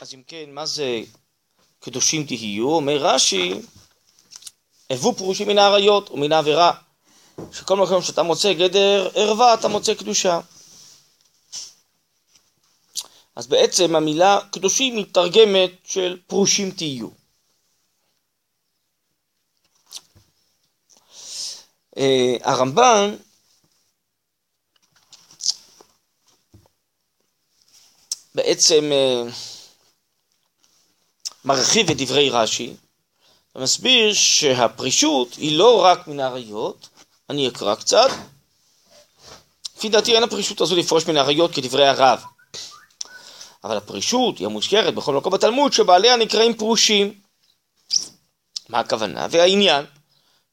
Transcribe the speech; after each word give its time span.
אז 0.00 0.14
אם 0.14 0.22
כן, 0.26 0.50
מה 0.50 0.66
זה 0.66 1.00
קדושים 1.80 2.26
תהיו? 2.26 2.70
אומר 2.70 2.96
רש"י, 2.96 3.54
הבו 4.90 5.12
פרושים 5.12 5.48
מן 5.48 5.58
האריות 5.58 6.10
ומן 6.10 6.32
העבירה, 6.32 6.72
שכל 7.52 7.76
מקום 7.76 8.02
שאתה 8.02 8.22
מוצא 8.22 8.52
גדר 8.52 9.10
ערווה 9.14 9.54
אתה 9.54 9.68
מוצא 9.68 9.94
קדושה. 9.94 10.40
אז 13.36 13.46
בעצם 13.46 13.96
המילה 13.96 14.38
קדושים 14.52 14.96
מתרגמת 14.96 15.70
של 15.84 16.18
פרושים 16.26 16.70
תהיו. 16.70 17.08
אה, 21.98 22.36
הרמב"ן 22.42 23.16
בעצם 28.34 28.92
אה, 28.92 29.22
מרחיב 31.44 31.90
את 31.90 31.96
דברי 31.96 32.30
רש"י 32.30 32.74
ומסביר 33.54 34.14
שהפרישות 34.14 35.34
היא 35.34 35.58
לא 35.58 35.84
רק 35.84 36.08
מן 36.08 36.20
האריות, 36.20 36.88
אני 37.30 37.48
אקרא 37.48 37.74
קצת, 37.74 38.10
לפי 39.76 39.88
דעתי 39.88 40.14
אין 40.14 40.22
הפרישות 40.22 40.60
הזו 40.60 40.76
לפרוש 40.76 41.06
מן 41.06 41.16
האריות 41.16 41.54
כדברי 41.54 41.88
הרב, 41.88 42.24
אבל 43.64 43.76
הפרישות 43.76 44.38
היא 44.38 44.46
המוזכרת 44.46 44.94
בכל 44.94 45.14
מקום 45.14 45.32
בתלמוד 45.32 45.72
שבעליה 45.72 46.16
נקראים 46.16 46.54
פרושים. 46.54 47.20
מה 48.68 48.78
הכוונה? 48.78 49.26
והעניין, 49.30 49.86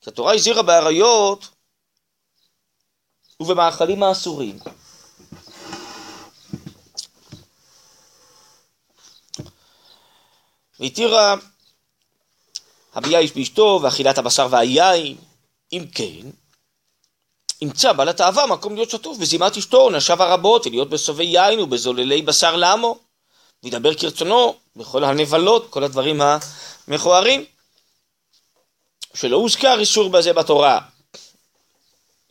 כי 0.01 0.09
התורה 0.09 0.33
הזהירה 0.33 0.61
באריות 0.61 1.47
ובמאכלים 3.39 4.03
האסורים. 4.03 4.59
והתירה 10.79 11.35
הביאה 12.93 13.19
איש 13.19 13.31
באשתו 13.31 13.79
ואכילת 13.83 14.17
הבשר 14.17 14.47
והיין, 14.51 15.17
אם 15.73 15.85
כן, 15.93 16.29
ימצא 17.61 17.93
בעל 17.93 18.09
התאווה 18.09 18.45
מקום 18.45 18.75
להיות 18.75 18.89
שטוף 18.89 19.17
בזימת 19.17 19.57
אשתו, 19.57 19.89
נשיו 19.89 20.23
הרבות, 20.23 20.67
ולהיות 20.67 20.89
בסובי 20.89 21.23
יין 21.23 21.59
ובזוללי 21.59 22.21
בשר 22.21 22.55
לעמו, 22.55 22.99
וידבר 23.63 23.93
כרצונו 23.93 24.55
בכל 24.75 25.03
הנבלות, 25.03 25.69
כל 25.69 25.83
הדברים 25.83 26.21
המכוערים, 26.87 27.45
שלא 29.13 29.37
הוזכר 29.37 29.79
איסור 29.79 30.09
בזה 30.09 30.33
בתורה. 30.33 30.79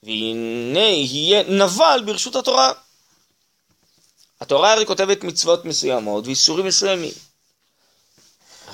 והנה 0.03 0.79
יהיה 0.79 1.43
נבל 1.43 2.03
ברשות 2.07 2.37
התורה. 2.37 2.73
התורה 4.41 4.73
הרי 4.73 4.87
כותבת 4.87 5.25
מצוות 5.25 5.65
מסוימות 5.65 6.27
ואיסורים 6.27 6.67
מסוימים. 6.67 7.13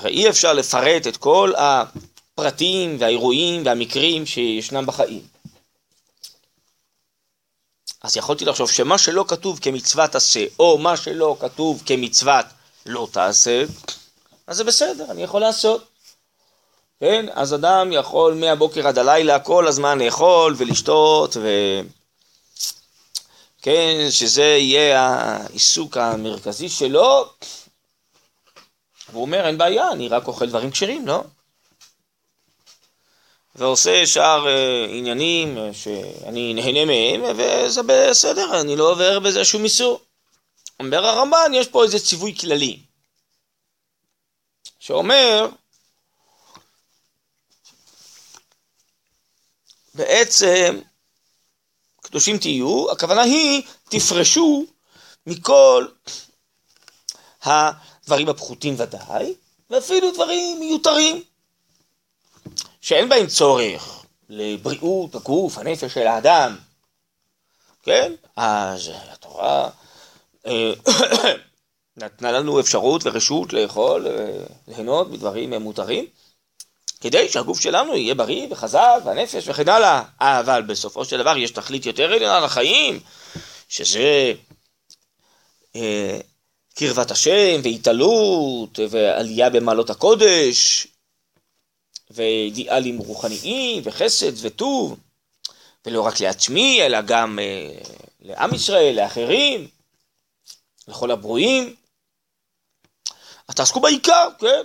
הרי 0.01 0.11
אי 0.11 0.29
אפשר 0.29 0.53
לפרט 0.53 1.07
את 1.07 1.17
כל 1.17 1.53
הפרטים 1.57 2.97
והאירועים 2.99 3.65
והמקרים 3.65 4.25
שישנם 4.25 4.85
בחיים. 4.85 5.21
אז 8.01 8.17
יכולתי 8.17 8.45
לחשוב 8.45 8.71
שמה 8.71 8.97
שלא 8.97 9.25
כתוב 9.27 9.59
כמצוות 9.59 10.15
עשה, 10.15 10.45
או 10.59 10.77
מה 10.77 10.97
שלא 10.97 11.37
כתוב 11.39 11.83
כמצוות 11.85 12.45
לא 12.85 13.07
תעשה, 13.11 13.63
אז 14.47 14.57
זה 14.57 14.63
בסדר, 14.63 15.11
אני 15.11 15.23
יכול 15.23 15.41
לעשות. 15.41 15.87
כן? 16.99 17.25
אז 17.33 17.53
אדם 17.53 17.91
יכול 17.91 18.33
מהבוקר 18.33 18.87
עד 18.87 18.97
הלילה 18.97 19.39
כל 19.39 19.67
הזמן 19.67 19.99
לאכול 19.99 20.55
ולשתות, 20.57 21.37
ו... 21.37 21.49
כן, 23.61 24.07
שזה 24.09 24.43
יהיה 24.43 25.01
העיסוק 25.01 25.97
המרכזי 25.97 26.69
שלו. 26.69 27.25
והוא 29.11 29.21
אומר, 29.21 29.47
אין 29.47 29.57
בעיה, 29.57 29.91
אני 29.91 30.09
רק 30.09 30.27
אוכל 30.27 30.49
דברים 30.49 30.71
כשרים, 30.71 31.07
לא? 31.07 31.23
ועושה 33.55 34.07
שאר 34.07 34.45
uh, 34.45 34.89
עניינים 34.89 35.57
uh, 35.57 35.73
שאני 35.73 36.53
נהנה 36.53 36.85
מהם, 36.85 37.37
וזה 37.37 37.81
בסדר, 37.83 38.61
אני 38.61 38.75
לא 38.75 38.91
עובר 38.91 39.19
בזה 39.19 39.45
שום 39.45 39.63
איסור. 39.63 40.01
אומר 40.79 41.05
הרמב"ן, 41.05 41.51
יש 41.53 41.67
פה 41.67 41.83
איזה 41.83 41.99
ציווי 41.99 42.35
כללי, 42.35 42.79
שאומר, 44.79 45.49
בעצם, 49.93 50.79
קדושים 52.01 52.37
תהיו, 52.37 52.91
הכוונה 52.91 53.21
היא, 53.21 53.63
תפרשו 53.89 54.65
מכל 55.27 55.87
הדברים 58.11 58.29
הפחותים 58.29 58.75
ודאי, 58.77 59.33
ואפילו 59.69 60.11
דברים 60.11 60.59
מיותרים. 60.59 61.23
שאין 62.81 63.09
בהם 63.09 63.27
צורך 63.27 64.05
לבריאות 64.29 65.15
הגוף, 65.15 65.57
הנפש 65.57 65.93
של 65.93 66.07
האדם, 66.07 66.57
כן? 67.83 68.13
אז 68.35 68.91
התורה 69.11 69.69
אה, 70.47 70.73
נתנה 71.97 72.31
לנו 72.31 72.59
אפשרות 72.59 73.01
ורשות 73.05 73.53
לאכול, 73.53 74.07
אה, 74.07 74.43
ליהנות 74.67 75.09
מדברים 75.09 75.53
מותרים, 75.53 76.05
כדי 77.01 77.29
שהגוף 77.29 77.59
שלנו 77.59 77.95
יהיה 77.95 78.15
בריא 78.15 78.47
וחזק, 78.49 79.01
והנפש 79.05 79.47
וכן 79.47 79.69
הלאה. 79.69 80.03
אבל 80.19 80.61
בסופו 80.61 81.05
של 81.05 81.17
דבר 81.17 81.37
יש 81.37 81.51
תכלית 81.51 81.85
יותר 81.85 82.13
עליונה 82.13 82.39
לחיים, 82.39 82.99
שזה 83.69 84.33
אה, 85.75 86.19
קרבת 86.75 87.11
השם 87.11 87.61
והתעלות 87.63 88.79
ועלייה 88.89 89.49
במעלות 89.49 89.89
הקודש, 89.89 90.87
ואידיאלים 92.09 92.97
רוחניים, 92.97 93.81
וחסד 93.85 94.45
וטוב, 94.45 94.97
ולא 95.85 96.01
רק 96.01 96.19
לעצמי, 96.19 96.81
אלא 96.81 97.01
גם 97.01 97.39
אה, 97.39 97.77
לעם 98.21 98.53
ישראל, 98.53 98.95
לאחרים, 98.95 99.67
לכל 100.87 101.11
הברואים. 101.11 101.75
אז 103.47 103.55
תעסקו 103.55 103.79
בעיקר, 103.79 104.27
כן? 104.39 104.61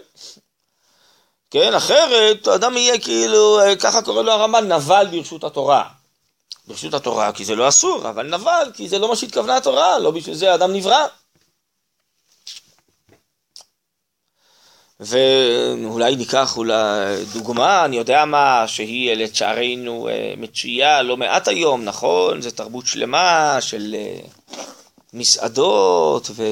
כן, 1.50 1.74
אחרת 1.74 2.46
האדם 2.46 2.76
יהיה 2.76 3.00
כאילו, 3.00 3.60
אה, 3.60 3.76
ככה 3.76 4.02
קורא 4.02 4.22
לו 4.22 4.32
הרמב"ן, 4.32 4.72
נבל 4.72 5.06
ברשות 5.10 5.44
התורה. 5.44 5.88
ברשות 6.66 6.94
התורה 6.94 7.32
כי 7.32 7.44
זה 7.44 7.54
לא 7.54 7.68
אסור, 7.68 8.08
אבל 8.08 8.36
נבל 8.36 8.70
כי 8.74 8.88
זה 8.88 8.98
לא 8.98 9.08
מה 9.08 9.16
שהתכוונה 9.16 9.56
התורה, 9.56 9.98
לא 9.98 10.10
בשביל 10.10 10.34
זה 10.34 10.52
האדם 10.52 10.72
נברא. 10.72 11.06
ואולי 15.00 16.16
ניקח 16.16 16.56
אולי 16.56 17.24
דוגמה, 17.32 17.84
אני 17.84 17.96
יודע 17.96 18.24
מה, 18.24 18.64
שהיא 18.66 19.14
לצערנו 19.14 20.08
אה, 20.08 20.34
מצויה 20.36 21.02
לא 21.02 21.16
מעט 21.16 21.48
היום, 21.48 21.84
נכון? 21.84 22.42
זו 22.42 22.50
תרבות 22.50 22.86
שלמה 22.86 23.56
של 23.60 23.96
אה, 23.98 24.20
מסעדות, 25.12 26.30
ו... 26.30 26.44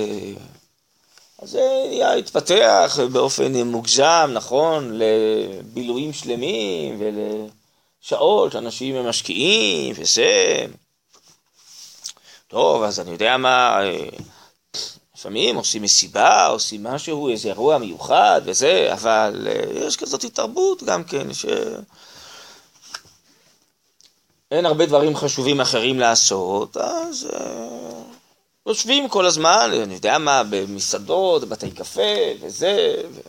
אז 1.43 1.51
זה 1.51 2.17
התפתח 2.19 2.99
באופן 3.13 3.53
מוגזם, 3.63 4.31
נכון? 4.35 4.91
לבילויים 4.99 6.13
שלמים 6.13 7.01
ולשעות 7.01 8.53
שאנשים 8.53 9.07
משקיעים 9.07 9.95
וזה. 9.99 10.65
טוב, 12.49 12.83
אז 12.83 13.01
אני 13.01 13.11
יודע 13.11 13.37
מה... 13.37 13.81
אה, 15.25 15.31
לפעמים 15.31 15.57
עושים 15.57 15.83
מסיבה, 15.83 16.47
עושים 16.47 16.83
משהו, 16.83 17.31
איזה 17.31 17.49
אירוע 17.49 17.79
מיוחד 17.79 18.41
וזה, 18.45 18.89
אבל 18.93 19.49
אה, 19.51 19.87
יש 19.87 19.97
כזאת 19.97 20.25
התרבות 20.25 20.83
גם 20.83 21.05
כן, 21.05 21.35
ש... 21.35 21.47
אין 24.51 24.67
הרבה 24.67 24.87
דברים 24.87 25.17
חשובים 25.17 25.61
אחרים 25.61 25.99
לעשות, 26.01 26.77
אז 26.77 27.29
uh, 27.31 27.37
יושבים 28.67 29.09
כל 29.09 29.27
הזמן, 29.27 29.71
אני 29.83 29.95
יודע 29.95 30.19
מה, 30.19 30.43
במסעדות, 30.51 31.49
בתי 31.49 31.71
קפה 31.71 32.17
וזה. 32.41 32.95
ו... 33.15 33.21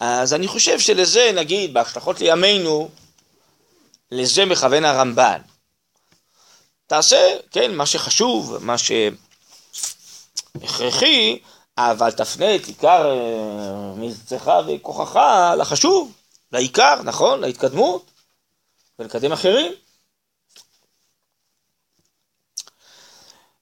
אז 0.00 0.34
אני 0.34 0.48
חושב 0.48 0.78
שלזה, 0.78 1.32
נגיד, 1.34 1.74
בהשלכות 1.74 2.20
לימינו, 2.20 2.88
לזה 4.10 4.44
מכוון 4.44 4.84
הרמב"ן. 4.84 5.40
תעשה, 6.86 7.36
כן, 7.50 7.74
מה 7.74 7.86
שחשוב, 7.86 8.58
מה 8.60 8.78
ש... 8.78 8.92
הכרחי, 10.56 11.38
אבל 11.78 12.10
תפנה 12.10 12.56
את 12.56 12.64
עיקר 12.66 13.10
אה, 13.10 13.94
מבצעך 13.96 14.50
וכוחך 14.66 15.20
לחשוב, 15.58 16.12
לעיקר, 16.52 17.02
נכון? 17.02 17.40
להתקדמות, 17.40 18.10
ולקדם 18.98 19.32
אחרים. 19.32 19.72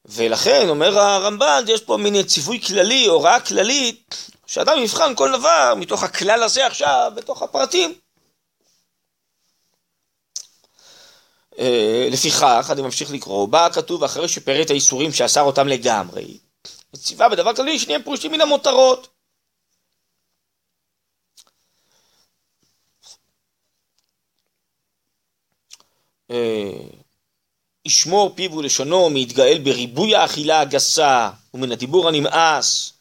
ולכן, 0.04 0.68
אומר 0.68 0.98
הרמב"ן, 0.98 1.64
יש 1.68 1.80
פה 1.80 1.96
מין 1.96 2.22
ציווי 2.22 2.60
כללי, 2.60 3.06
הוראה 3.06 3.40
כללית, 3.40 4.30
שאדם 4.46 4.78
יבחן 4.78 5.14
כל 5.14 5.32
דבר 5.38 5.74
מתוך 5.76 6.02
הכלל 6.02 6.42
הזה 6.42 6.66
עכשיו, 6.66 7.12
בתוך 7.16 7.42
הפרטים. 7.42 7.94
אה, 11.58 12.08
לפיכך, 12.10 12.68
אני 12.70 12.82
ממשיך 12.82 13.10
לקרוא, 13.10 13.48
בא 13.48 13.68
כתוב 13.72 14.04
אחרי 14.04 14.28
שפירט 14.28 14.70
האיסורים 14.70 15.12
שאסר 15.12 15.42
אותם 15.42 15.68
לגמרי, 15.68 16.38
וציווה 16.94 17.28
בדבר 17.28 17.54
כללי 17.56 17.78
שנהיה 17.78 18.02
פרושים 18.02 18.32
מן 18.32 18.40
המותרות. 18.40 19.08
אה, 26.30 27.00
ישמור 27.84 28.34
פיו 28.36 28.52
ולשונו 28.52 29.10
מיתגאל 29.10 29.58
בריבוי 29.64 30.14
האכילה 30.14 30.60
הגסה 30.60 31.30
ומן 31.54 31.72
הדיבור 31.72 32.08
הנמאס. 32.08 32.92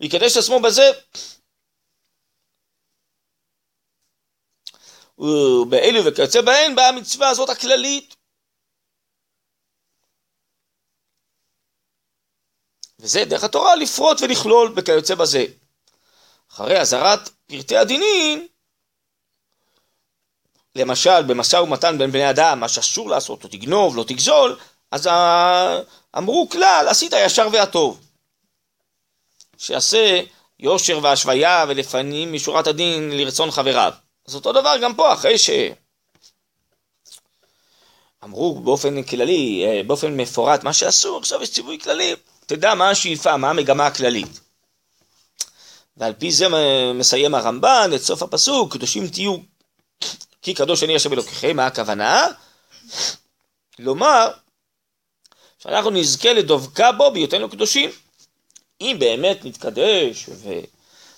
ויקדש 0.00 0.36
עצמו 0.36 0.60
בזה. 0.60 0.90
ובאלו 5.18 6.04
וכיוצא 6.04 6.40
בהן 6.40 6.74
באה 6.76 6.88
המצווה 6.88 7.28
הזאת 7.28 7.48
הכללית. 7.48 8.19
וזה 13.00 13.24
דרך 13.24 13.44
התורה 13.44 13.76
לפרוט 13.76 14.22
ולכלול 14.22 14.72
וכיוצא 14.76 15.14
בזה. 15.14 15.44
אחרי 16.52 16.80
אזהרת 16.80 17.30
פרטי 17.46 17.76
הדינין, 17.76 18.46
למשל 20.76 21.22
במשא 21.22 21.56
ומתן 21.56 21.98
בין 21.98 22.10
בני 22.12 22.30
אדם, 22.30 22.60
מה 22.60 22.68
שאסור 22.68 23.10
לעשות, 23.10 23.44
לא 23.44 23.48
תגנוב, 23.50 23.96
לא 23.96 24.04
תגזול, 24.04 24.58
אז 24.90 25.08
אמרו 26.18 26.48
כלל, 26.48 26.86
עשית 26.88 27.12
ישר 27.16 27.48
והטוב. 27.52 28.00
שיעשה 29.58 30.20
יושר 30.58 30.98
והשוויה 31.02 31.64
ולפנים 31.68 32.32
משורת 32.32 32.66
הדין 32.66 33.10
לרצון 33.10 33.50
חבריו. 33.50 33.92
אז 34.28 34.34
אותו 34.34 34.52
דבר 34.52 34.74
גם 34.82 34.94
פה, 34.94 35.12
אחרי 35.12 35.38
ש... 35.38 35.50
אמרו 38.24 38.60
באופן 38.60 39.02
כללי, 39.02 39.64
אה, 39.66 39.82
באופן 39.82 40.16
מפורט, 40.16 40.64
מה 40.64 40.72
שאסור, 40.72 41.18
עכשיו 41.18 41.42
יש 41.42 41.50
ציווי 41.50 41.78
כללי, 41.78 42.14
תדע 42.50 42.74
מה 42.74 42.90
השאיפה, 42.90 43.36
מה 43.36 43.50
המגמה 43.50 43.86
הכללית. 43.86 44.40
ועל 45.96 46.12
פי 46.18 46.30
זה 46.32 46.46
מסיים 46.94 47.34
הרמב"ן 47.34 47.90
את 47.94 48.02
סוף 48.02 48.22
הפסוק, 48.22 48.72
קדושים 48.72 49.08
תהיו 49.08 49.36
כי 50.42 50.54
קדוש 50.54 50.82
אני 50.82 50.96
השם 50.96 51.12
אלוקיכם, 51.12 51.56
מה 51.56 51.66
הכוונה? 51.66 52.26
לומר 53.78 54.30
שאנחנו 55.58 55.90
נזכה 55.90 56.32
לדבקה 56.32 56.92
בו 56.92 57.10
בהיותנו 57.12 57.50
קדושים. 57.50 57.90
אם 58.80 58.96
באמת 59.00 59.44
נתקדש 59.44 60.28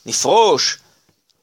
ונפרוש 0.06 0.78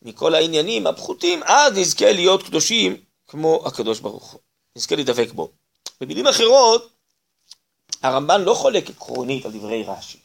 מכל 0.01 0.35
העניינים 0.35 0.88
הפחותים, 0.88 1.44
אז 1.44 1.74
נזכה 1.77 2.12
להיות 2.12 2.44
קדושים 2.44 3.01
כמו 3.27 3.63
הקדוש 3.65 4.00
ברוך 4.00 4.31
הוא. 4.31 4.39
נזכה 4.75 4.95
לדבק 4.95 5.31
בו. 5.31 5.51
במילים 6.01 6.27
אחרות, 6.27 6.89
הרמב"ן 8.01 8.41
לא 8.41 8.53
חולק 8.53 8.89
עקרונית 8.89 9.45
על 9.45 9.51
דברי 9.51 9.83
רש"י, 9.83 10.17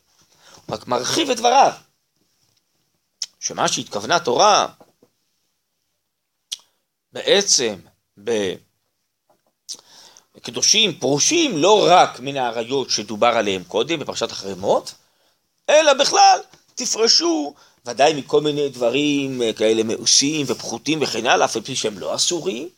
הוא 0.67 0.77
רק 0.77 0.87
מרחיב 0.87 1.31
את 1.31 1.37
דבריו. 1.37 1.73
שמה 3.41 3.69
שהתכוונה 3.69 4.21
תורה 4.21 4.69
בעצם 7.13 7.75
בקדושים 10.35 10.99
פרושים 10.99 11.57
לא 11.57 11.87
רק 11.91 12.21
מן 12.21 12.37
האריות 12.37 12.91
שדובר 12.91 13.27
עליהם 13.27 13.65
קודם 13.65 13.99
בפרשת 13.99 14.31
החרמות, 14.31 14.95
אלא 15.69 15.93
בכלל 15.95 16.41
תפרשו 16.75 17.55
ודאי 17.87 18.15
מכל 18.15 18.41
מיני 18.41 18.69
דברים 18.69 19.41
כאלה 19.57 19.83
מאוסים 19.83 20.47
ופחותים 20.49 20.99
וכן 21.03 21.27
הלאה, 21.27 21.45
אף 21.45 21.57
על 21.57 21.63
פי 21.63 21.77
שהם 21.77 21.99
לא 21.99 22.15
אסורים. 22.15 22.69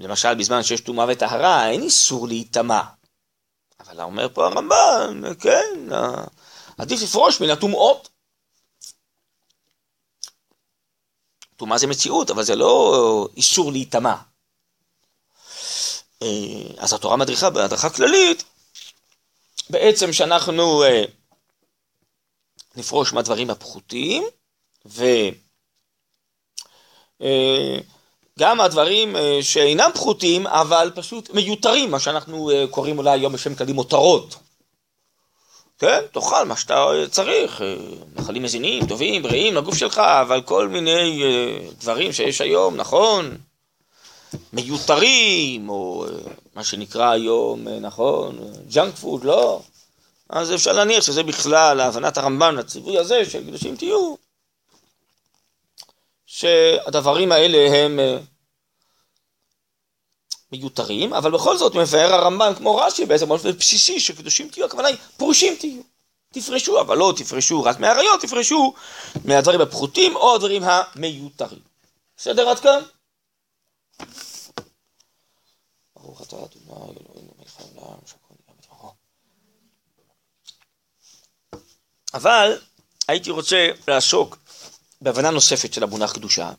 אה, 0.00 0.06
למשל, 0.06 0.34
בזמן 0.34 0.62
שיש 0.62 0.80
טומאה 0.80 1.06
וטהרה, 1.08 1.70
אין 1.70 1.82
איסור 1.82 2.28
להיטמע. 2.28 2.80
אבל 3.80 4.00
אומר 4.00 4.28
פה 4.34 4.46
הרמב"ן, 4.46 5.22
כן, 5.40 5.88
עדיף 6.78 7.02
לפרוש 7.02 7.40
מן 7.40 7.50
הטומאות. 7.50 8.08
טומאה 11.56 11.78
זה 11.78 11.86
מציאות, 11.86 12.30
אבל 12.30 12.42
זה 12.42 12.56
לא 12.56 13.28
איסור 13.36 13.72
להיטמע. 13.72 14.14
אה, 16.22 16.28
אז 16.78 16.92
התורה 16.92 17.16
מדריכה 17.16 17.50
בהדרכה 17.50 17.90
כללית, 17.90 18.44
בעצם 19.70 20.12
שאנחנו 20.12 20.84
אה, 20.84 21.04
נפרוש 22.76 23.12
מהדברים 23.12 23.50
הפחותים, 23.50 24.24
וגם 24.86 25.32
אה, 28.42 28.64
הדברים 28.64 29.16
שאינם 29.40 29.90
פחותים, 29.94 30.46
אבל 30.46 30.90
פשוט 30.94 31.30
מיותרים, 31.30 31.90
מה 31.90 32.00
שאנחנו 32.00 32.50
קוראים 32.70 32.98
אולי 32.98 33.10
היום 33.10 33.32
בשם 33.32 33.54
כללי 33.54 33.72
מותרות. 33.72 34.36
כן, 35.78 36.00
תאכל 36.12 36.44
מה 36.44 36.56
שאתה 36.56 36.86
צריך, 37.10 37.62
אה, 37.62 37.76
מאכלים 38.16 38.42
מזינים, 38.42 38.86
טובים, 38.86 39.22
בריאים 39.22 39.54
לגוף 39.54 39.76
שלך, 39.76 39.98
אבל 39.98 40.42
כל 40.42 40.68
מיני 40.68 41.22
אה, 41.24 41.70
דברים 41.80 42.12
שיש 42.12 42.40
היום, 42.40 42.76
נכון, 42.76 43.36
מיותרים, 44.52 45.68
או 45.68 46.04
אה, 46.04 46.10
מה 46.54 46.64
שנקרא 46.64 47.10
היום, 47.10 47.68
נכון, 47.68 48.38
junk 48.68 48.94
food, 48.94 49.24
לא. 49.24 49.60
אז 50.30 50.54
אפשר 50.54 50.72
להניח 50.72 51.04
שזה 51.04 51.22
בכלל 51.22 51.76
להבנת 51.76 52.18
הרמב"ן, 52.18 52.54
לציווי 52.54 52.98
הזה 52.98 53.24
של 53.30 53.46
קדושים 53.46 53.76
תהיו, 53.76 54.14
שהדברים 56.36 57.32
האלה 57.32 57.76
הם 57.76 58.00
מיותרים, 60.52 61.14
אבל 61.14 61.30
בכל 61.30 61.56
זאת 61.58 61.74
מבאר 61.74 62.14
הרמב"ן 62.14 62.52
כמו 62.56 62.76
רש"י 62.76 63.06
בעצם 63.06 63.28
באופן 63.28 63.52
בסיסי 63.52 64.00
שקדושים 64.00 64.48
תהיו, 64.48 64.64
הכוונה 64.64 64.88
היא 64.88 64.96
פרושים 65.16 65.56
תהיו. 65.56 65.82
תפרשו, 66.32 66.80
אבל 66.80 66.96
לא 66.96 67.12
תפרשו 67.16 67.64
רק 67.64 67.78
מהאריות, 67.78 68.20
תפרשו 68.20 68.74
מהדברים 69.24 69.60
הפחותים 69.60 70.16
או 70.16 70.34
הדברים 70.34 70.62
המיותרים. 70.64 71.60
בסדר 72.16 72.48
עד 72.48 72.58
כאן? 72.58 72.80
אבל 82.14 82.58
הייתי 83.08 83.30
רוצה 83.30 83.68
לעסוק 83.88 84.36
בהבנה 85.06 85.30
נוספת 85.30 85.72
של 85.72 85.82
המונח 85.82 86.12
קדושה. 86.12 86.52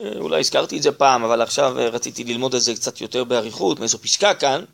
אה, 0.00 0.12
אולי 0.16 0.40
הזכרתי 0.40 0.76
את 0.76 0.82
זה 0.82 0.92
פעם, 0.92 1.24
אבל 1.24 1.42
עכשיו 1.42 1.78
אה, 1.78 1.88
רציתי 1.88 2.24
ללמוד 2.24 2.54
את 2.54 2.62
זה 2.62 2.74
קצת 2.74 3.00
יותר 3.00 3.24
באריכות, 3.24 3.78
מאיזו 3.80 3.98
פסקה 3.98 4.34
כאן, 4.34 4.64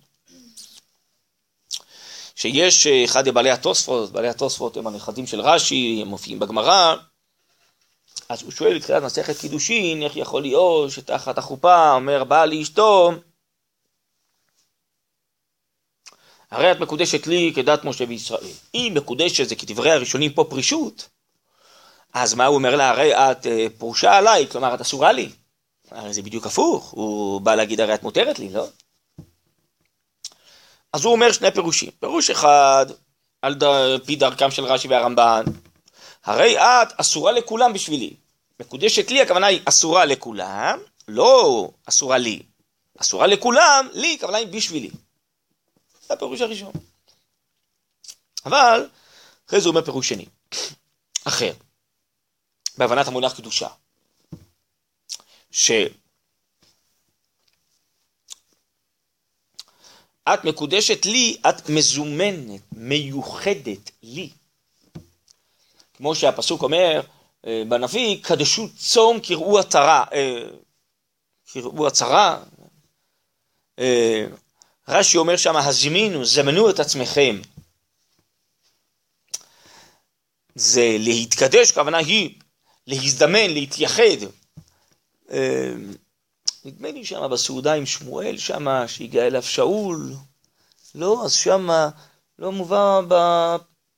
שיש 2.35 2.87
אה, 2.87 3.05
אחד 3.05 3.29
מבעלי 3.29 3.51
התוספות, 3.51 4.13
בעלי 4.13 4.29
התוספות 4.29 4.77
הם 4.77 4.87
הנכדים 4.87 5.27
של 5.27 5.41
רש"י, 5.41 5.99
הם 6.03 6.09
מופיעים 6.09 6.39
בגמרא, 6.39 6.97
אז 8.29 8.43
הוא 8.43 8.53
שואל 8.53 8.79
בתחילת 8.79 9.03
מסכת 9.03 9.39
קידושין, 9.39 10.03
איך 10.03 10.17
יכול 10.17 10.43
להיות 10.43 10.91
שתחת 10.91 11.39
החופה 11.39 11.93
אומר 11.93 12.25
בעל 12.25 12.51
לאשתו, 12.51 13.13
הרי 16.51 16.73
את 16.73 16.81
מקודשת 16.81 17.27
לי 17.27 17.53
כדת 17.57 17.85
משה 17.85 18.05
וישראל. 18.09 18.53
אם 18.75 18.93
מקודשת 18.97 19.49
זה 19.49 19.55
כדברי 19.57 19.91
הראשונים 19.91 20.33
פה 20.33 20.45
פרישות, 20.45 21.09
אז 22.13 22.35
מה 22.35 22.47
הוא 22.47 22.55
אומר 22.55 22.77
לה? 22.77 22.91
הרי 22.91 23.15
את 23.15 23.47
אה, 23.47 23.67
פרושה 23.79 24.17
עליי, 24.17 24.47
כלומר 24.49 24.75
את 24.75 24.81
אסורה 24.81 25.13
לי. 25.13 25.29
הרי 25.91 26.13
זה 26.13 26.23
בדיוק 26.23 26.47
הפוך, 26.47 26.91
הוא 26.91 27.41
בא 27.41 27.55
להגיד 27.55 27.81
הרי 27.81 27.95
את 27.95 28.03
מותרת 28.03 28.39
לי, 28.39 28.49
לא? 28.49 28.67
אז 30.93 31.05
הוא 31.05 31.13
אומר 31.13 31.33
שני 31.33 31.51
פירושים. 31.51 31.91
פירוש 32.01 32.31
אחד, 32.31 32.87
על 33.43 33.55
פי 34.05 34.17
דרכם 34.17 34.51
של 34.51 34.65
רש"י 34.65 34.89
והרמב"ן, 34.89 35.45
הרי 36.25 36.59
את 36.59 36.89
אסורה 36.97 37.33
לכולם 37.33 37.73
בשבילי. 37.73 38.15
מקודשת 38.61 39.11
לי, 39.11 39.23
הכוונה 39.23 39.47
היא 39.47 39.61
אסורה 39.65 40.05
לכולם, 40.05 40.79
לא 41.09 41.69
אסורה 41.87 42.19
לי. 42.19 42.43
אסורה 42.99 43.27
לכולם, 43.27 43.89
לי, 43.93 44.15
הכוונה 44.15 44.39
היא 44.39 44.47
בשבילי. 44.47 44.91
זה 46.11 46.15
הפירוש 46.15 46.41
הראשון. 46.41 46.73
אבל, 48.47 48.89
אחרי 49.49 49.61
זה 49.61 49.69
הוא 49.69 49.75
אומר 49.75 49.85
פירוש 49.85 50.09
שני, 50.09 50.27
אחר. 51.25 51.53
בהבנת 52.79 53.09
המונח 53.09 53.37
קדושה. 53.37 53.69
שאת 55.51 55.91
מקודשת 60.45 61.07
לי, 61.07 61.37
את 61.49 61.69
מזומנת, 61.69 62.61
מיוחדת 62.73 63.91
לי. 64.03 64.31
כמו 65.95 66.15
שהפסוק 66.15 66.63
אומר 66.63 67.01
אה, 67.47 67.63
בנביא, 67.69 68.23
קדשו 68.23 68.69
צום 68.77 69.21
קראו 69.21 69.59
עטרה. 69.59 70.05
אה, 70.13 70.49
קראו 71.53 71.87
עטרה. 71.87 72.43
אה, 74.91 74.99
רש"י 74.99 75.19
אומר 75.19 75.37
שם, 75.37 75.57
הזמינו, 75.57 76.25
זמנו 76.25 76.71
את 76.71 76.81
עצמכם. 76.81 77.41
זה 80.55 80.97
להתקדש, 80.99 81.73
כוונה 81.73 81.99
היא 81.99 82.39
להזדמן, 82.87 83.51
להתייחד. 83.51 84.21
אה, 85.31 85.73
נדמה 86.65 86.91
לי 86.91 87.05
שמה 87.05 87.29
בסעודה 87.29 87.75
עם 87.75 87.87
שמואל, 87.87 88.39
שמה 88.39 88.89
שהגיע 88.89 89.27
אליו 89.27 89.43
שאול, 89.43 90.13
לא, 90.95 91.25
אז 91.25 91.33
שמה 91.33 91.89
לא 92.39 92.53
מובא 92.53 93.01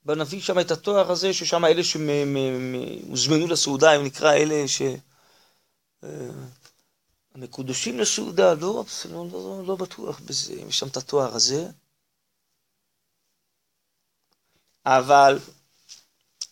בנביא 0.05 0.41
שם 0.41 0.59
את 0.59 0.71
התואר 0.71 1.11
הזה, 1.13 1.35
ששם 1.35 1.65
אלה 1.65 1.85
שהוזמנו 1.85 3.47
לסעודה, 3.47 3.93
הם 3.93 4.05
נקרא 4.05 4.33
אלה 4.33 4.69
ש... 4.69 4.83
המקודשים 7.35 7.99
לסעודה, 7.99 8.55
לא, 8.55 8.85
לא, 9.11 9.27
לא, 9.33 9.63
לא 9.67 9.77
בטוח 9.77 10.21
בזה, 10.21 10.55
יש 10.55 10.79
שם 10.79 10.89
את 10.89 10.97
התואר 10.97 11.35
הזה. 11.35 11.71
אבל, 14.87 15.39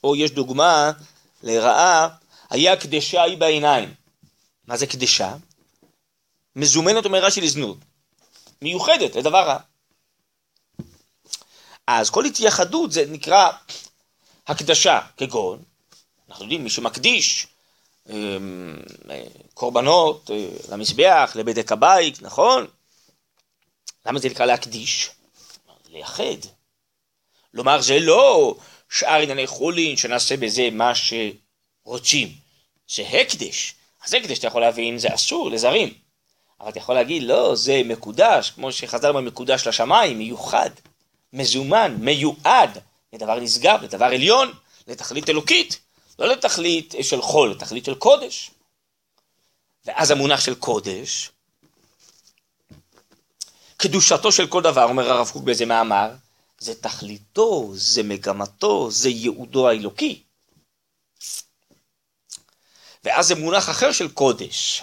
או 0.05 0.17
יש 0.17 0.31
דוגמה 0.31 0.93
לרעה, 1.43 2.09
היה 2.51 2.81
קדשה 2.81 3.23
היא 3.23 3.39
בעיניים. 3.39 3.95
מה 4.67 4.77
זה 4.77 4.87
קדשה? 4.87 5.37
מזומנת, 6.57 7.05
אומר 7.05 7.25
רש"י, 7.25 7.41
לזנות. 7.41 7.79
מיוחדת, 8.63 9.17
לדבר 9.17 9.47
רע. 9.47 9.59
אז 11.87 12.11
כל 12.11 12.25
התייחדות 12.25 12.93
זה 12.93 13.05
נקרא 13.09 13.51
הקדשה, 14.47 15.01
כגון, 15.17 15.63
אנחנו 16.29 16.45
יודעים, 16.45 16.65
מי 16.65 16.71
שמקדיש 16.71 17.47
אמ, 18.09 18.77
קורבנות 19.61 20.31
אה, 20.31 20.49
למזבח, 20.73 21.33
לבדק 21.35 21.73
הבית, 21.73 22.23
נכון? 22.23 22.67
למה 24.07 24.19
זה 24.19 24.29
נקרא 24.29 24.47
להקדיש? 24.47 25.11
לייחד. 25.91 26.41
לומר, 27.55 27.81
זה 27.81 27.99
לא 27.99 28.55
שאר 28.91 29.21
ענייני 29.21 29.47
חולין 29.47 29.97
שנעשה 29.97 30.37
בזה 30.37 30.69
מה 30.73 30.93
שרוצים, 30.95 32.29
זה 32.95 33.03
הקדש. 33.03 33.75
אז 34.05 34.15
הקדש, 34.15 34.39
אתה 34.39 34.47
יכול 34.47 34.61
להבין, 34.61 34.99
זה 34.99 35.15
אסור 35.15 35.51
לזרים. 35.51 35.95
אבל 36.61 36.69
אתה 36.69 36.79
יכול 36.79 36.95
להגיד, 36.95 37.23
לא, 37.23 37.55
זה 37.57 37.83
מקודש, 37.85 38.51
כמו 38.51 38.73
שחז"ל 38.73 39.09
אומר, 39.09 39.21
מקודש 39.21 39.67
לשמיים, 39.67 40.19
מיוחד, 40.19 40.71
מזומן, 41.33 41.97
מיועד, 42.01 42.79
לדבר 43.13 43.41
נשגב, 43.41 43.83
לדבר 43.83 44.05
עליון, 44.05 44.53
לתכלית 44.89 45.29
אלוקית, 45.29 45.79
לא 46.19 46.29
לתכלית 46.29 46.95
של 47.03 47.23
חול, 47.23 47.51
לתכלית 47.51 47.85
של 47.85 47.95
קודש. 47.95 48.51
ואז 49.85 50.11
המונח 50.11 50.41
של 50.41 50.55
קודש, 50.55 51.31
קדושתו 53.77 54.33
של 54.33 54.47
כל 54.47 54.63
דבר, 54.63 54.85
אומר 54.85 55.11
הרב 55.11 55.31
קוק 55.33 55.45
באיזה 55.45 55.67
מאמר, 55.67 56.11
זה 56.59 56.75
תכליתו, 56.75 57.71
זה 57.75 58.03
מגמתו, 58.03 58.91
זה 58.91 59.09
ייעודו 59.09 59.69
האלוקי. 59.69 60.23
ואז 63.05 63.27
זה 63.27 63.35
מונח 63.35 63.71
אחר 63.71 63.93
של 63.93 64.09
קודש. 64.09 64.83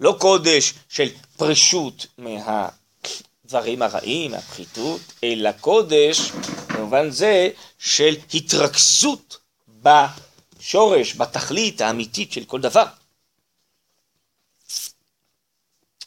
לא 0.00 0.16
קודש 0.20 0.74
של 0.88 1.08
פרישות 1.36 2.06
מהדברים 2.18 3.82
הרעים, 3.82 4.30
מהפחיתות, 4.30 5.00
אלא 5.24 5.52
קודש 5.52 6.30
במובן 6.68 7.10
זה 7.10 7.50
של 7.78 8.16
התרכזות 8.34 9.38
בשורש, 9.82 11.14
בתכלית 11.14 11.80
האמיתית 11.80 12.32
של 12.32 12.44
כל 12.44 12.60
דבר. 12.60 12.84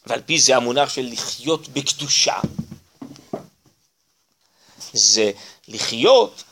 ועל 0.06 0.22
פי 0.26 0.38
זה 0.38 0.56
המונח 0.56 0.88
של 0.88 1.08
לחיות 1.12 1.68
בקדושה. 1.68 2.40
זה 4.92 5.30
לחיות 5.68 6.44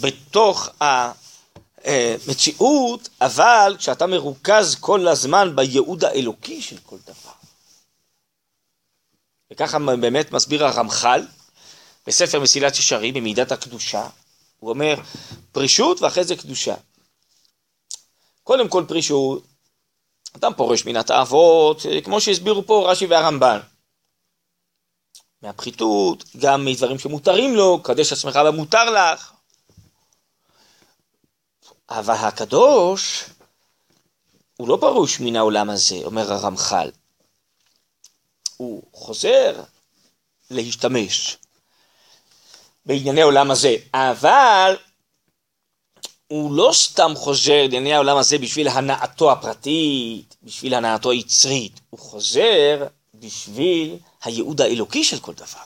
בתוך 0.00 0.68
המציאות, 1.84 3.08
אבל 3.20 3.76
כשאתה 3.78 4.06
מרוכז 4.06 4.76
כל 4.80 5.08
הזמן 5.08 5.56
בייעוד 5.56 6.04
האלוקי 6.04 6.62
של 6.62 6.78
כל 6.78 6.96
דבר. 7.04 7.32
וככה 9.50 9.78
באמת 9.78 10.32
מסביר 10.32 10.64
הרמח"ל 10.64 11.26
בספר 12.06 12.40
מסילת 12.40 12.78
ישרים 12.78 13.14
במידת 13.14 13.52
הקדושה, 13.52 14.08
הוא 14.58 14.70
אומר 14.70 14.94
פרישות 15.52 16.00
ואחרי 16.00 16.24
זה 16.24 16.36
קדושה. 16.36 16.74
קודם 18.44 18.68
כל 18.68 18.84
פרישות, 18.88 19.46
אדם 20.38 20.52
פורש 20.56 20.84
מן 20.84 20.96
התאוות, 20.96 21.82
כמו 22.04 22.20
שהסבירו 22.20 22.66
פה 22.66 22.90
רש"י 22.90 23.06
והרמב"ן. 23.06 23.58
מהפחיתות, 25.42 26.24
גם 26.36 26.64
מדברים 26.64 26.98
שמותרים 26.98 27.56
לו, 27.56 27.82
קדש 27.82 28.12
עצמך 28.12 28.36
במותר 28.36 28.90
לך. 28.90 29.32
אבל 31.90 32.14
הקדוש, 32.14 33.24
הוא 34.56 34.68
לא 34.68 34.78
פרוש 34.80 35.20
מן 35.20 35.36
העולם 35.36 35.70
הזה, 35.70 35.96
אומר 36.04 36.32
הרמח"ל. 36.32 36.90
הוא 38.56 38.82
חוזר 38.92 39.62
להשתמש 40.50 41.36
בענייני 42.86 43.22
העולם 43.22 43.50
הזה, 43.50 43.76
אבל 43.94 44.76
הוא 46.28 46.54
לא 46.54 46.70
סתם 46.72 47.12
חוזר 47.16 47.62
לענייני 47.62 47.94
העולם 47.94 48.16
הזה 48.16 48.38
בשביל 48.38 48.68
הנאתו 48.68 49.32
הפרטית, 49.32 50.36
בשביל 50.42 50.74
הנאתו 50.74 51.10
היצרית, 51.10 51.80
הוא 51.90 52.00
חוזר 52.00 52.86
בשביל 53.14 53.98
הייעוד 54.22 54.60
האלוקי 54.60 55.04
של 55.04 55.20
כל 55.20 55.34
דבר. 55.34 55.62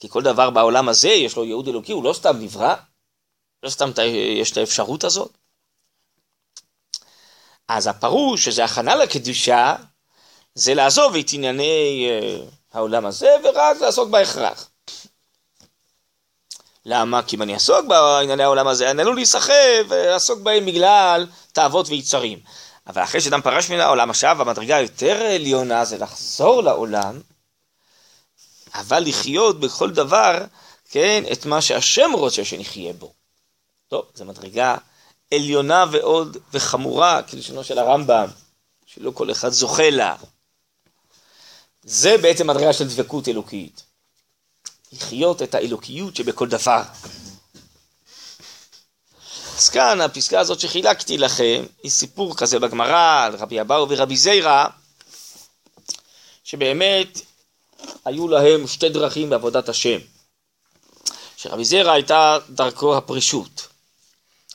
כי 0.00 0.08
כל 0.08 0.22
דבר 0.22 0.50
בעולם 0.50 0.88
הזה 0.88 1.08
יש 1.08 1.36
לו 1.36 1.44
ייעוד 1.44 1.68
אלוקי, 1.68 1.92
הוא 1.92 2.04
לא 2.04 2.12
סתם 2.12 2.36
נברא, 2.40 2.74
לא 3.62 3.70
סתם 3.70 3.90
יש 4.40 4.52
את 4.52 4.56
האפשרות 4.56 5.04
הזאת. 5.04 5.30
אז 7.68 7.86
הפרוש, 7.86 8.44
שזה 8.44 8.64
הכנה 8.64 8.94
לקדושה, 8.94 9.76
זה 10.54 10.74
לעזוב 10.74 11.16
את 11.16 11.26
ענייני 11.32 12.06
אה, 12.10 12.38
העולם 12.72 13.06
הזה 13.06 13.28
ורק 13.44 13.80
לעסוק 13.80 14.08
בהכרח. 14.08 14.70
למה? 16.88 17.22
כי 17.22 17.36
אם 17.36 17.42
אני 17.42 17.54
אעסוק 17.54 17.86
בענייני 17.86 18.42
העולם 18.42 18.66
הזה, 18.68 18.90
אני 18.90 19.02
עלול 19.02 19.14
להיסחב 19.14 19.84
ולעסוק 19.88 20.40
בהם 20.40 20.66
בגלל 20.66 21.26
תאוות 21.52 21.88
ויצרים. 21.88 22.38
אבל 22.86 23.02
אחרי 23.02 23.20
שאדם 23.20 23.42
פרש 23.42 23.70
מן 23.70 23.80
העולם, 23.80 24.10
עכשיו 24.10 24.42
המדרגה 24.42 24.76
היותר 24.76 25.22
עליונה 25.22 25.84
זה 25.84 25.98
לחזור 25.98 26.62
לעולם, 26.62 27.20
אבל 28.74 29.02
לחיות 29.06 29.60
בכל 29.60 29.90
דבר, 29.90 30.44
כן, 30.90 31.24
את 31.32 31.46
מה 31.46 31.60
שהשם 31.60 32.10
רוצה 32.14 32.44
שנחיה 32.44 32.92
בו. 32.92 33.12
טוב, 33.88 34.04
זו 34.14 34.24
מדרגה 34.24 34.76
עליונה 35.34 35.84
ועוד 35.90 36.36
וחמורה, 36.52 37.22
כלשונו 37.22 37.64
של 37.64 37.78
הרמב"ם, 37.78 38.28
שלא 38.86 39.10
כל 39.10 39.30
אחד 39.30 39.48
זוכה 39.48 39.90
לה. 39.90 40.16
זה 41.82 42.18
בעצם 42.18 42.50
מדרגה 42.50 42.72
של 42.72 42.88
דבקות 42.88 43.28
אלוקית. 43.28 43.85
לחיות 44.92 45.42
את 45.42 45.54
האלוקיות 45.54 46.16
שבכל 46.16 46.48
דבר. 46.48 46.82
אז 49.56 49.68
כאן 49.68 50.00
הפסקה 50.00 50.40
הזאת 50.40 50.60
שחילקתי 50.60 51.18
לכם, 51.18 51.64
היא 51.82 51.90
סיפור 51.90 52.36
כזה 52.36 52.58
בגמרא 52.58 53.24
על 53.24 53.36
רבי 53.36 53.60
אבאו 53.60 53.86
ורבי 53.88 54.16
זיירא, 54.16 54.66
שבאמת 56.44 57.20
היו 58.04 58.28
להם 58.28 58.66
שתי 58.66 58.88
דרכים 58.88 59.30
בעבודת 59.30 59.68
השם. 59.68 59.98
שרבי 61.36 61.64
זיירא 61.64 61.92
הייתה 61.92 62.38
דרכו 62.50 62.96
הפרישות, 62.96 63.68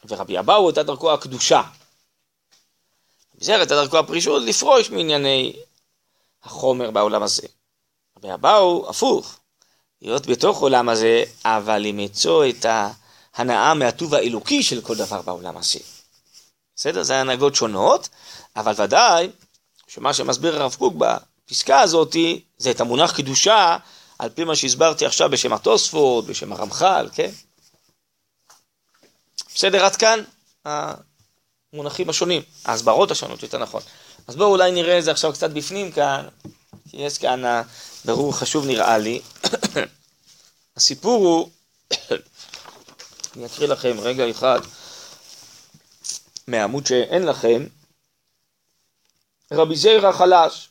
ורבי 0.07 0.39
אבאו 0.39 0.67
הייתה 0.67 0.83
דרכו 0.83 1.13
הקדושה. 1.13 1.61
רבי 3.35 3.45
זיירא 3.45 3.59
הייתה 3.59 3.75
דרכו 3.75 3.97
הפרישות 3.97 4.43
לפרוש 4.43 4.89
מענייני 4.89 5.53
החומר 6.43 6.91
בעולם 6.91 7.23
הזה. 7.23 7.47
רבי 8.17 8.33
אבאו, 8.33 8.89
הפוך, 8.89 9.39
להיות 10.01 10.27
בתוך 10.27 10.59
עולם 10.59 10.89
הזה, 10.89 11.23
אבל 11.45 11.77
למצוא 11.77 12.45
את 12.49 12.65
ההנאה 13.35 13.73
מהטוב 13.73 14.13
האלוקי 14.15 14.63
של 14.63 14.81
כל 14.81 14.95
דבר 14.95 15.21
בעולם 15.21 15.57
הזה. 15.57 15.79
בסדר? 16.75 17.03
זה 17.03 17.19
הנהגות 17.19 17.55
שונות, 17.55 18.09
אבל 18.55 18.73
ודאי 18.83 19.29
שמה 19.87 20.13
שמסביר 20.13 20.61
הרב 20.61 20.75
קוק 20.79 20.93
בפסקה 20.97 21.79
הזאת, 21.81 22.15
זה 22.57 22.71
את 22.71 22.81
המונח 22.81 23.17
קדושה, 23.17 23.77
על 24.19 24.29
פי 24.29 24.43
מה 24.43 24.55
שהסברתי 24.55 25.05
עכשיו 25.05 25.29
בשם 25.29 25.53
התוספות, 25.53 26.25
בשם 26.25 26.53
הרמח"ל, 26.53 27.09
כן? 27.13 27.29
בסדר, 29.55 29.85
עד 29.85 29.95
כאן 29.95 30.23
המונחים 30.65 32.09
השונים, 32.09 32.41
ההסברות 32.65 33.11
השונות, 33.11 33.43
יותר 33.43 33.57
נכון. 33.57 33.81
אז 34.27 34.35
בואו 34.35 34.49
אולי 34.49 34.71
נראה 34.71 34.99
את 34.99 35.03
זה 35.03 35.11
עכשיו 35.11 35.33
קצת 35.33 35.49
בפנים 35.49 35.91
כאן, 35.91 36.27
כי 36.89 36.97
יש 36.97 37.17
כאן 37.17 37.61
ברור 38.05 38.33
חשוב 38.39 38.65
נראה 38.65 38.97
לי. 38.97 39.21
הסיפור 40.77 41.25
הוא, 41.25 41.49
אני 43.35 43.45
אקריא 43.45 43.67
לכם 43.67 43.99
רגע 43.99 44.29
אחד 44.31 44.59
מהעמוד 46.47 46.85
שאין 46.85 47.25
לכם, 47.25 47.65
רבי 49.51 49.75
זיירא 49.75 50.11
חלש. 50.11 50.69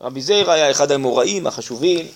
רבי 0.00 0.22
זיירא 0.22 0.52
היה 0.52 0.70
אחד 0.70 0.90
האמוראים 0.90 1.46
החשובים, 1.46 2.06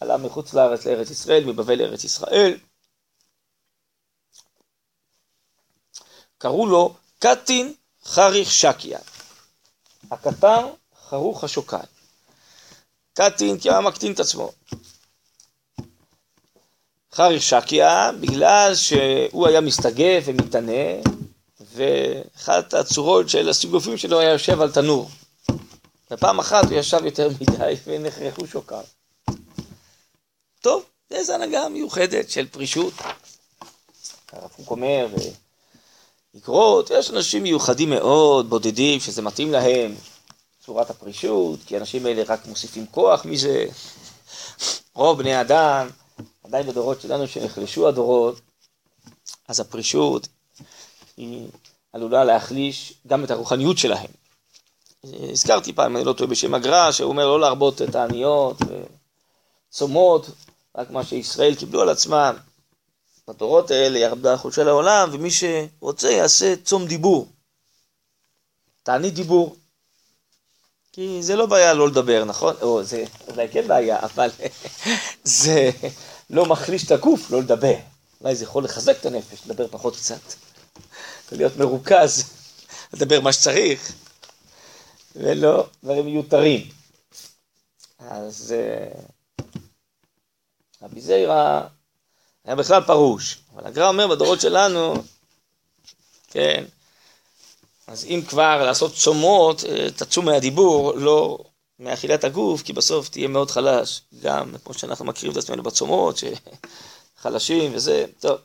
עלה 0.00 0.16
מחוץ 0.16 0.54
לארץ 0.54 0.86
לארץ 0.86 1.10
ישראל, 1.10 1.44
מבבל 1.44 1.78
לארץ 1.78 2.04
ישראל. 2.04 2.58
קראו 6.38 6.66
לו 6.66 6.94
קטין 7.18 7.74
חריך 8.04 8.50
שקיה. 8.50 8.98
הקטן 10.10 10.64
חרוך 11.08 11.44
השוקיים. 11.44 11.99
קטין 13.20 13.58
כי 13.58 13.70
היה 13.70 13.80
מקטין 13.80 14.12
את 14.12 14.20
עצמו. 14.20 14.52
חריך 17.14 17.42
שקיה, 17.42 18.10
בגלל 18.20 18.72
שהוא 18.74 19.46
היה 19.46 19.60
מסתגף 19.60 20.22
ומתענה, 20.24 21.10
ואחת 21.74 22.74
הצורות 22.74 23.28
של 23.28 23.48
הסיגופים 23.48 23.96
שלו 23.96 24.20
היה 24.20 24.30
יושב 24.30 24.60
על 24.60 24.72
תנור. 24.72 25.10
ופעם 26.10 26.38
אחת 26.38 26.64
הוא 26.64 26.78
ישב 26.78 27.04
יותר 27.04 27.28
מדי 27.40 27.74
ונחרחו 27.86 28.46
שוקיו. 28.46 28.84
טוב, 30.60 30.84
זו 31.22 31.32
הנהגה 31.32 31.68
מיוחדת 31.68 32.30
של 32.30 32.46
פרישות. 32.48 32.92
הרב 34.32 34.50
קוק 34.56 34.70
אומר, 34.70 35.06
איגרות, 36.34 36.90
יש 36.90 37.10
אנשים 37.10 37.42
מיוחדים 37.42 37.90
מאוד, 37.90 38.50
בודדים, 38.50 39.00
שזה 39.00 39.22
מתאים 39.22 39.52
להם, 39.52 39.94
צורת 40.70 40.90
הפרישות, 40.90 41.60
כי 41.66 41.76
האנשים 41.76 42.06
האלה 42.06 42.22
רק 42.26 42.46
מוסיפים 42.46 42.86
כוח 42.86 43.24
מזה. 43.24 43.66
רוב 44.94 45.18
בני 45.18 45.34
האדם, 45.34 45.88
עדיין 46.44 46.66
בדורות 46.66 47.00
שלנו 47.00 47.28
שנחלשו 47.28 47.88
הדורות, 47.88 48.40
אז 49.48 49.60
הפרישות 49.60 50.28
היא 51.16 51.48
עלולה 51.92 52.24
להחליש 52.24 52.94
גם 53.06 53.24
את 53.24 53.30
הרוחניות 53.30 53.78
שלהם. 53.78 54.10
הזכרתי 55.04 55.72
פעם, 55.72 55.96
אני 55.96 56.04
לא 56.04 56.12
טועה 56.12 56.30
בשם 56.30 56.54
הגר"א, 56.54 56.92
שהוא 56.92 57.08
אומר 57.08 57.26
לא 57.26 57.40
להרבות 57.40 57.82
את 57.82 57.94
העניות 57.94 58.56
וצומות, 59.70 60.26
רק 60.76 60.90
מה 60.90 61.04
שישראל 61.04 61.54
קיבלו 61.54 61.80
על 61.82 61.88
עצמם. 61.88 62.36
בדורות 63.28 63.70
האלה 63.70 63.98
ירדה 63.98 64.36
חודשי 64.36 64.64
לעולם, 64.64 65.08
ומי 65.12 65.28
שרוצה 65.30 66.10
יעשה 66.10 66.54
צום 66.64 66.86
דיבור. 66.86 67.28
תענית 68.82 69.14
דיבור. 69.14 69.56
כי 71.00 71.22
זה 71.22 71.36
לא 71.36 71.46
בעיה 71.46 71.74
לא 71.74 71.88
לדבר, 71.88 72.24
נכון? 72.24 72.54
או 72.62 72.82
זה 72.82 73.04
אולי 73.28 73.48
כן 73.48 73.68
בעיה, 73.68 73.98
אבל 74.00 74.30
זה 75.24 75.70
לא 76.30 76.46
מחליש 76.46 76.84
את 76.84 76.90
הגוף 76.90 77.30
לא 77.30 77.40
לדבר. 77.40 77.76
אולי 78.20 78.36
זה 78.36 78.44
יכול 78.44 78.64
לחזק 78.64 78.96
את 79.00 79.06
הנפש, 79.06 79.38
לדבר 79.46 79.68
פחות 79.68 79.96
קצת. 79.96 80.20
להיות 81.32 81.56
מרוכז, 81.56 82.24
לדבר 82.92 83.20
מה 83.20 83.32
שצריך, 83.32 83.92
ולא 85.16 85.66
דברים 85.84 86.04
מיותרים. 86.04 86.68
אז 87.98 88.54
אה, 88.58 89.00
רבי 90.82 91.00
זיירה 91.00 91.66
היה 92.44 92.56
בכלל 92.56 92.82
פרוש, 92.84 93.38
אבל 93.54 93.66
הגר"א 93.66 93.88
אומר 93.88 94.06
בדורות 94.06 94.40
שלנו, 94.40 94.94
כן, 96.28 96.64
אז 97.90 98.04
אם 98.04 98.20
כבר 98.28 98.64
לעשות 98.64 98.94
צומות, 98.94 99.64
אה, 99.64 99.90
תצום 99.90 100.24
מהדיבור, 100.24 100.92
לא 100.96 101.38
מאכילת 101.78 102.24
הגוף, 102.24 102.62
כי 102.62 102.72
בסוף 102.72 103.08
תהיה 103.08 103.28
מאוד 103.28 103.50
חלש, 103.50 104.02
גם 104.22 104.54
כמו 104.64 104.74
שאנחנו 104.74 105.04
מכירים 105.04 105.32
את 105.32 105.36
עצמנו 105.36 105.62
בצומות, 105.62 106.16
שחלשים 107.16 107.74
וזה, 107.74 108.06
טוב. 108.20 108.38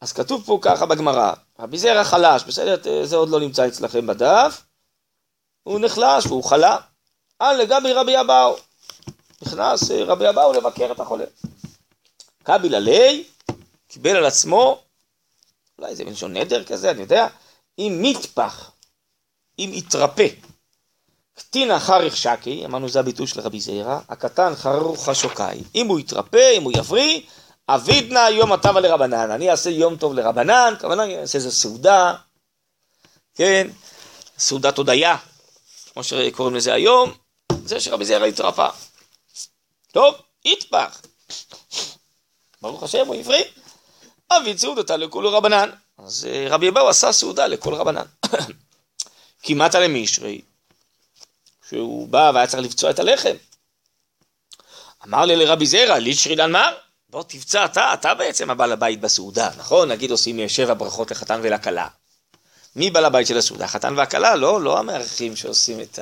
אז 0.00 0.12
כתוב 0.12 0.42
פה 0.46 0.58
ככה 0.62 0.86
בגמרא, 0.86 1.32
רבי 1.58 1.78
זרע 1.78 2.04
חלש, 2.04 2.44
בסדר, 2.44 3.04
זה 3.04 3.16
עוד 3.16 3.28
לא 3.28 3.40
נמצא 3.40 3.68
אצלכם 3.68 4.06
בדף, 4.06 4.62
הוא 5.62 5.80
נחלש 5.80 6.26
והוא 6.26 6.44
חלה, 6.44 6.76
אה 7.42 7.52
לגבי 7.52 7.92
רבי 7.92 8.20
אבאו, 8.20 8.56
נכנס 9.42 9.90
אה, 9.90 10.04
רבי 10.04 10.28
אבאו 10.28 10.52
לבקר 10.52 10.92
את 10.92 11.00
החולה. 11.00 11.24
קביל 12.42 12.74
עלי, 12.74 13.24
קיבל 13.88 14.16
על 14.16 14.24
עצמו, 14.24 14.87
אולי 15.78 15.96
זה 15.96 16.04
מלשון 16.04 16.36
נדר 16.36 16.64
כזה, 16.64 16.90
אני 16.90 17.00
יודע, 17.00 17.26
אם 17.78 17.98
מטפח, 18.02 18.70
אם 19.58 19.70
יתרפא, 19.74 20.26
קטין 21.34 21.78
חריך 21.78 22.16
שקי, 22.16 22.64
אמרנו 22.64 22.88
זה 22.88 23.00
הביטוי 23.00 23.26
של 23.26 23.40
רבי 23.40 23.60
זעירא, 23.60 23.98
הקטן 24.08 24.54
חרוך 24.54 25.08
שוקאי, 25.14 25.62
אם 25.74 25.86
הוא 25.86 26.00
יתרפא, 26.00 26.56
אם 26.56 26.62
הוא 26.62 26.72
יבריא, 26.76 27.20
אבידנא 27.68 28.18
יום 28.18 28.52
הטבה 28.52 28.80
לרבנן, 28.80 29.30
אני 29.30 29.50
אעשה 29.50 29.70
יום 29.70 29.96
טוב 29.96 30.14
לרבנן, 30.14 30.74
כמובן 30.78 31.00
אני 31.00 31.18
אעשה 31.18 31.38
איזה 31.38 31.50
סעודה, 31.50 32.14
כן, 33.34 33.68
סעודת 34.38 34.78
הודיה, 34.78 35.16
כמו 35.92 36.04
שקוראים 36.04 36.54
לזה 36.54 36.74
היום, 36.74 37.12
זה 37.64 37.80
שרבי 37.80 38.04
זעירא 38.04 38.26
התרפא. 38.26 38.68
טוב, 39.92 40.14
יטפח. 40.44 41.00
ברוך 42.62 42.82
השם, 42.82 43.06
הוא 43.06 43.14
עברי. 43.14 43.42
אבי 44.30 44.58
סעודתה 44.58 44.96
לכולו 44.96 45.32
רבנן. 45.32 45.70
אז 45.98 46.28
אה, 46.30 46.46
רבי 46.50 46.68
אבאו 46.68 46.88
עשה 46.88 47.12
סעודה 47.12 47.46
לכל 47.46 47.74
רבנן. 47.74 48.04
כמעט 49.42 49.74
למישרי, 49.74 50.40
שהוא 51.68 52.08
בא 52.08 52.30
והיה 52.34 52.46
צריך 52.46 52.62
לפצוע 52.62 52.90
את 52.90 52.98
הלחם. 52.98 53.34
אמר 55.04 55.24
לי 55.24 55.36
לרבי 55.36 55.66
זרע, 55.66 55.98
לישרי 55.98 56.36
דן 56.36 56.52
מר, 56.52 56.74
בוא 57.10 57.22
תפצע 57.22 57.64
אתה, 57.64 57.94
אתה 57.94 58.14
בעצם 58.14 58.50
הבעל 58.50 58.72
הבית 58.72 59.00
בסעודה, 59.00 59.50
נכון? 59.56 59.88
נגיד 59.88 60.10
עושים 60.10 60.48
שבע 60.48 60.74
ברכות 60.74 61.10
לחתן 61.10 61.40
ולכלה. 61.42 61.88
מי 62.76 62.90
בעל 62.90 63.04
הבית 63.04 63.26
של 63.26 63.38
הסעודה? 63.38 63.64
החתן 63.64 63.94
והכלה? 63.96 64.36
לא, 64.36 64.60
לא 64.60 64.78
המארחים 64.78 65.36
שעושים 65.36 65.80
את 65.80 65.98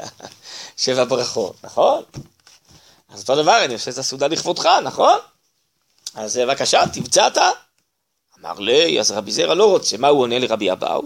השבע 0.79 1.05
ברכות, 1.11 1.57
נכון? 1.65 2.03
אז 3.09 3.21
אותו 3.21 3.43
דבר, 3.43 3.65
אני 3.65 3.75
עושה 3.75 3.91
את 3.91 3.99
הסעודה 3.99 4.27
לכבודך, 4.27 4.69
נכון? 4.85 5.19
אז 6.15 6.37
בבקשה, 6.37 6.83
תמצא 6.93 7.27
אתה. 7.27 7.51
אמר 8.41 8.61
לי, 8.61 9.01
אז 9.01 9.11
רבי 9.11 9.33
זרע 9.33 9.55
לא 9.55 9.71
רוצה, 9.71 9.97
מה 9.97 10.09
הוא 10.09 10.21
עונה 10.21 10.39
לרבי 10.39 10.73
אבאו? 10.73 11.03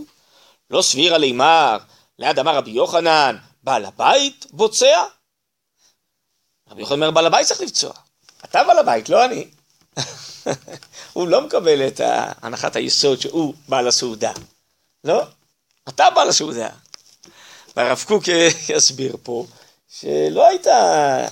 לא 0.70 0.82
סבירה 0.82 1.18
לימר, 1.18 1.78
ליד 2.18 2.38
אמר 2.38 2.56
רבי 2.56 2.70
יוחנן, 2.70 3.36
בעל 3.62 3.84
הבית 3.84 4.46
בוצע? 4.50 5.04
רבי 6.70 6.80
יוחנן 6.80 6.94
אומר, 6.96 7.10
בעל 7.10 7.26
הבית 7.26 7.46
צריך 7.46 7.60
לבצוע. 7.60 7.92
אתה 8.44 8.64
בעל 8.64 8.78
הבית, 8.78 9.08
לא 9.08 9.24
אני. 9.24 9.46
הוא 11.12 11.28
לא 11.28 11.40
מקבל 11.40 11.86
את 11.86 12.00
הנחת 12.42 12.76
היסוד 12.76 13.20
שהוא 13.20 13.54
בעל 13.68 13.88
הסעודה. 13.88 14.32
לא, 15.04 15.22
אתה 15.88 16.10
בעל 16.10 16.28
הסעודה. 16.28 16.68
והרב 17.76 18.04
קוק 18.06 18.24
יסביר 18.74 19.16
פה 19.22 19.46
שלא 19.88 20.46
הייתה 20.46 21.26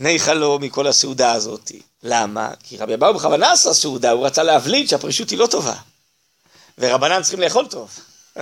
ניחא 0.00 0.30
לו 0.30 0.58
מכל 0.58 0.86
הסעודה 0.86 1.32
הזאת. 1.32 1.72
למה? 2.02 2.50
כי 2.62 2.76
רבי 2.76 2.94
אבאו 2.94 3.14
בכוונה 3.14 3.52
עשה 3.52 3.74
סעודה, 3.74 4.10
הוא 4.10 4.26
רצה 4.26 4.42
להבליט 4.42 4.88
שהפרישות 4.88 5.30
היא 5.30 5.38
לא 5.38 5.46
טובה. 5.46 5.74
ורבנן 6.78 7.22
צריכים 7.22 7.40
לאכול 7.40 7.66
טוב. 7.66 7.90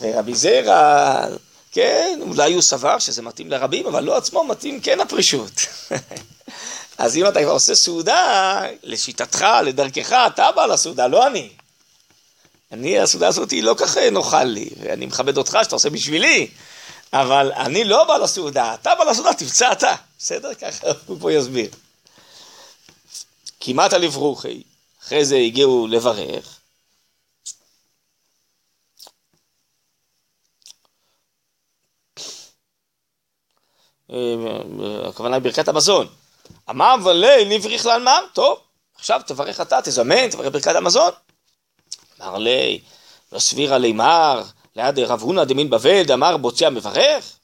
ורבי 0.00 0.34
זרע, 0.34 1.26
כן, 1.72 2.18
אולי 2.20 2.52
הוא 2.52 2.62
סבר 2.62 2.98
שזה 2.98 3.22
מתאים 3.22 3.50
לרבים, 3.50 3.86
אבל 3.86 4.04
לא 4.04 4.16
עצמו 4.16 4.44
מתאים 4.44 4.80
כן 4.80 5.00
הפרישות. 5.00 5.52
אז 6.98 7.16
אם 7.16 7.28
אתה 7.28 7.42
כבר 7.42 7.50
עושה 7.50 7.74
סעודה, 7.74 8.62
לשיטתך, 8.82 9.46
לדרכך, 9.64 10.12
אתה 10.26 10.52
בא 10.56 10.66
לסעודה, 10.66 11.06
לא 11.06 11.26
אני. 11.26 11.50
אני, 12.72 12.98
הסעודה 12.98 13.28
הזאת 13.28 13.50
היא 13.50 13.62
לא 13.62 13.74
ככה 13.78 14.10
נוחה 14.10 14.44
לי, 14.44 14.68
ואני 14.80 15.06
מכבד 15.06 15.36
אותך 15.36 15.58
שאתה 15.62 15.74
עושה 15.74 15.90
בשבילי, 15.90 16.48
אבל 17.12 17.52
אני 17.52 17.84
לא 17.84 18.04
בא 18.04 18.16
לסעודה, 18.16 18.74
אתה 18.74 18.94
בא 18.94 19.04
לסעודה, 19.04 19.34
תפצע 19.34 19.72
אתה. 19.72 19.94
בסדר? 20.18 20.54
ככה 20.54 20.86
הוא 21.06 21.18
פה 21.20 21.32
יסביר. 21.32 21.70
כמעט 23.60 23.92
על 23.92 24.04
אברוכי, 24.04 24.62
אחרי 25.02 25.24
זה 25.24 25.36
הגיעו 25.36 25.86
לברך. 25.86 26.60
הכוונה 35.08 35.40
ברכת 35.40 35.68
המזון. 35.68 36.08
אמר 36.70 36.94
ולי 37.04 37.58
נבריך 37.58 37.86
לאלמר, 37.86 38.20
טוב, 38.32 38.58
עכשיו 38.94 39.20
תברך 39.26 39.60
אתה, 39.60 39.82
תזמן, 39.82 40.30
תברך 40.30 40.52
ברכת 40.52 40.74
המזון. 40.74 41.12
אמר 42.22 42.38
לי, 42.38 42.80
לא 43.32 43.38
סבירה 43.38 43.78
לימר, 43.78 44.42
ליד 44.76 44.98
רב 44.98 45.22
הונא 45.22 45.44
דמין 45.44 45.70
בבל, 45.70 46.02
דאמר 46.02 46.36
בוצע 46.36 46.70
מברך? 46.70 47.38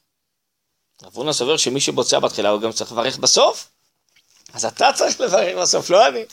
רב 1.03 1.13
הונא 1.13 1.33
סובר 1.33 1.57
שמי 1.57 1.81
שבוצע 1.81 2.19
בתחילה 2.19 2.49
הוא 2.49 2.61
גם 2.61 2.71
צריך 2.71 2.91
לברך 2.91 3.17
בסוף? 3.17 3.69
אז 4.53 4.65
אתה 4.65 4.89
צריך 4.95 5.21
לברך 5.21 5.57
בסוף, 5.57 5.89
לא 5.89 6.07
אני. 6.07 6.25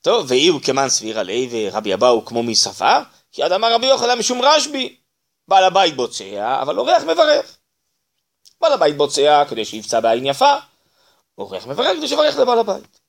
טוב, 0.00 0.26
ואי 0.28 0.46
הוא 0.46 0.60
כמן 0.62 0.88
סביר 0.88 1.18
עלי 1.18 1.48
ורבי 1.50 1.94
אבאו 1.94 2.24
כמו 2.24 2.42
מי 2.42 2.56
ספר? 2.56 2.98
כי 3.32 3.42
עד 3.42 3.52
אמר 3.52 3.74
רבי 3.74 3.86
יוחנן 3.86 4.18
משום 4.18 4.40
רשב"י, 4.42 4.96
בעל 5.48 5.64
הבית 5.64 5.96
בוצע, 5.96 6.62
אבל 6.62 6.78
אורח 6.78 7.02
מברך. 7.02 7.56
בעל 8.60 8.72
הבית 8.72 8.96
בוצע 8.96 9.44
כדי 9.48 9.64
שיפצע 9.64 10.00
בעין 10.00 10.26
יפה, 10.26 10.54
אורח 11.38 11.66
מברך 11.66 11.96
כדי 11.96 12.08
שיברך 12.08 12.36
לבעל 12.36 12.58
הבית. 12.58 13.00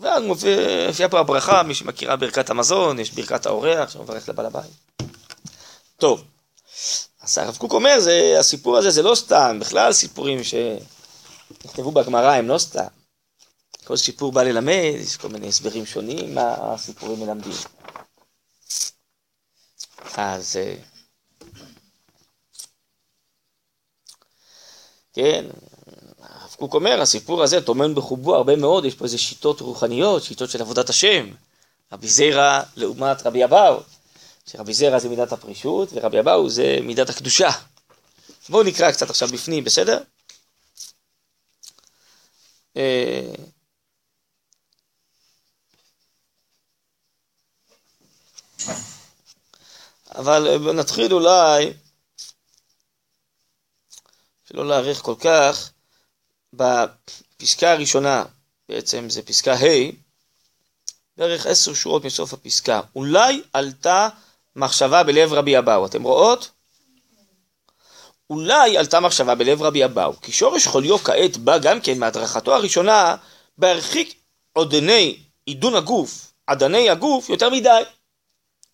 ואז 0.00 0.22
מופיעה 0.22 1.08
פה 1.10 1.20
הברכה, 1.20 1.62
מי 1.62 1.74
שמכירה 1.74 2.16
ברכת 2.16 2.50
המזון, 2.50 2.98
יש 2.98 3.10
ברכת 3.10 3.46
האורח 3.46 3.90
שמברך 3.90 4.28
לבעל 4.28 4.46
הבית. 4.46 4.70
טוב, 5.96 6.24
אז 7.20 7.38
הרב 7.38 7.56
קוק 7.56 7.72
אומר, 7.72 8.00
זה, 8.00 8.36
הסיפור 8.38 8.76
הזה 8.76 8.90
זה 8.90 9.02
לא 9.02 9.14
סתם, 9.14 9.58
בכלל 9.60 9.92
סיפורים 9.92 10.38
שנכתבו 10.44 11.92
בגמרא 11.92 12.32
הם 12.32 12.48
לא 12.48 12.58
סתם. 12.58 12.86
כל 13.84 13.96
סיפור 13.96 14.32
בא 14.32 14.42
ללמד, 14.42 14.94
יש 15.00 15.16
כל 15.16 15.28
מיני 15.28 15.48
הסברים 15.48 15.86
שונים 15.86 16.34
מה 16.34 16.54
הסיפורים 16.58 17.20
מלמדים. 17.20 17.52
אז 20.14 20.58
כן, 25.12 25.44
הרב 25.44 25.75
קוק 26.56 26.74
אומר, 26.74 27.00
הסיפור 27.00 27.42
הזה 27.42 27.60
טומן 27.60 27.94
בחובו 27.94 28.34
הרבה 28.34 28.56
מאוד, 28.56 28.84
יש 28.84 28.94
פה 28.94 29.04
איזה 29.04 29.18
שיטות 29.18 29.60
רוחניות, 29.60 30.22
שיטות 30.22 30.50
של 30.50 30.60
עבודת 30.60 30.88
השם. 30.88 31.30
רבי 31.92 32.08
זירא 32.08 32.62
לעומת 32.76 33.26
רבי 33.26 33.44
אבאו, 33.44 33.80
שרבי 34.46 34.74
זירא 34.74 34.98
זה 34.98 35.08
מידת 35.08 35.32
הפרישות, 35.32 35.88
ורבי 35.92 36.20
אבאו 36.20 36.50
זה 36.50 36.78
מידת 36.82 37.10
הקדושה. 37.10 37.50
בואו 38.48 38.62
נקרא 38.62 38.92
קצת 38.92 39.10
עכשיו 39.10 39.28
בפנים, 39.28 39.64
בסדר? 39.64 40.02
אה, 42.76 43.32
אבל 50.14 50.72
נתחיל 50.72 51.14
אולי, 51.14 51.72
שלא 54.44 54.68
להאריך 54.68 55.02
כל 55.02 55.14
כך, 55.20 55.70
בפסקה 56.52 57.72
הראשונה, 57.72 58.24
בעצם 58.68 59.10
זה 59.10 59.22
פסקה 59.22 59.54
ה', 59.54 59.90
בערך 61.16 61.46
עשר 61.46 61.74
שורות 61.74 62.04
מסוף 62.04 62.32
הפסקה. 62.32 62.80
אולי 62.96 63.42
עלתה 63.52 64.08
מחשבה 64.56 65.02
בלב 65.02 65.32
רבי 65.32 65.58
אבאו, 65.58 65.86
אתם 65.86 66.02
רואות? 66.02 66.50
אולי 68.30 68.78
עלתה 68.78 69.00
מחשבה 69.00 69.34
בלב 69.34 69.62
רבי 69.62 69.84
אבאו, 69.84 70.20
כי 70.20 70.32
שורש 70.32 70.66
חוליו 70.66 70.98
כעת 70.98 71.36
בא 71.36 71.58
גם 71.58 71.80
כן 71.80 71.98
מהדרכתו 71.98 72.54
הראשונה, 72.54 73.16
בהרחיק 73.58 74.14
עודני 74.52 75.18
עידון 75.46 75.74
הגוף, 75.74 76.32
עדני 76.46 76.90
הגוף, 76.90 77.28
יותר 77.28 77.50
מדי. 77.50 77.82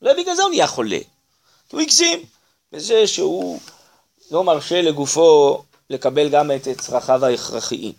אולי 0.03 0.23
בגלל 0.23 0.35
זה 0.35 0.43
הוא 0.43 0.51
נהיה 0.51 0.67
חולה. 0.67 0.99
כי 1.69 1.77
הוא 1.77 1.81
הגזים 1.81 2.25
בזה 2.73 3.07
שהוא 3.07 3.61
לא 4.31 4.45
מרשה 4.45 4.83
לגופו 4.83 5.65
לקבל 5.91 6.29
גם 6.29 6.51
את 6.51 6.69
צרכיו 6.79 7.25
ההכרחיים. 7.25 7.93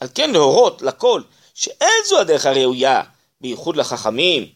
על 0.00 0.08
כן 0.14 0.30
להורות 0.30 0.82
לכל 0.82 1.22
שאין 1.54 2.02
זו 2.08 2.20
הדרך 2.20 2.46
הראויה, 2.46 3.02
בייחוד 3.40 3.76
לחכמים, 3.76 4.48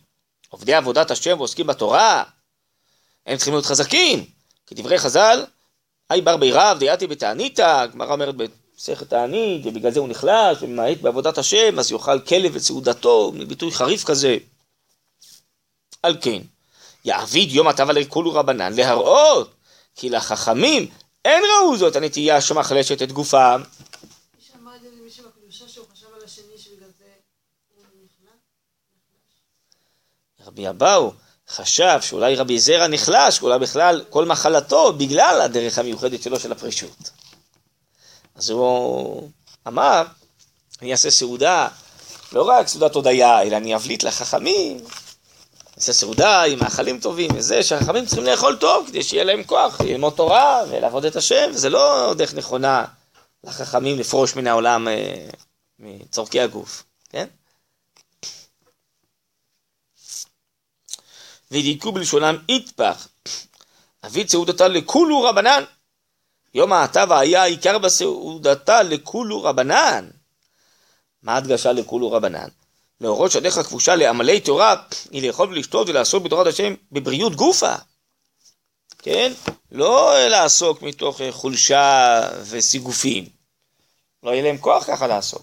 עובדי 0.49 0.75
עבודת 0.75 1.11
השם 1.11 1.37
ועוסקים 1.39 1.67
בתורה, 1.67 2.25
הם 3.27 3.37
צריכים 3.37 3.55
להיות 3.55 3.67
חזקים, 3.67 4.25
כדברי 4.67 4.99
חז"ל, 4.99 5.45
היי 6.11 6.21
בר 6.21 6.37
בי 6.37 6.53
רב 6.53 6.79
דייתי 6.79 7.07
בתעניתא, 7.07 7.81
הגמרא 7.81 8.13
אומרת 8.13 8.35
במסכת 8.35 9.09
תענית, 9.09 9.67
ובגלל 9.67 9.93
זה 9.93 10.01
הוא 10.01 10.09
נחלש, 10.09 10.59
וממעט 10.61 11.01
בעבודת 11.01 11.39
השם, 11.39 11.79
אז 11.79 11.93
יאכל 11.93 12.21
כלב 12.21 12.51
וסעודתו, 12.55 13.33
מביטוי 13.35 13.73
חריף 13.73 14.05
כזה. 14.05 14.37
על 16.03 16.17
כן, 16.21 16.43
יעביד 17.05 17.53
יום 17.53 17.69
התו 17.69 17.83
עלי 17.83 18.07
כולו 18.09 18.35
רבנן 18.35 18.73
להראות 18.73 19.55
כי 19.97 20.11
לחכמים 20.11 20.89
אין 21.27 21.43
ראו 21.45 21.77
זאת 21.77 21.97
הנטייה 21.97 22.41
שמחלשת 22.41 23.03
את 23.03 23.13
גופם. 23.13 23.63
רבי 30.47 30.69
אבאו 30.69 31.13
חשב 31.49 31.99
שאולי 32.01 32.37
רבי 32.37 32.59
זרע 32.59 32.89
נחלש, 32.89 33.43
אולי 33.43 33.59
בכלל 33.59 34.05
כל 34.11 34.25
מחלתו 34.25 34.93
בגלל 34.93 35.41
הדרך 35.45 35.79
המיוחדת 35.79 36.23
שלו 36.23 36.41
של 36.41 36.53
הפרישות. 36.53 37.11
אז 38.35 38.51
הוא 38.51 39.31
אמר, 39.69 40.03
אני 40.83 40.93
אעשה 40.93 41.11
סעודה, 41.11 41.69
לא 42.33 42.49
רק 42.49 42.69
סעודת 42.69 42.95
הודיה, 42.95 43.43
אלא 43.43 43.57
אני 43.57 43.75
אבליט 43.75 44.03
לחכמים, 44.03 44.81
נעשה 45.77 45.93
סעודה 45.93 46.43
עם 46.43 46.59
מאכלים 46.59 47.01
טובים 47.01 47.31
וזה, 47.35 47.63
שהחכמים 47.63 48.07
צריכים 48.07 48.25
לאכול 48.25 48.57
טוב 48.57 48.87
כדי 48.89 49.03
שיהיה 49.03 49.25
להם 49.25 49.45
כוח 49.45 49.81
ללמוד 49.81 50.13
תורה 50.17 50.63
ולעבוד 50.71 51.05
את 51.05 51.17
השם, 51.17 51.51
וזה 51.55 51.71
לא 51.71 52.15
דרך 52.19 52.35
נכונה 52.35 52.85
לחכמים 53.45 53.99
לפרוש 53.99 54.37
מן 54.37 54.47
העולם 54.47 54.89
אה, 54.89 55.29
מצורכי 55.79 56.41
הגוף, 56.41 56.85
כן? 57.09 57.27
ודייקו 61.51 61.93
בלשונם 61.93 62.37
איתפח, 62.49 63.09
אביא 64.07 64.27
סעודתה 64.29 64.69
לכולו 64.69 65.23
רבנן. 65.23 65.65
יום 66.55 66.73
העתה 66.73 67.05
והיה 67.09 67.43
העיקר 67.43 67.79
בסעודתה 67.79 68.83
לכולו 68.83 69.43
רבנן. 69.43 70.11
מה 71.23 71.37
הדגשה 71.37 71.73
לכולו 71.73 72.13
רבנן? 72.13 72.49
להורות 73.01 73.31
שהדרך 73.31 73.59
הכבושה 73.59 73.97
לעמלי 73.97 74.41
תורה 74.41 74.75
היא 75.11 75.27
לאכול 75.29 75.49
ולשתות 75.49 75.89
ולעסוק 75.89 76.25
בתורת 76.25 76.47
השם 76.47 76.75
בבריאות 76.93 77.35
גופה. 77.35 77.75
כן? 78.99 79.33
לא 79.73 80.15
לעסוק 80.29 80.83
מתוך 80.83 81.21
חולשה 81.31 82.21
וסיגופים. 82.43 83.29
לא 84.23 84.31
יהיה 84.31 84.43
להם 84.43 84.59
כוח 84.59 84.87
ככה 84.87 85.07
לעסוק. 85.07 85.43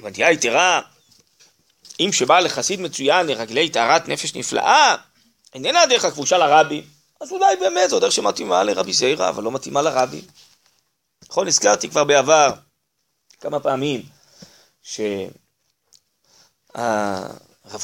ודיה 0.00 0.32
יתרה, 0.32 0.80
אם 2.00 2.10
שבא 2.12 2.40
לחסיד 2.40 2.80
מצוין 2.80 3.26
לרגלי 3.26 3.70
טהרת 3.70 4.08
נפש 4.08 4.34
נפלאה, 4.34 4.96
איננה 5.54 5.82
הדרך 5.82 6.04
הכבושה 6.04 6.38
לרבי, 6.38 6.82
אז 7.20 7.32
אולי 7.32 7.56
באמת 7.56 7.90
זו 7.90 8.00
דרך 8.00 8.12
שמתאימה 8.12 8.64
לרבי 8.64 8.92
זיירה, 8.92 9.28
אבל 9.28 9.42
לא 9.42 9.52
מתאימה 9.52 9.82
לרבי. 9.82 10.22
נכון, 11.28 11.48
הזכרתי 11.48 11.88
כבר 11.88 12.04
בעבר 12.04 12.50
כמה 13.40 13.60
פעמים 13.60 14.02
שהרב 14.82 15.04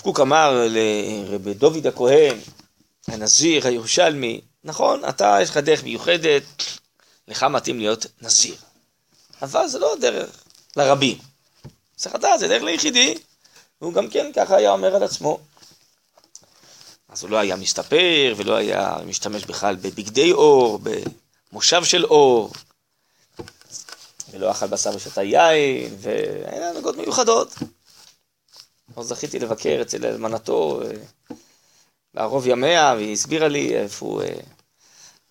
קוק 0.03 0.21
אמר 0.21 0.67
לרבי 0.69 1.55
דוד 1.55 1.87
הכהן, 1.87 2.39
הנזיר, 3.09 3.67
הירושלמי, 3.67 4.41
נכון, 4.65 5.09
אתה 5.09 5.39
יש 5.43 5.51
לך 5.51 5.57
דרך 5.57 5.85
מיוחדת, 5.85 6.43
לך 7.29 7.43
מתאים 7.43 7.79
להיות 7.79 8.07
נזיר. 8.21 8.57
אבל 9.43 9.69
זה 9.69 9.79
לא 9.79 9.95
דרך 10.01 10.45
לרבים. 10.77 11.19
צריך 11.97 12.15
לדעת, 12.15 12.41
זה 12.41 12.49
דרך 12.49 12.63
ליחידי. 12.63 13.15
והוא 13.81 13.93
גם 13.93 14.11
כן 14.11 14.31
ככה 14.37 14.57
היה 14.57 14.73
אומר 14.73 14.97
על 14.97 15.03
עצמו. 15.03 15.41
אז 17.09 17.23
הוא 17.23 17.31
לא 17.31 17.37
היה 17.37 17.57
מסתפר, 17.57 18.35
ולא 18.37 18.55
היה 18.55 18.97
משתמש 19.07 19.45
בכלל 19.45 19.77
בבגדי 19.77 20.33
אור, 20.33 20.81
במושב 21.53 21.85
של 21.85 22.05
אור, 22.05 22.53
ולא 24.33 24.51
אכל 24.51 24.67
בשר 24.67 24.91
ושתה 24.95 25.23
יין, 25.23 25.95
והיה 25.99 26.71
הנהגות 26.71 26.97
מיוחדות. 26.97 27.55
אז 28.97 29.07
זכיתי 29.07 29.39
לבקר 29.39 29.79
אצל 29.83 30.07
אלמנתו 30.07 30.83
אה, 30.83 30.91
בערוב 32.15 32.47
ימיה, 32.47 32.95
והיא 32.97 33.13
הסבירה 33.13 33.49
לי 33.49 33.77
איפה 33.77 34.07
הוא 34.07 34.23
אה, 34.23 34.35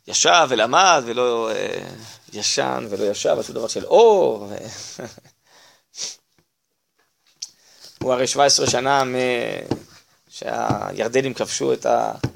ישב 0.07 0.47
ולמד, 0.49 1.03
ולא 1.05 1.51
אה, 1.51 1.83
ישן 2.33 2.87
ולא 2.89 3.03
ישב 3.03 3.29
על 3.29 3.43
שום 3.43 3.55
דבר 3.55 3.67
של 3.67 3.85
אור. 3.85 4.47
הוא 8.01 8.13
הרי 8.13 8.27
17 8.27 8.69
שנה 8.69 9.03
מ... 9.03 9.15
שהירדנים 10.29 11.33
כבשו 11.33 11.73
את 11.73 11.85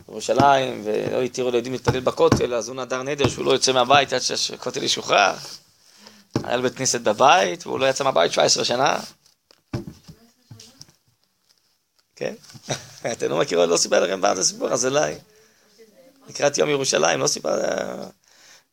ירושלים 0.09 0.81
ולא 0.85 1.21
התירו 1.21 1.51
ליהודים 1.51 1.73
להתפלל 1.73 1.99
בכותל, 1.99 2.53
אז 2.53 2.67
הוא 2.67 2.75
נדר 2.75 3.03
נדר 3.03 3.29
שהוא 3.29 3.45
לא 3.45 3.51
יוצא 3.51 3.71
מהבית 3.71 4.13
עד 4.13 4.21
שהכותל 4.21 4.83
ישוחרר. 4.83 5.33
היה 6.43 6.57
לו 6.57 6.63
בית 6.63 6.75
כנסת 6.75 7.01
בבית, 7.01 7.67
והוא 7.67 7.79
לא 7.79 7.85
יצא 7.89 8.03
מהבית 8.03 8.31
17 8.31 8.65
שנה. 8.65 8.99
כן? 12.15 12.33
אתם 13.11 13.29
לא 13.29 13.39
מכירים, 13.39 13.69
לא 13.69 13.77
סיפר 13.77 14.03
לכם 14.03 14.21
פעם 14.21 14.33
את 14.33 14.41
הסיפור, 14.41 14.69
אז 14.69 14.85
אולי. 14.85 15.15
לקראת 16.27 16.57
יום 16.57 16.69
ירושלים, 16.69 17.19
לא 17.19 17.27
סיפר, 17.27 17.61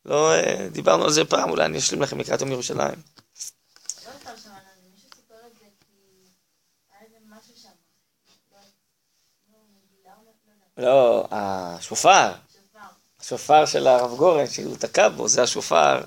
לא 0.05 0.33
אה, 0.33 0.67
דיברנו 0.71 1.03
על 1.03 1.11
זה 1.11 1.25
פעם, 1.25 1.49
אולי 1.49 1.65
אני 1.65 1.77
אשלים 1.77 2.01
לכם 2.01 2.19
לקראת 2.19 2.41
יום 2.41 2.51
ירושלים. 2.51 2.95
לא, 10.77 11.27
השופר. 11.31 12.31
השופר 13.19 13.65
של 13.65 13.87
הרב 13.87 14.17
גורן, 14.17 14.47
שהוא 14.47 14.77
תקע 14.77 15.09
בו, 15.09 15.27
זה 15.27 15.43
השופר 15.43 16.01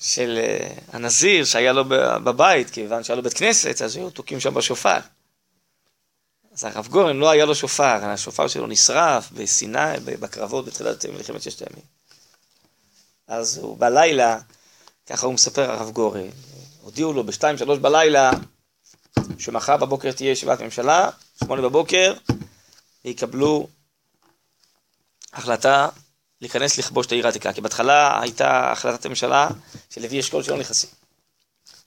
של 0.00 0.38
אה, 0.38 0.68
הנזיר 0.92 1.44
שהיה 1.44 1.72
לו 1.72 1.84
בבית, 2.24 2.70
כיוון 2.70 3.04
שהיה 3.04 3.16
לו 3.16 3.22
בית 3.22 3.34
כנסת, 3.34 3.82
אז 3.82 3.96
היו 3.96 4.10
תוקעים 4.10 4.40
שם 4.40 4.54
בשופר. 4.54 4.98
אז 6.52 6.64
הרב 6.64 6.88
גורן 6.88 7.16
לא 7.16 7.30
היה 7.30 7.44
לו 7.44 7.54
שופר, 7.54 8.04
השופר 8.04 8.48
שלו 8.48 8.66
נשרף 8.66 9.30
בסיני, 9.32 10.00
בקרבות 10.04 10.64
בתחילת 10.64 11.06
מלחמת 11.06 11.42
ששת 11.42 11.60
הימים. 11.60 11.84
אז 13.28 13.58
הוא 13.58 13.78
בלילה, 13.78 14.38
ככה 15.06 15.26
הוא 15.26 15.34
מספר 15.34 15.70
הרב 15.70 15.90
גורן, 15.90 16.28
הודיעו 16.82 17.12
לו 17.12 17.24
בשתיים 17.24 17.58
שלוש 17.58 17.78
בלילה, 17.78 18.30
שמחר 19.38 19.76
בבוקר 19.76 20.12
תהיה 20.12 20.30
ישיבת 20.30 20.60
ממשלה, 20.60 21.10
שמונה 21.44 21.62
בבוקר, 21.62 22.14
ויקבלו 23.04 23.68
החלטה 25.32 25.88
להיכנס 26.40 26.78
לכבוש 26.78 27.06
את 27.06 27.12
העיר 27.12 27.26
העתיקה, 27.26 27.52
כי 27.52 27.60
בהתחלה 27.60 28.20
הייתה 28.20 28.72
החלטת 28.72 29.04
הממשלה 29.04 29.48
של 29.90 30.02
לוי 30.02 30.20
אשכול 30.20 30.42
שלא 30.42 30.58
נכנסים. 30.58 30.90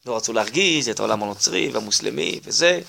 לא 0.06 0.18
רצו 0.18 0.34
להרגיז 0.34 0.90
את 0.90 1.00
העולם 1.00 1.24
הנוצרי 1.24 1.70
והמוסלמי 1.70 2.40
וזה, 2.44 2.82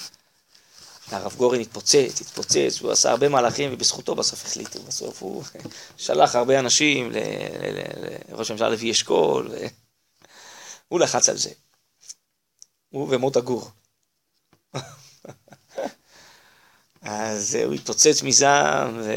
הרב 1.11 1.35
גורן 1.37 1.61
התפוצץ, 1.61 2.21
התפוצץ, 2.21 2.81
הוא 2.81 2.93
עשה 2.93 3.11
הרבה 3.11 3.29
מהלכים 3.29 3.71
ובזכותו 3.73 4.15
בסוף 4.15 4.45
החליטו, 4.45 4.83
בסוף 4.83 5.23
הוא 5.23 5.45
שלח 5.97 6.35
הרבה 6.35 6.59
אנשים 6.59 7.13
לראש 8.29 8.51
הממשלה 8.51 8.69
לוי 8.69 8.91
אשכול, 8.91 9.51
הוא 10.89 11.01
לחץ 11.01 11.29
על 11.29 11.37
זה. 11.37 11.51
הוא 12.89 13.09
ומוטה 13.11 13.41
גור. 13.41 13.71
אז 17.03 17.55
הוא 17.55 17.75
התפוצץ 17.75 18.23
מזעם, 18.23 19.01
ו... 19.03 19.13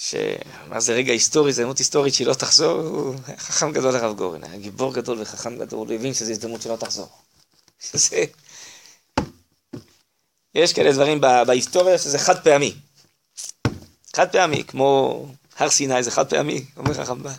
שמה 0.00 0.80
זה 0.80 0.92
רגע 0.92 1.12
היסטורי, 1.12 1.52
זו 1.52 1.62
דמות 1.62 1.78
היסטורית 1.78 2.14
שהיא 2.14 2.26
לא 2.26 2.34
תחזור, 2.34 2.80
הוא 2.80 3.14
חכם 3.38 3.72
גדול 3.72 3.96
הרב 3.96 4.16
גורן, 4.16 4.44
היה 4.44 4.58
גיבור 4.58 4.94
גדול 4.94 5.22
וחכם 5.22 5.56
גדול, 5.58 5.88
הוא 5.88 5.94
הבין 5.94 6.14
שזו 6.14 6.30
הזדמנות 6.30 6.62
שלא 6.62 6.76
תחזור. 6.76 7.08
שזה... 7.80 8.24
יש 10.54 10.72
כאלה 10.72 10.92
דברים 10.92 11.20
בהיסטוריה 11.20 11.98
שזה 11.98 12.18
חד 12.18 12.44
פעמי. 12.44 12.74
חד 14.16 14.32
פעמי, 14.32 14.64
כמו 14.64 15.26
הר 15.56 15.70
סיני 15.70 16.02
זה 16.02 16.10
חד 16.10 16.30
פעמי, 16.30 16.64
אומר 16.76 17.14
בא. 17.14 17.32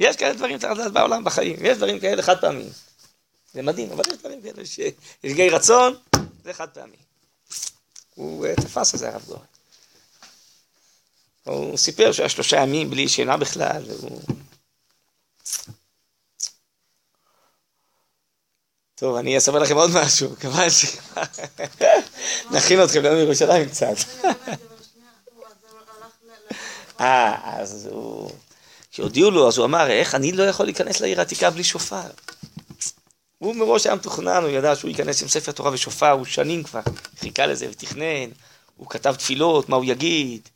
יש 0.00 0.16
כאלה 0.16 0.34
דברים 0.34 0.58
צריך 0.58 0.72
לדעת 0.72 0.92
בעולם, 0.92 1.24
בחיים, 1.24 1.56
יש 1.60 1.76
דברים 1.76 2.00
כאלה 2.00 2.22
חד 2.22 2.40
פעמי. 2.40 2.68
זה 3.54 3.62
מדהים, 3.62 3.92
אבל 3.92 4.04
יש 4.10 4.18
דברים 4.18 4.42
כאלה 4.42 4.62
שרגעי 4.66 5.50
רצון, 5.50 5.94
זה 6.44 6.52
חד 6.52 6.68
פעמי. 6.68 6.96
הוא 8.14 8.46
אה, 8.46 8.54
תפס 8.54 8.94
את 8.94 8.98
זה 8.98 9.08
הרב 9.08 9.24
גורן. 9.26 9.59
הוא 11.50 11.76
סיפר 11.76 12.12
שהיה 12.12 12.28
שלושה 12.28 12.56
ימים 12.56 12.90
בלי 12.90 13.08
שינה 13.08 13.36
בכלל, 13.36 13.82
והוא... 13.86 14.20
טוב, 18.94 19.16
אני 19.16 19.38
אספר 19.38 19.58
לכם 19.58 19.76
עוד 19.76 19.90
משהו, 19.94 20.30
כמובן 20.40 20.70
ש... 20.70 20.84
נכין 22.50 22.84
אתכם 22.84 23.02
גם 23.02 23.14
מירושלים 23.14 23.68
קצת. 23.68 23.94
אה, 27.00 27.60
אז 27.60 27.88
הוא... 27.92 28.30
כשהודיעו 28.90 29.30
לו, 29.30 29.48
אז 29.48 29.58
הוא 29.58 29.66
אמר, 29.66 29.90
איך 29.90 30.14
אני 30.14 30.32
לא 30.32 30.42
יכול 30.42 30.66
להיכנס 30.66 31.00
לעיר 31.00 31.18
העתיקה 31.18 31.50
בלי 31.50 31.64
שופר? 31.64 32.10
הוא 33.38 33.56
מראש 33.56 33.86
היה 33.86 33.94
מתוכנן, 33.94 34.42
הוא 34.42 34.50
ידע 34.50 34.76
שהוא 34.76 34.88
ייכנס 34.88 35.22
עם 35.22 35.28
ספר 35.28 35.52
תורה 35.52 35.72
ושופר, 35.72 36.10
הוא 36.10 36.24
שנים 36.24 36.62
כבר 36.62 36.80
חיכה 37.20 37.46
לזה 37.46 37.66
ותכנן, 37.70 38.30
הוא 38.76 38.90
כתב 38.90 39.14
תפילות, 39.14 39.68
מה 39.68 39.76
הוא 39.76 39.84
יגיד, 39.84 40.48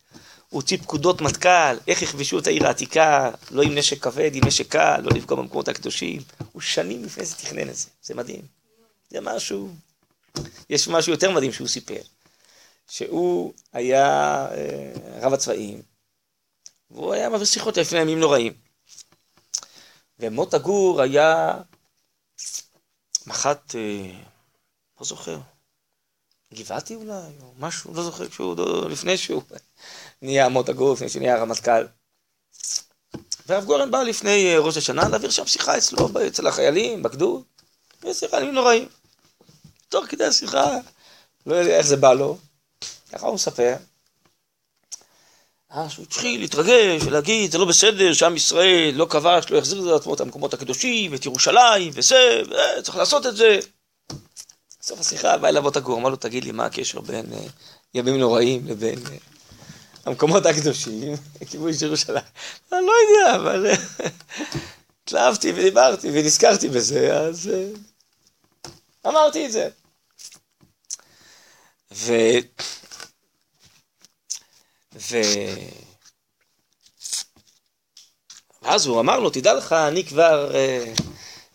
הוציא 0.55 0.79
פקודות 0.79 1.21
מטכ"ל, 1.21 1.77
איך 1.89 2.03
יכבשו 2.03 2.39
את 2.39 2.47
העיר 2.47 2.67
העתיקה, 2.67 3.31
לא 3.51 3.63
עם 3.63 3.75
נשק 3.75 4.03
כבד, 4.03 4.35
עם 4.35 4.45
נשק 4.47 4.69
קל, 4.69 5.01
לא 5.01 5.11
לפגוע 5.15 5.39
במקומות 5.39 5.69
הקדושים. 5.69 6.23
הוא 6.53 6.63
שנים 6.63 7.05
לפני 7.05 7.25
זה 7.25 7.37
תכנן 7.37 7.69
את 7.69 7.77
זה, 7.77 7.89
זה 8.03 8.15
מדהים. 8.15 8.43
זה 9.11 9.21
משהו, 9.21 9.69
יש 10.71 10.89
משהו 10.89 11.13
יותר 11.13 11.31
מדהים 11.31 11.53
שהוא 11.53 11.69
סיפר, 11.69 12.01
שהוא 12.89 13.55
היה 13.73 14.07
אה, 14.51 14.93
רב 15.21 15.33
הצבאים, 15.33 15.83
והוא 16.91 17.13
היה 17.15 17.29
מעביר 17.29 17.47
שיחות 17.47 17.77
לפני 17.77 17.99
ימים 17.99 18.21
נוראים. 18.21 18.53
ומוטה 20.19 20.59
גור 20.59 21.03
היה 21.03 21.55
מח"ט, 23.27 23.75
אה, 23.75 24.11
לא 25.01 25.07
זוכר, 25.07 25.39
גבעתי 26.55 26.95
אולי, 26.95 27.33
או 27.43 27.53
משהו, 27.59 27.95
לא 27.95 28.03
זוכר, 28.05 28.29
כשהוא, 28.29 28.89
לפני 28.91 29.17
שהוא 29.17 29.43
נהיה 30.25 30.49
מוטה 30.49 30.73
לפני 30.73 31.09
שנהיה 31.09 31.39
רמטכ"ל. 31.39 31.87
והרב 33.47 33.65
גורן 33.65 33.91
בא 33.91 34.03
לפני 34.03 34.55
אה, 34.55 34.59
ראש 34.59 34.77
השנה 34.77 35.09
להעביר 35.09 35.31
שם 35.31 35.47
שיחה 35.47 35.79
אצלו, 35.79 36.09
אצל 36.27 36.47
החיילים, 36.47 37.03
בגדוד. 37.03 37.43
שיחה 38.13 38.41
ימים 38.41 38.55
נוראים. 38.55 38.89
תוך 39.89 40.07
כדי 40.07 40.25
השיחה, 40.25 40.77
לא 41.47 41.55
יודע 41.55 41.77
איך 41.79 41.87
זה 41.87 41.97
בא 41.97 42.13
לו, 42.13 42.39
ככה 43.13 43.27
הוא 43.27 43.35
מספר. 43.35 43.75
אז 45.71 45.91
הוא 45.97 46.05
התחיל 46.05 46.41
להתרגש 46.41 47.03
ולהגיד, 47.03 47.53
זה 47.53 47.59
לא 47.59 47.65
בסדר 47.65 48.13
שעם 48.13 48.37
ישראל 48.37 48.93
לא 48.95 49.07
כבש, 49.11 49.51
לא 49.51 49.59
יחזיר 49.59 49.81
לעצמו 49.81 50.15
את 50.15 50.21
המקומות 50.21 50.55
הקדושים, 50.55 51.15
את 51.15 51.27
ירושלים, 51.27 51.93
וזה, 51.95 52.43
וצריך 52.79 52.97
לעשות 52.97 53.27
את 53.27 53.37
זה. 53.37 53.59
בסוף 54.81 55.01
השיחה 55.01 55.39
בא 55.39 55.49
אליו 55.49 55.65
אותה 55.65 55.81
גור, 55.81 55.99
אמר 55.99 56.09
לו, 56.09 56.17
תגיד 56.17 56.45
לי, 56.45 56.53
מה 56.53 56.65
הקשר 56.65 57.01
בין 57.01 57.27
ימים 57.95 58.19
נוראים 58.19 58.67
לבין 58.67 58.99
המקומות 60.07 60.47
הקדושים, 60.47 61.15
כיבוי 61.51 61.75
של 61.75 61.87
ירושלים? 61.87 62.25
אני 62.73 62.87
לא 62.87 62.93
יודע, 62.93 63.37
אבל 63.37 63.67
התלהבתי 65.05 65.53
ודיברתי 65.53 66.09
ונזכרתי 66.13 66.69
בזה, 66.69 67.17
אז 67.17 67.51
uh, 67.51 67.79
אמרתי 69.09 69.47
את 69.47 69.53
זה. 69.53 69.69
ו... 71.93 72.13
ו... 74.95 75.17
ואז 78.63 78.87
הוא 78.87 79.01
אמר 79.01 79.21
לו, 79.21 79.31
תדע 79.31 79.55
לך, 79.55 79.73
אני 79.73 80.05
כבר 80.05 80.51
uh, 80.53 81.03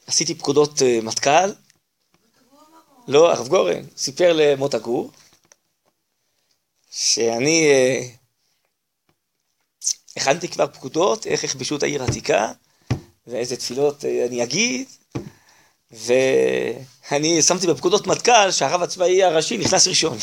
עשיתי 0.07 0.35
פקודות 0.35 0.79
uh, 0.79 1.03
מטכ"ל. 1.03 1.53
לא, 3.07 3.31
הרב 3.31 3.47
גורן 3.47 3.83
סיפר 3.97 4.33
למוטה 4.35 4.79
גור, 4.79 5.11
שאני 6.91 7.71
uh, 7.71 8.18
הכנתי 10.19 10.47
כבר 10.47 10.67
פקודות, 10.67 11.27
איך 11.27 11.43
יכבשו 11.43 11.75
את 11.75 11.83
העיר 11.83 12.03
העתיקה, 12.03 12.51
ואיזה 13.27 13.57
תפילות 13.57 14.03
uh, 14.03 14.07
אני 14.27 14.43
אגיד, 14.43 14.87
ואני 15.91 17.41
שמתי 17.41 17.67
בפקודות 17.67 18.07
מטכ"ל 18.07 18.51
שהרב 18.51 18.81
הצבאי 18.81 19.23
הראשי 19.23 19.57
נכנס 19.57 19.87
ראשון. 19.87 20.17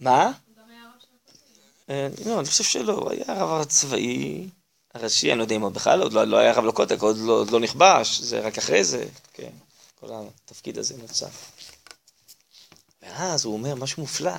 מה? 0.00 0.32
אה, 1.90 2.08
לא, 2.26 2.38
אני 2.40 2.46
חושב 2.48 2.64
שלא, 2.64 2.92
הוא 2.92 3.10
היה 3.10 3.24
הרב 3.26 3.60
הצבאי 3.60 4.48
הראשי, 4.94 5.30
אני 5.30 5.38
לא 5.38 5.42
יודע 5.42 5.56
אם 5.56 5.62
הוא 5.62 5.70
בכלל 5.70 6.02
עוד 6.02 6.12
לא, 6.12 6.24
לא 6.24 6.36
היה 6.36 6.52
רב 6.52 6.64
לקוטק, 6.64 7.02
עוד 7.02 7.16
לא, 7.18 7.44
לא 7.50 7.60
נכבש, 7.60 8.20
זה 8.20 8.40
רק 8.40 8.58
אחרי 8.58 8.84
זה, 8.84 9.04
כן, 9.32 9.50
כל 10.00 10.06
התפקיד 10.10 10.78
הזה 10.78 10.94
נוצר. 10.96 11.26
ואז 13.08 13.44
הוא 13.44 13.54
אומר 13.54 13.74
משהו 13.74 14.02
מופלא. 14.02 14.32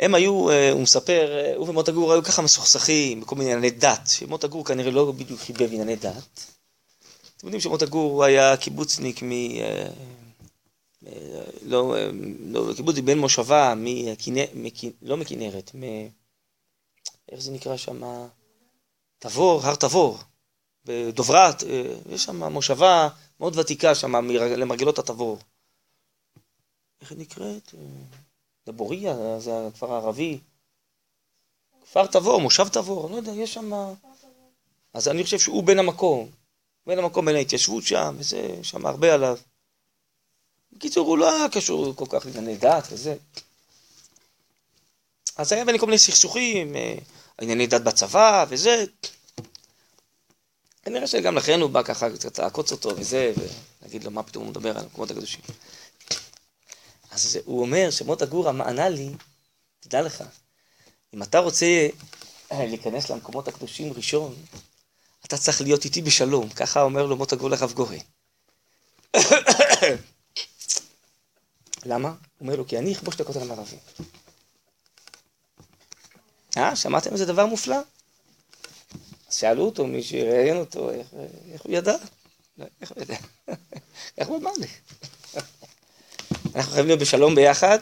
הם 0.00 0.14
היו, 0.14 0.50
אה, 0.50 0.70
הוא 0.72 0.80
מספר, 0.80 1.38
אה, 1.38 1.56
הוא 1.56 1.68
ומוטה 1.68 1.92
גור 1.92 2.12
היו 2.12 2.22
ככה 2.22 2.42
מסוכסכים 2.42 3.20
בכל 3.20 3.36
מיני 3.36 3.52
ענייני 3.52 3.70
דת, 3.70 4.08
שמוטה 4.08 4.46
גור 4.46 4.64
כנראה 4.64 4.90
לא 4.90 5.12
בדיוק 5.12 5.40
חיבב 5.40 5.72
ענייני 5.72 5.96
דת. 5.96 6.46
אתם 7.36 7.46
יודעים 7.46 7.60
שמוטה 7.60 7.86
גור 7.86 8.24
היה 8.24 8.56
קיבוצניק 8.56 9.22
מ... 9.22 9.30
לא, 11.62 11.94
לא, 12.46 12.72
קיבוץ 12.76 12.96
בן 12.98 13.18
מושבה, 13.18 13.74
מכנרת, 13.76 14.50
לא 15.02 15.16
מכנרת, 15.16 15.70
מ... 15.74 15.82
איך 17.32 17.40
זה 17.40 17.52
נקרא 17.52 17.76
שם? 17.76 18.02
תבור, 19.18 19.60
הר 19.64 19.74
תבור, 19.74 20.18
בדוברת, 20.84 21.62
אה, 21.62 21.82
יש 22.10 22.24
שם 22.24 22.44
מושבה 22.44 23.08
מאוד 23.40 23.58
ותיקה 23.58 23.94
שם, 23.94 24.30
למרגלות 24.30 24.98
התבור. 24.98 25.38
איך 27.00 27.10
היא 27.10 27.18
נקראת? 27.18 27.74
דבוריה, 28.66 29.40
זה 29.40 29.66
הכפר 29.66 29.92
הערבי. 29.92 30.38
כפר 31.82 32.06
תבור, 32.06 32.40
מושב 32.40 32.68
תבור, 32.68 33.04
אני 33.04 33.12
לא 33.12 33.16
יודע, 33.16 33.32
יש 33.32 33.54
שם... 33.54 33.72
אז 34.94 35.08
אני 35.08 35.24
חושב 35.24 35.38
שהוא 35.38 35.64
בן 35.64 35.78
המקום, 35.78 36.30
בן 36.86 36.98
המקום, 36.98 37.24
בין 37.24 37.36
ההתיישבות 37.36 37.84
שם, 37.84 38.16
וזה, 38.18 38.54
שם 38.62 38.86
הרבה 38.86 39.14
עליו. 39.14 39.38
בקיצור, 40.72 41.08
הוא 41.08 41.18
לא 41.18 41.34
היה 41.34 41.48
קשור 41.48 41.94
כל 41.96 42.04
כך 42.08 42.26
לענייני 42.26 42.56
דת 42.56 42.84
וזה. 42.90 43.16
אז 45.36 45.52
היה 45.52 45.64
ביני 45.64 45.78
כל 45.78 45.86
מיני 45.86 45.98
סכסוכים, 45.98 46.76
אה, 46.76 46.94
ענייני 47.40 47.66
דת 47.66 47.82
בצבא 47.82 48.44
וזה. 48.48 48.84
כנראה 50.82 51.06
שגם 51.06 51.36
לכן 51.36 51.60
הוא 51.60 51.70
בא 51.70 51.82
ככה 51.82 52.10
קצת 52.10 52.38
לעקוץ 52.38 52.72
אותו 52.72 52.88
וזה, 52.96 53.32
ולהגיד 53.82 54.04
לו 54.04 54.10
מה 54.10 54.22
פתאום 54.22 54.44
הוא 54.44 54.50
מדבר 54.50 54.70
על 54.70 54.84
המקומות 54.84 55.10
הקדושים. 55.10 55.40
אז 57.18 57.38
הוא 57.44 57.60
אומר 57.60 57.90
שמוטה 57.90 58.26
גורה 58.26 58.50
ענה 58.50 58.88
לי, 58.88 59.10
תדע 59.80 60.02
לך, 60.02 60.24
אם 61.14 61.22
אתה 61.22 61.38
רוצה 61.38 61.88
אה, 62.52 62.66
להיכנס 62.66 63.10
למקומות 63.10 63.48
הקדושים 63.48 63.92
ראשון, 63.92 64.34
אתה 65.26 65.38
צריך 65.38 65.60
להיות 65.60 65.84
איתי 65.84 66.02
בשלום, 66.02 66.48
ככה 66.48 66.82
אומר 66.82 67.06
לו 67.06 67.16
מוטה 67.16 67.36
גור 67.36 67.50
לרב 67.50 67.72
גורן. 67.72 67.98
למה? 71.84 72.14
אומר 72.40 72.56
לו, 72.56 72.66
כי 72.66 72.78
אני 72.78 72.92
אכבוש 72.92 73.14
את 73.14 73.20
הכותל 73.20 73.40
המערבי. 73.42 73.76
אה, 76.56 76.76
שמעתם 76.76 77.12
איזה 77.12 77.26
דבר 77.26 77.46
מופלא? 77.46 77.78
אז 79.28 79.34
שאלו 79.34 79.64
אותו, 79.64 79.86
מי 79.86 80.02
שראיין 80.02 80.56
אותו, 80.56 80.90
איך, 80.90 81.62
הוא 81.62 81.72
ידע? 81.72 81.96
לא, 82.58 82.66
איך 82.80 82.92
הוא 82.92 83.02
ידע? 83.02 83.16
איך 84.18 84.28
הוא 84.28 84.38
אמר 84.38 84.52
לי? 84.58 84.66
אנחנו 86.58 86.72
חייבים 86.72 86.88
להיות 86.88 87.00
בשלום 87.00 87.34
ביחד. 87.34 87.78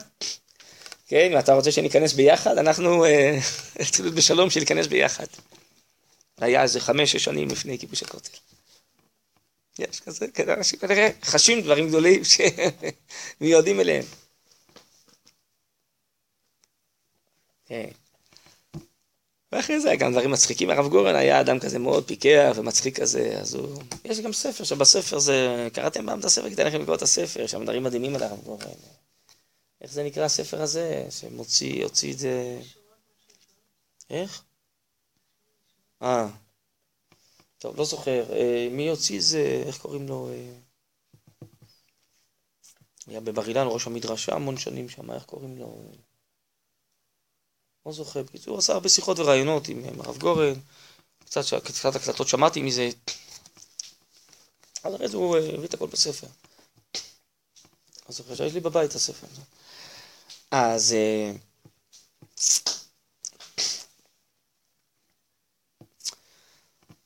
כן, 1.06 1.28
אם 1.32 1.38
אתה 1.38 1.54
רוצה 1.54 1.72
שניכנס 1.72 2.12
ביחד, 2.12 2.58
אנחנו 2.58 3.04
צריכים 3.84 4.04
אה, 4.04 4.04
להיות 4.04 4.14
בשלום 4.14 4.50
שניכנס 4.50 4.86
ביחד. 4.86 5.26
היה 6.38 6.62
איזה 6.62 6.80
חמש-שש 6.80 7.24
שנים 7.24 7.48
לפני 7.48 7.78
כיבוש 7.78 8.02
הכותל. 8.02 8.36
יש 9.78 10.00
כזה, 10.00 10.26
כזה 10.34 10.54
אנשים 10.54 10.78
כנראה 10.78 11.08
חשים 11.22 11.60
דברים 11.60 11.88
גדולים 11.88 12.22
שמיועדים 12.24 13.80
אליהם. 13.80 14.04
כן. 17.66 17.88
ואחרי 19.52 19.80
זה 19.80 19.96
גם 19.98 20.12
דברים 20.12 20.30
מצחיקים. 20.30 20.70
הרב 20.70 20.88
גורן 20.88 21.14
היה 21.14 21.40
אדם 21.40 21.58
כזה 21.58 21.78
מאוד 21.78 22.06
פיקח 22.06 22.52
ומצחיק 22.56 23.00
כזה, 23.00 23.38
אז 23.40 23.54
הוא... 23.54 23.82
יש 24.04 24.20
גם 24.20 24.32
ספר, 24.32 24.64
שבספר 24.64 25.18
זה... 25.18 25.68
קראתם 25.72 26.06
פעם 26.06 26.20
את 26.20 26.24
הספר? 26.24 26.50
כדאי 26.50 26.66
לכם 26.66 26.80
לקרוא 26.80 26.96
את 26.96 27.02
הספר, 27.02 27.40
יש 27.40 27.50
שם 27.50 27.62
דברים 27.62 27.82
מדהימים 27.82 28.14
על 28.14 28.22
הרב 28.22 28.40
גורן. 28.44 28.66
איך 29.80 29.92
זה 29.92 30.04
נקרא 30.04 30.24
הספר 30.24 30.62
הזה? 30.62 31.06
שמוציא, 31.10 31.84
הוציא 31.84 32.12
את 32.12 32.18
זה... 32.18 32.60
איך? 34.10 34.42
אה. 36.02 36.28
טוב, 37.58 37.76
לא 37.76 37.84
זוכר. 37.84 38.32
אה, 38.32 38.68
מי 38.70 38.88
הוציא 38.88 39.16
את 39.16 39.22
זה, 39.22 39.62
איך 39.66 39.78
קוראים 39.78 40.08
לו? 40.08 40.30
אה... 40.32 40.52
היה 43.06 43.20
בבר 43.20 43.48
אילן, 43.48 43.66
ראש 43.70 43.86
המדרשה 43.86 44.34
המון 44.34 44.56
שנים 44.56 44.88
שם, 44.88 45.10
איך 45.10 45.24
קוראים 45.24 45.58
לו? 45.58 45.82
לא 47.86 47.92
זוכר. 47.92 48.22
בקיצור, 48.22 48.52
הוא 48.52 48.58
עשה 48.58 48.72
הרבה 48.72 48.88
שיחות 48.88 49.18
ורעיונות 49.18 49.68
עם 49.68 50.00
הרב 50.00 50.18
גורן, 50.18 50.54
קצת, 51.24 51.42
קצת 51.64 51.96
הקלטות 51.96 52.28
שמעתי 52.28 52.62
מזה. 52.62 52.90
אז 54.84 54.94
אחרי 54.94 55.08
זה 55.08 55.16
הוא 55.16 55.36
אה, 55.36 55.54
הביא 55.54 55.68
את 55.68 55.74
הכל 55.74 55.86
בספר. 55.86 56.26
אז 58.08 58.16
זוכר 58.16 58.34
שיש 58.34 58.52
לי 58.52 58.60
בבית 58.60 58.94
הספר. 58.94 59.26
אז... 60.50 60.92
אה, 60.92 61.32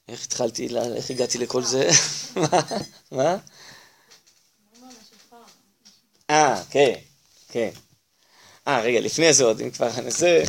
איך 0.09 0.25
התחלתי, 0.25 0.69
איך 0.97 1.11
הגעתי 1.11 1.38
לכל 1.38 1.62
זה? 1.64 1.88
מה? 3.12 3.37
אה, 6.31 6.62
כן, 6.71 6.95
כן. 7.49 7.71
אה, 8.70 8.80
רגע, 8.80 9.00
לפני 9.00 9.33
זה 9.33 9.44
עוד, 9.44 9.61
אם 9.61 9.70
כבר 9.70 9.88
ננסה, 10.02 10.42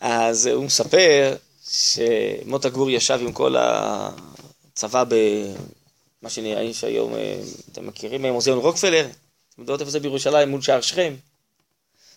אז 0.00 0.46
הוא 0.46 0.64
מספר 0.64 1.36
שמוטה 1.70 2.68
גור 2.68 2.90
ישב 2.90 3.18
עם 3.22 3.32
כל 3.32 3.54
הצבא 3.58 5.04
במה 5.04 6.30
שנראה 6.30 6.62
לי 6.62 6.74
שהיום, 6.74 7.14
אה, 7.14 7.40
אתם 7.72 7.86
מכירים 7.86 8.26
מוזיאון 8.26 8.58
רוקפלר? 8.58 9.06
אתם 9.50 9.62
יודעות 9.62 9.80
איפה 9.80 9.90
זה 9.90 10.00
בירושלים 10.00 10.48
מול 10.48 10.62
שער 10.62 10.80
שכם? 10.80 11.14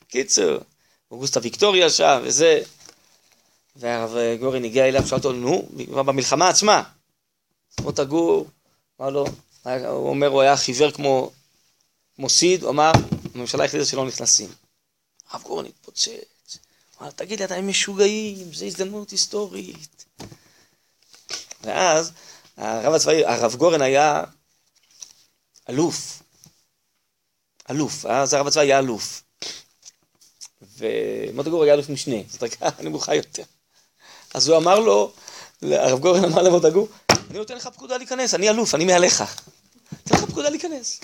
קיצור, 0.08 0.58
אוגוסטה 1.12 1.40
ויקטוריה 1.44 1.90
שם 1.90 2.22
וזה. 2.24 2.62
והרב 3.76 4.16
גורן 4.40 4.64
הגיע 4.64 4.88
אליו, 4.88 5.08
שאל 5.08 5.18
אותו, 5.18 5.32
נו, 5.32 5.70
במלחמה 5.90 6.50
עצמה. 6.50 6.84
מוטה 7.82 8.04
גור, 8.04 8.48
אמר 9.02 9.10
לו, 9.10 9.26
הוא 9.66 10.10
אומר, 10.10 10.28
הוא 10.28 10.42
היה 10.42 10.58
חיוור 10.58 10.92
כמו, 10.92 11.32
כמו 12.16 12.30
סיד, 12.30 12.64
הוא 12.64 12.72
אמר, 12.72 12.92
הממשלה 13.36 13.66
החליטה 13.66 13.86
שלא 13.86 14.06
נכנסים. 14.06 14.50
הרב 15.34 15.44
גורן 15.44 15.66
התפוצץ, 15.66 16.58
אמר, 17.02 17.12
תגיד 17.12 17.40
לי, 17.40 17.46
אתם 17.46 17.68
משוגעים, 17.68 18.54
זו 18.54 18.66
הזדמנות 18.66 19.10
היסטורית. 19.10 20.06
ואז 21.62 22.12
הרב 22.58 22.94
הצבאי, 22.94 23.26
הרב 23.26 23.56
גורן 23.56 23.82
היה 23.82 24.24
אלוף. 25.70 26.22
אלוף, 27.70 28.06
אז 28.06 28.34
הרב 28.34 28.48
הצבאי 28.48 28.66
היה 28.66 28.80
אלוף. 28.80 29.24
ומוטה 30.78 31.50
גור 31.50 31.64
היה 31.64 31.74
אלוף 31.74 31.90
משנה, 31.90 32.16
זאת 32.30 32.44
דרגה 32.44 32.70
נמוכה 32.84 33.16
יותר. 33.16 33.44
אז 34.34 34.48
הוא 34.48 34.58
אמר 34.58 34.80
לו, 34.80 35.14
הרב 35.62 36.00
גורן 36.00 36.26
אמר 36.26 36.42
למוטה 36.42 36.70
גור, 36.70 36.88
אני 37.30 37.38
נותן 37.38 37.56
לך 37.56 37.68
פקודה 37.68 37.98
להיכנס, 37.98 38.34
אני 38.34 38.50
אלוף, 38.50 38.76
אני 38.76 38.86
מעליך. 38.86 39.24
נותן 39.92 40.16
לך 40.16 40.30
פקודה 40.30 40.50
להיכנס. 40.50 41.00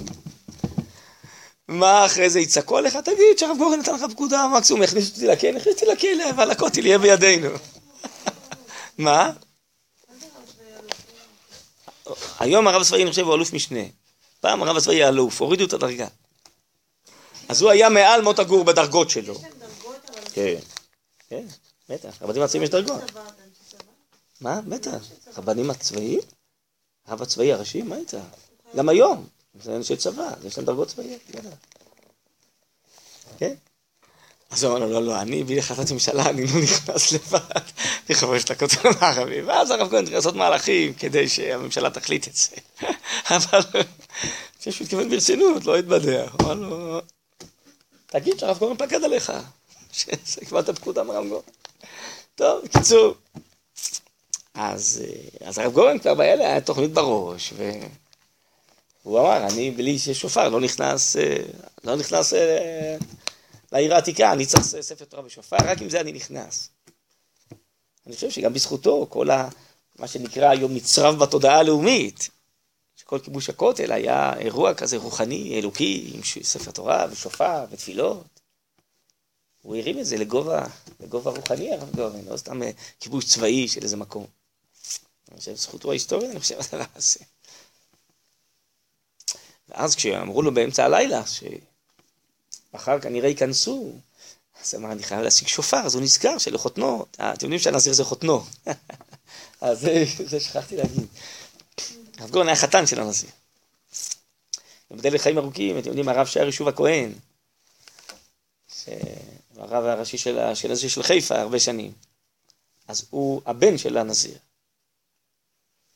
מה 1.69 2.05
אחרי 2.05 2.29
זה 2.29 2.39
יצעקו 2.39 2.77
עליך? 2.77 2.95
תגיד 2.95 3.38
שהרב 3.38 3.58
גורן 3.58 3.79
נתן 3.79 3.95
לך 3.95 4.03
פקודה, 4.12 4.47
מקסימום 4.58 4.84
יכניס 4.84 5.10
אותי 5.10 5.27
לכלא, 5.27 5.58
יכניס 5.58 5.75
אותי 5.75 5.86
לכלא, 5.86 6.29
אבל 6.29 6.51
הכותל 6.51 6.86
יהיה 6.86 6.97
בידינו. 6.97 7.49
מה? 8.97 9.32
היום 12.39 12.67
הרב 12.67 12.82
הצבאי, 12.82 13.03
אני 13.03 13.10
חושב, 13.10 13.25
הוא 13.25 13.36
אלוף 13.36 13.53
משנה. 13.53 13.79
פעם 14.39 14.63
הרב 14.63 14.77
הצבאי 14.77 14.95
היה 14.95 15.08
אלוף, 15.10 15.41
הורידו 15.41 15.65
את 15.65 15.73
הדרגה. 15.73 16.08
אז 17.49 17.62
הוא 17.62 17.71
היה 17.71 17.89
מעל 17.89 18.21
מות 18.21 18.39
הגור 18.39 18.63
בדרגות 18.63 19.10
שלו. 19.10 19.36
כן, 20.34 20.55
כן, 21.29 21.45
בטח. 21.89 22.21
רבנים 22.21 22.41
הצבאיים 22.41 22.63
יש 22.63 22.69
דרגות. 22.69 23.01
מה? 24.41 24.62
בטח. 24.62 24.97
רבנים 25.38 25.69
הצבאיים? 25.69 26.19
הרב 27.08 27.21
הצבאי 27.21 27.53
הראשי? 27.53 27.82
מה 27.82 27.97
איתה? 27.97 28.21
גם 28.75 28.89
היום. 28.89 29.27
זה 29.62 29.75
אנשי 29.75 29.95
צבא, 29.95 30.29
יש 30.45 30.57
להם 30.57 30.65
דרגות 30.65 30.88
צבאיות, 30.88 31.21
בטח. 31.29 31.49
כן? 33.38 33.53
אז 34.51 34.63
הוא 34.63 34.71
אמר 34.71 34.85
לו, 34.85 34.91
לא, 34.91 35.03
לא, 35.03 35.21
אני 35.21 35.43
בלי 35.43 35.59
החלטת 35.59 35.91
ממשלה, 35.91 36.29
אני 36.29 36.45
לא 36.45 36.62
נכנס 36.63 37.12
לבד 37.12 37.39
לכבוש 38.09 38.43
את 38.43 38.51
הכותל 38.51 38.88
המערבי. 38.88 39.41
ואז 39.41 39.71
הרב 39.71 39.89
כהן 39.89 40.03
צריך 40.03 40.15
לעשות 40.15 40.35
מהלכים 40.35 40.93
כדי 40.93 41.29
שהממשלה 41.29 41.89
תחליט 41.89 42.27
את 42.27 42.35
זה. 42.35 42.55
אבל 43.35 43.62
אני 43.73 43.83
חושב 44.57 44.71
שהוא 44.71 44.85
התכוון 44.85 45.09
ברצינות, 45.09 45.65
לא 45.65 45.77
התבדח. 45.77 46.35
אמר 46.41 46.53
לו, 46.53 47.01
תגיד 48.05 48.39
שהרב 48.39 48.57
גורן 48.59 48.77
פקד 48.77 49.03
עליך, 49.03 49.33
שקיבלת 50.25 50.69
פקודה 50.69 51.03
מהרב 51.03 51.27
גורן. 51.27 51.41
טוב, 52.35 52.63
בקיצור. 52.63 53.15
אז, 54.53 55.03
אז 55.41 55.57
הרב 55.57 55.73
גורן 55.73 55.99
כבר 55.99 56.13
באלה 56.13 56.45
היה 56.45 56.62
תוכנית 56.62 56.91
בראש, 56.91 57.53
והוא 59.10 59.19
אמר, 59.19 59.48
אני 59.48 59.72
בלי 59.72 60.00
שופר 60.00 60.50
לא 60.50 60.62
נכנס, 60.62 61.15
לא 61.84 61.95
נכנס 61.95 62.34
לעיר 63.72 63.95
העתיקה, 63.95 64.32
אני 64.32 64.45
צריך 64.45 64.63
ספר 64.63 65.06
תורה 65.06 65.26
ושופר, 65.26 65.58
רק 65.65 65.82
עם 65.82 65.89
זה 65.89 66.02
אני 66.02 66.12
נכנס. 66.12 66.69
אני 68.08 68.15
חושב 68.15 68.30
שגם 68.30 68.54
בזכותו, 68.54 69.08
כל 69.10 69.30
ה, 69.30 69.50
מה 70.00 70.08
שנקרא 70.08 70.50
היום 70.50 70.74
נצרב 70.74 71.19
בתודעה 71.19 71.60
הלאומית, 71.60 72.30
שכל 72.95 73.19
כיבוש 73.19 73.50
הכותל 73.50 73.91
היה 73.91 74.34
אירוע 74.38 74.74
כזה 74.74 74.98
רוחני, 74.98 75.60
אלוקי, 75.60 76.12
עם 76.13 76.22
ספר 76.43 76.72
תורה 76.72 77.06
ושופר 77.12 77.65
ותפילות. 77.72 78.39
הוא 79.62 79.76
הרים 79.76 80.00
את 80.00 80.06
זה 80.06 80.17
לגובה, 80.17 80.65
לגובה 81.00 81.32
רוחני, 81.32 81.74
הרב 81.74 81.95
גורן, 81.95 82.26
לא 82.30 82.38
סתם 82.38 82.63
אה, 82.63 82.72
כיבוש 83.00 83.26
צבאי 83.26 83.67
של 83.67 83.84
איזה 83.84 83.98
מקום. 83.98 84.26
אני 85.32 85.39
חושב, 85.39 85.56
זכותו 85.56 85.89
ההיסטוריה, 85.89 86.32
אני 86.32 86.39
חושב, 86.39 86.56
הדבר 86.60 86.86
הזה. 86.95 87.19
ואז 89.80 89.96
כשאמרו 89.96 90.42
לו 90.42 90.54
באמצע 90.54 90.86
הלילה, 90.86 91.24
מחר 92.74 93.00
כנראה 93.00 93.30
ייכנסו, 93.30 93.92
אז 94.62 94.76
אמר, 94.76 94.92
אני 94.92 95.04
חייב 95.04 95.22
להשיג 95.22 95.48
שופר, 95.48 95.78
אז 95.78 95.96
הוא 95.96 96.04
נזכר 96.04 96.38
שלחותנו, 96.38 97.06
אה, 97.20 97.34
אתם 97.34 97.46
יודעים 97.46 97.60
שהנזיר 97.60 97.94
זה 97.94 98.04
חותנו. 98.04 98.44
אז 99.62 99.88
זה 100.26 100.39
שכחתי 100.39 100.78
להגיד. 100.78 101.08
הרב 102.18 102.30
גורן 102.30 102.48
היה 102.48 102.56
חתן 102.56 102.88
של 102.88 103.02
הנזיר. 103.02 103.30
ובדל 104.92 105.15
לחיים 105.15 105.38
ארוכים, 105.38 105.78
אתם 105.78 105.88
יודעים, 105.88 106.10
הרב 106.10 106.28
שהיה 106.28 106.46
יישוב 106.46 106.68
הכהן, 106.68 107.13
הרב 109.58 109.86
הראשי 109.86 110.18
של 110.18 110.39
הנזיר 110.39 110.89
של 110.89 111.04
חיפה 111.04 111.39
הרבה 111.39 111.60
שנים, 111.60 111.92
אז 112.88 113.06
הוא 113.10 113.42
הבן 113.46 113.78
של 113.78 113.98
הנזיר. 113.98 114.38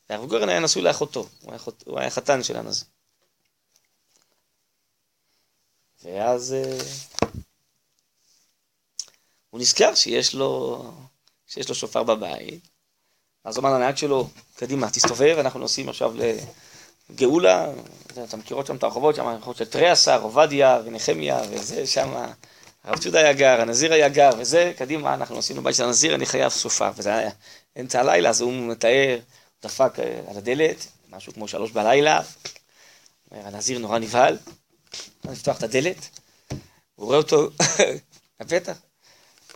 והרב 0.10 0.30
גורן 0.30 0.50
היה 0.50 0.60
נשוי 0.60 0.82
לאחותו, 0.82 1.28
הוא 1.86 2.00
היה 2.00 2.10
חתן 2.10 2.44
של 2.44 2.58
הנזיר. 2.58 2.93
ואז 6.04 6.54
אה, 6.54 6.78
הוא 9.50 9.60
נזכר 9.62 9.96
שיש 9.96 10.36
לו, 10.36 10.84
שיש 11.48 11.70
לו 11.70 11.76
שופר 11.76 12.04
בבית, 12.04 12.68
אז 13.44 13.60
אמר 13.60 13.74
לנהג 13.74 13.98
שלו, 13.98 14.30
קדימה, 14.56 14.90
תסתובב, 14.90 15.36
אנחנו 15.40 15.60
נוסעים 15.60 15.90
עכשיו 15.90 16.14
לגאולה, 17.10 17.72
אתה 18.24 18.38
מכירות 18.38 18.68
שם 18.68 18.76
את 18.76 18.84
הרחובות, 18.84 19.16
שם 19.16 19.28
הרחובות 19.28 19.58
של 19.58 19.66
תריעשר, 19.66 20.22
עובדיה 20.22 20.82
ונחמיה, 20.86 21.42
וזה 21.50 21.88
שם, 21.88 22.10
הרב 22.84 23.00
צ'ודה 23.00 23.20
היה 23.20 23.34
גר, 23.34 23.62
הנזיר 23.62 23.94
היה 23.94 24.10
גר, 24.10 24.30
וזה, 24.38 24.74
קדימה, 24.78 25.14
אנחנו 25.14 25.36
נוסעים 25.36 25.58
לבית 25.58 25.76
של 25.76 25.84
הנזיר, 25.84 26.16
אני 26.16 26.26
חייב 26.26 26.52
שופר, 26.52 26.92
וזה 26.96 27.16
היה 27.16 27.32
אמצע 27.80 28.00
הלילה, 28.00 28.30
אז 28.30 28.42
הוא 28.42 28.54
מתאר, 28.54 29.16
הוא 29.16 29.70
דפק 29.70 30.00
אה, 30.00 30.20
על 30.28 30.38
הדלת, 30.38 30.88
משהו 31.10 31.34
כמו 31.34 31.48
שלוש 31.48 31.72
בלילה, 31.72 32.22
הנזיר 33.32 33.80
נורא 33.80 34.00
נבהל, 34.00 34.38
לפתוח 35.24 35.58
את 35.58 35.64
הדלת, 35.64 36.20
הוא 36.96 37.06
רואה 37.06 37.18
אותו 37.18 37.50
בפתח, 38.40 38.78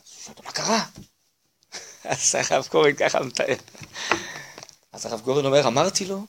שואל 0.05 0.35
מה 0.45 0.51
קרה? 0.51 0.85
אז 2.03 2.35
הרב 2.35 2.67
קורן 2.67 2.93
ככה 2.93 3.19
מתאר. 3.19 3.55
אז 4.91 5.05
הרב 5.05 5.21
גורן 5.21 5.45
אומר, 5.45 5.67
אמרתי 5.67 6.05
לו, 6.05 6.25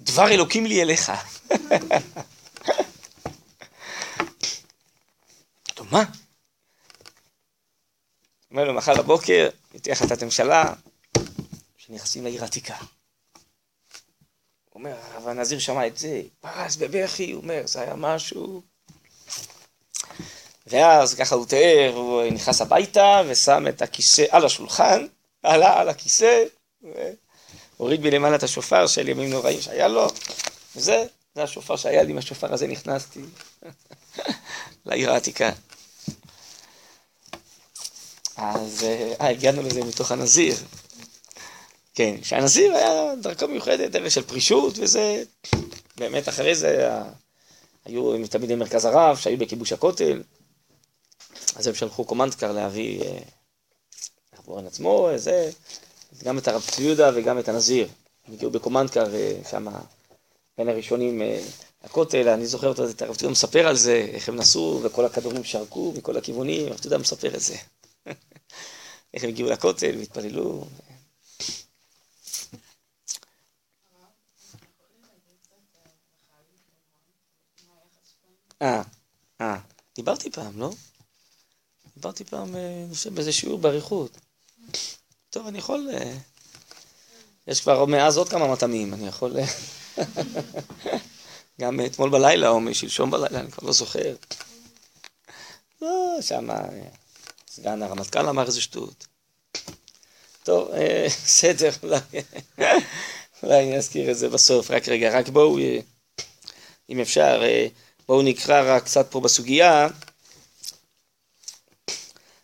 דבר 0.00 0.28
אלוקים 0.28 0.66
לי 0.66 0.82
אליך. 0.82 1.12
טוב, 5.74 5.86
מה? 5.90 6.04
אומר 8.50 8.64
לו, 8.64 8.74
מחר 8.74 9.02
בבוקר, 9.02 9.48
תהיה 9.82 9.92
החלטת 9.92 10.22
ממשלה, 10.22 10.74
שנכנסים 11.76 12.24
לעיר 12.24 12.42
העתיקה. 12.42 12.76
אומר, 14.78 14.96
הרב 15.12 15.28
הנזיר 15.28 15.58
שמע 15.58 15.86
את 15.86 15.98
זה, 15.98 16.22
פרס 16.40 16.76
בבכי, 16.76 17.32
הוא 17.32 17.42
אומר, 17.42 17.62
זה 17.64 17.80
היה 17.80 17.94
משהו... 17.94 18.62
ואז 20.66 21.14
ככה 21.14 21.34
הוא 21.34 21.46
תיאר, 21.46 21.92
הוא 21.94 22.22
נכנס 22.30 22.60
הביתה 22.60 23.22
ושם 23.28 23.68
את 23.68 23.82
הכיסא 23.82 24.24
על 24.30 24.44
השולחן, 24.44 25.06
עלה 25.42 25.80
על 25.80 25.88
הכיסא, 25.88 26.44
הוריד 27.76 28.00
מלמעלה 28.00 28.36
את 28.36 28.42
השופר 28.42 28.86
של 28.86 29.08
ימים 29.08 29.30
נוראים 29.30 29.60
שהיה 29.60 29.88
לו, 29.88 30.06
וזה, 30.76 31.04
זה 31.34 31.42
השופר 31.42 31.76
שהיה 31.76 32.02
לי, 32.02 32.10
עם 32.10 32.18
השופר 32.18 32.54
הזה 32.54 32.66
נכנסתי 32.66 33.20
לעיר 34.86 35.12
העתיקה. 35.12 35.50
אז 38.36 38.84
אה, 38.84 39.28
הגענו 39.28 39.62
לזה 39.62 39.84
מתוך 39.84 40.12
הנזיר. 40.12 40.56
כן, 41.98 42.16
שהנזיר 42.22 42.74
היה 42.74 43.14
דרכו 43.22 43.48
מיוחדת, 43.48 43.90
דרך 43.90 44.10
של 44.10 44.22
פרישות, 44.22 44.78
וזה, 44.78 45.22
באמת 45.96 46.28
אחרי 46.28 46.54
זה 46.54 46.90
היו 47.84 48.26
תלמידי 48.28 48.54
מרכז 48.54 48.84
הרב 48.84 49.16
שהיו 49.16 49.38
בכיבוש 49.38 49.72
הכותל, 49.72 50.22
אז 51.56 51.66
הם 51.66 51.74
שלחו 51.74 52.04
קומנדקר 52.04 52.52
להביא, 52.52 53.04
הרב 54.32 54.66
עצמו, 54.66 55.08
זה, 55.16 55.50
גם 56.24 56.38
את 56.38 56.48
הרב 56.48 56.62
צבי 56.62 56.84
יהודה 56.84 57.10
וגם 57.14 57.38
את 57.38 57.48
הנזיר. 57.48 57.88
הם 58.26 58.34
הגיעו 58.34 58.50
בקומנדקר 58.50 59.14
אה, 59.14 59.32
שם, 59.50 59.66
בין 60.58 60.68
הראשונים 60.68 61.22
אה, 61.22 61.40
לכותל, 61.84 62.28
אני 62.28 62.46
זוכר 62.46 62.68
אותו, 62.68 62.90
את 62.90 63.02
הרב 63.02 63.16
צבי 63.16 63.28
מספר 63.28 63.68
על 63.68 63.76
זה, 63.76 64.06
איך 64.12 64.28
הם 64.28 64.36
נסעו 64.36 64.80
וכל 64.82 65.04
הכדורים 65.04 65.44
שרקו 65.44 65.92
מכל 65.96 66.16
הכיוונים, 66.16 66.68
הרב 66.68 66.78
צבי 66.78 66.96
מספר 66.96 67.34
את 67.34 67.40
זה. 67.40 67.56
איך 69.14 69.24
הם 69.24 69.28
הגיעו 69.28 69.50
לכותל 69.50 69.94
והתפללו. 69.98 70.64
אה, 78.62 78.82
אה, 79.40 79.58
דיברתי 79.96 80.30
פעם, 80.30 80.58
לא? 80.58 80.70
דיברתי 81.94 82.24
פעם, 82.24 82.56
אה, 82.56 82.84
אני 82.86 82.94
חושב, 82.94 83.14
באיזה 83.14 83.32
שיעור 83.32 83.58
באריכות. 83.58 84.18
טוב, 85.30 85.46
אני 85.46 85.58
יכול... 85.58 85.90
אה, 85.92 86.16
יש 87.46 87.60
כבר 87.60 87.84
מאז 87.84 88.16
עוד 88.16 88.28
כמה 88.28 88.52
מטעמים, 88.52 88.94
אני 88.94 89.08
יכול... 89.08 89.36
אה, 89.38 89.44
גם 91.60 91.80
אתמול 91.86 92.10
בלילה 92.10 92.48
או 92.48 92.60
משלשום 92.60 93.10
בלילה, 93.10 93.40
אני 93.40 93.50
כבר 93.50 93.66
לא 93.66 93.72
זוכר. 93.72 94.16
לא, 95.82 96.18
שמה 96.20 96.60
סגן 97.48 97.82
הרמטכ"ל 97.82 98.28
אמר 98.28 98.46
איזה 98.46 98.60
שטות. 98.60 99.06
טוב, 100.42 100.70
בסדר, 101.24 101.70
אולי 103.42 103.62
אני 103.62 103.76
אזכיר 103.76 104.10
את 104.10 104.18
זה 104.18 104.28
בסוף. 104.28 104.70
רק 104.70 104.88
רגע, 104.88 105.18
רק 105.18 105.28
בואו, 105.28 105.58
אם 106.90 107.00
אפשר, 107.00 107.42
בואו 108.08 108.22
נקרא 108.22 108.76
רק 108.76 108.84
קצת 108.84 109.10
פה 109.10 109.20
בסוגיה. 109.20 109.88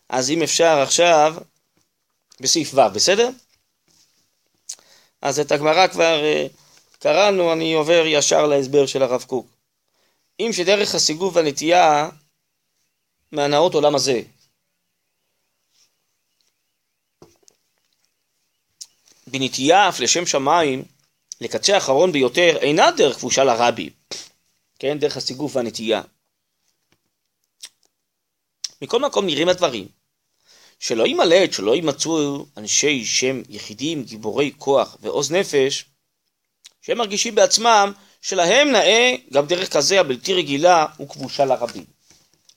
אז 0.08 0.30
אם 0.30 0.42
אפשר 0.42 0.78
עכשיו, 0.82 1.34
בסעיף 2.40 2.74
ו', 2.74 2.94
בסדר? 2.94 3.30
אז 5.22 5.40
את 5.40 5.52
הגמרא 5.52 5.86
כבר 5.86 6.20
uh, 6.22 6.52
קראנו, 6.98 7.52
אני 7.52 7.74
עובר 7.74 8.02
ישר 8.06 8.46
להסבר 8.46 8.86
של 8.86 9.02
הרב 9.02 9.22
קוק. 9.22 9.46
אם 10.40 10.50
שדרך 10.52 10.94
הסיגוב 10.94 11.36
והנטייה 11.36 12.08
מהנאות 13.32 13.74
עולם 13.74 13.94
הזה. 13.94 14.20
בנטייה 19.26 19.88
אף 19.88 20.00
לשם 20.00 20.26
שמיים, 20.26 20.84
לקצה 21.40 21.74
האחרון 21.74 22.12
ביותר, 22.12 22.56
אינה 22.60 22.90
דרך 22.90 23.16
כבושה 23.16 23.44
לרבי, 23.44 23.90
כן, 24.78 24.98
דרך 24.98 25.16
הסיגוף 25.16 25.56
והנטייה. 25.56 26.02
מכל 28.82 29.00
מקום 29.00 29.26
נראים 29.26 29.48
הדברים, 29.48 29.88
שלא 30.78 31.06
יימלט, 31.06 31.52
שלא 31.52 31.74
יימצאו 31.74 32.46
אנשי 32.56 33.04
שם 33.04 33.42
יחידים, 33.48 34.04
גיבורי 34.04 34.52
כוח 34.58 34.96
ועוז 35.00 35.32
נפש, 35.32 35.84
שהם 36.82 36.98
מרגישים 36.98 37.34
בעצמם 37.34 37.92
שלהם 38.20 38.68
נאה 38.68 39.14
גם 39.32 39.46
דרך 39.46 39.72
כזה 39.72 40.00
הבלתי 40.00 40.34
רגילה 40.34 40.86
וכבושה 41.00 41.44
לרבים. 41.44 41.84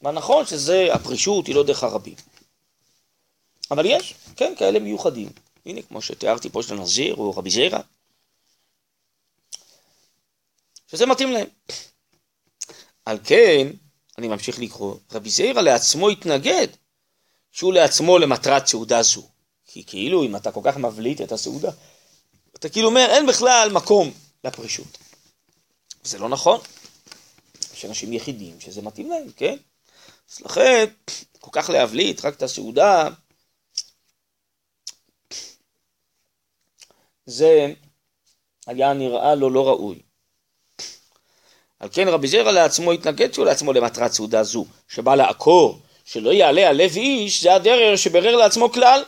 מה 0.01 0.11
נכון 0.11 0.45
שזה, 0.45 0.87
הפרישות 0.93 1.47
היא 1.47 1.55
לא 1.55 1.63
דרך 1.63 1.83
הרבים. 1.83 2.15
אבל 3.71 3.85
יש, 3.85 4.13
כן, 4.35 4.53
כאלה 4.57 4.79
מיוחדים. 4.79 5.29
הנה, 5.65 5.81
כמו 5.81 6.01
שתיארתי 6.01 6.49
פה 6.49 6.63
של 6.63 6.73
הנזיר 6.73 7.15
או 7.15 7.31
רבי 7.31 7.49
זירא. 7.49 7.79
שזה 10.87 11.05
מתאים 11.05 11.31
להם. 11.31 11.47
על 13.07 13.17
כן, 13.23 13.67
אני 14.17 14.27
ממשיך 14.27 14.59
לקרוא, 14.59 14.95
רבי 15.11 15.29
זירא 15.29 15.61
לעצמו 15.61 16.09
התנגד 16.09 16.67
שהוא 17.51 17.73
לעצמו 17.73 18.17
למטרת 18.17 18.67
סעודה 18.67 19.01
זו. 19.01 19.29
כי 19.65 19.83
כאילו 19.85 20.23
אם 20.23 20.35
אתה 20.35 20.51
כל 20.51 20.61
כך 20.63 20.77
מבליט 20.77 21.21
את 21.21 21.31
הסעודה, 21.31 21.71
אתה 22.55 22.69
כאילו 22.69 22.87
אומר 22.87 23.07
אין 23.09 23.27
בכלל 23.27 23.69
מקום 23.73 24.11
לפרישות. 24.43 24.97
זה 26.03 26.17
לא 26.19 26.29
נכון. 26.29 26.59
יש 27.73 27.85
אנשים 27.85 28.13
יחידים 28.13 28.59
שזה 28.59 28.81
מתאים 28.81 29.09
להם, 29.09 29.31
כן? 29.31 29.57
אז 30.31 30.39
לכן, 30.39 30.85
כל 31.39 31.51
כך 31.51 31.69
להבליט 31.69 32.25
רק 32.25 32.33
את 32.33 32.43
הסעודה, 32.43 33.09
זה 37.25 37.73
היה 38.67 38.93
נראה 38.93 39.35
לו 39.35 39.49
לא 39.49 39.67
ראוי. 39.67 40.06
על 41.79 41.89
כן 41.91 42.07
רבי 42.07 42.27
זרע 42.27 42.51
לעצמו 42.51 42.91
התנגד 42.91 43.33
שהוא 43.33 43.45
לעצמו 43.45 43.73
למטרת 43.73 44.11
סעודה 44.11 44.43
זו, 44.43 44.65
שבא 44.87 45.15
לעקור 45.15 45.79
שלא 46.05 46.29
יעלה 46.29 46.69
על 46.69 46.75
לב 46.75 46.95
איש, 46.95 47.43
זה 47.43 47.53
הדרר 47.53 47.95
שברר 47.95 48.35
לעצמו 48.35 48.71
כלל. 48.71 49.03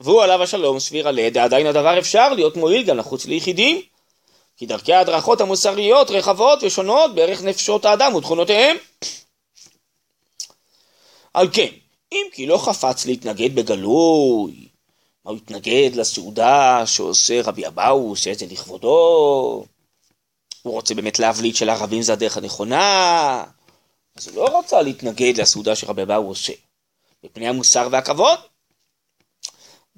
והוא 0.00 0.22
עליו 0.22 0.42
השלום 0.42 0.80
סביר 0.80 1.08
עלי, 1.08 1.30
דעדיין 1.30 1.66
הדבר 1.66 1.98
אפשר 1.98 2.32
להיות 2.32 2.56
מועיל 2.56 2.82
גם 2.82 2.96
לחוץ 2.96 3.26
ליחידים. 3.26 3.82
כי 4.56 4.66
דרכי 4.66 4.92
ההדרכות 4.92 5.40
המוסריות 5.40 6.10
רחבות 6.10 6.62
ושונות 6.62 7.14
בערך 7.14 7.42
נפשות 7.42 7.84
האדם 7.84 8.14
ותכונותיהם. 8.14 8.76
על 11.34 11.48
כן, 11.52 11.68
אם 12.12 12.26
כי 12.32 12.46
לא 12.46 12.58
חפץ 12.58 13.06
להתנגד 13.06 13.54
בגלוי, 13.54 14.68
מה 15.24 15.30
הוא 15.30 15.36
התנגד 15.36 15.90
לסעודה 15.94 16.82
שעושה 16.86 17.40
רבי 17.44 17.66
אבאו, 17.66 17.90
הוא 17.90 18.12
עושה 18.12 18.32
את 18.32 18.38
זה 18.38 18.46
לכבודו, 18.50 19.64
הוא 20.62 20.72
רוצה 20.72 20.94
באמת 20.94 21.18
להבליט 21.18 21.56
שלערבים 21.56 22.02
זה 22.02 22.12
הדרך 22.12 22.36
הנכונה, 22.36 23.44
אז 24.16 24.28
הוא 24.28 24.36
לא 24.36 24.58
רצה 24.58 24.82
להתנגד 24.82 25.40
לסעודה 25.40 25.76
שרבי 25.76 26.02
אבאו 26.02 26.28
עושה. 26.28 26.52
מפני 27.24 27.48
המוסר 27.48 27.88
והכבוד. 27.90 28.38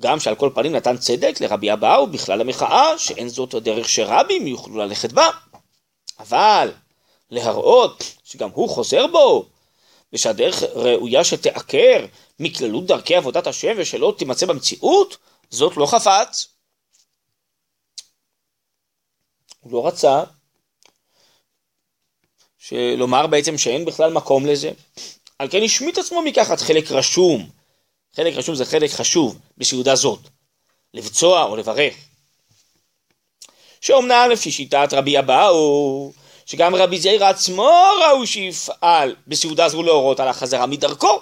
גם 0.01 0.21
שעל 0.21 0.35
כל 0.35 0.51
פנים 0.55 0.73
נתן 0.73 0.97
צדק 0.97 1.41
לרבי 1.41 1.73
אבאו 1.73 2.07
בכלל 2.07 2.41
המחאה, 2.41 2.99
שאין 2.99 3.29
זאת 3.29 3.55
הדרך 3.55 3.89
שרבים 3.89 4.47
יוכלו 4.47 4.79
ללכת 4.79 5.13
בה. 5.13 5.31
אבל 6.19 6.73
להראות 7.31 8.05
שגם 8.25 8.51
הוא 8.51 8.69
חוזר 8.69 9.07
בו, 9.07 9.47
ושהדרך 10.13 10.63
ראויה 10.63 11.25
שתעקר 11.25 12.07
מכללות 12.41 12.87
דרכי 12.87 13.17
עבודת 13.17 13.47
השם 13.47 13.75
ושלא 13.79 14.15
תימצא 14.19 14.47
במציאות, 14.47 15.17
זאת 15.51 15.77
לא 15.77 15.87
חפץ. 15.87 16.47
הוא 19.61 19.73
לא 19.73 19.87
רצה 19.87 20.23
שלומר 22.63 23.27
בעצם 23.27 23.59
שאין 23.59 23.85
בכלל 23.85 24.13
מקום 24.13 24.47
לזה. 24.47 24.71
על 25.39 25.49
כן 25.51 25.63
השמיט 25.63 25.99
עצמו 25.99 26.23
מקחת 26.23 26.61
חלק 26.61 26.91
רשום, 26.91 27.49
חלק 28.17 28.35
רשום 28.35 28.55
זה 28.55 28.65
חלק 28.65 28.91
חשוב 28.91 29.39
בסעודה 29.59 29.95
זאת, 29.95 30.21
לבצוע 30.95 31.45
או 31.45 31.57
לברך. 31.57 31.95
שאומנם 33.81 34.29
לפי 34.33 34.51
שיטת 34.51 34.89
רבי 34.93 35.19
אבאו, 35.19 36.13
שגם 36.47 36.75
רבי 36.75 36.99
זעיר 37.01 37.25
עצמו 37.25 37.73
ראו 38.01 38.27
שיפעל 38.27 39.17
בסעודה 39.27 39.69
זו 39.69 39.83
להורות 39.83 40.21
על 40.21 40.29
החזרה 40.29 40.67
מדרכו. 40.67 41.21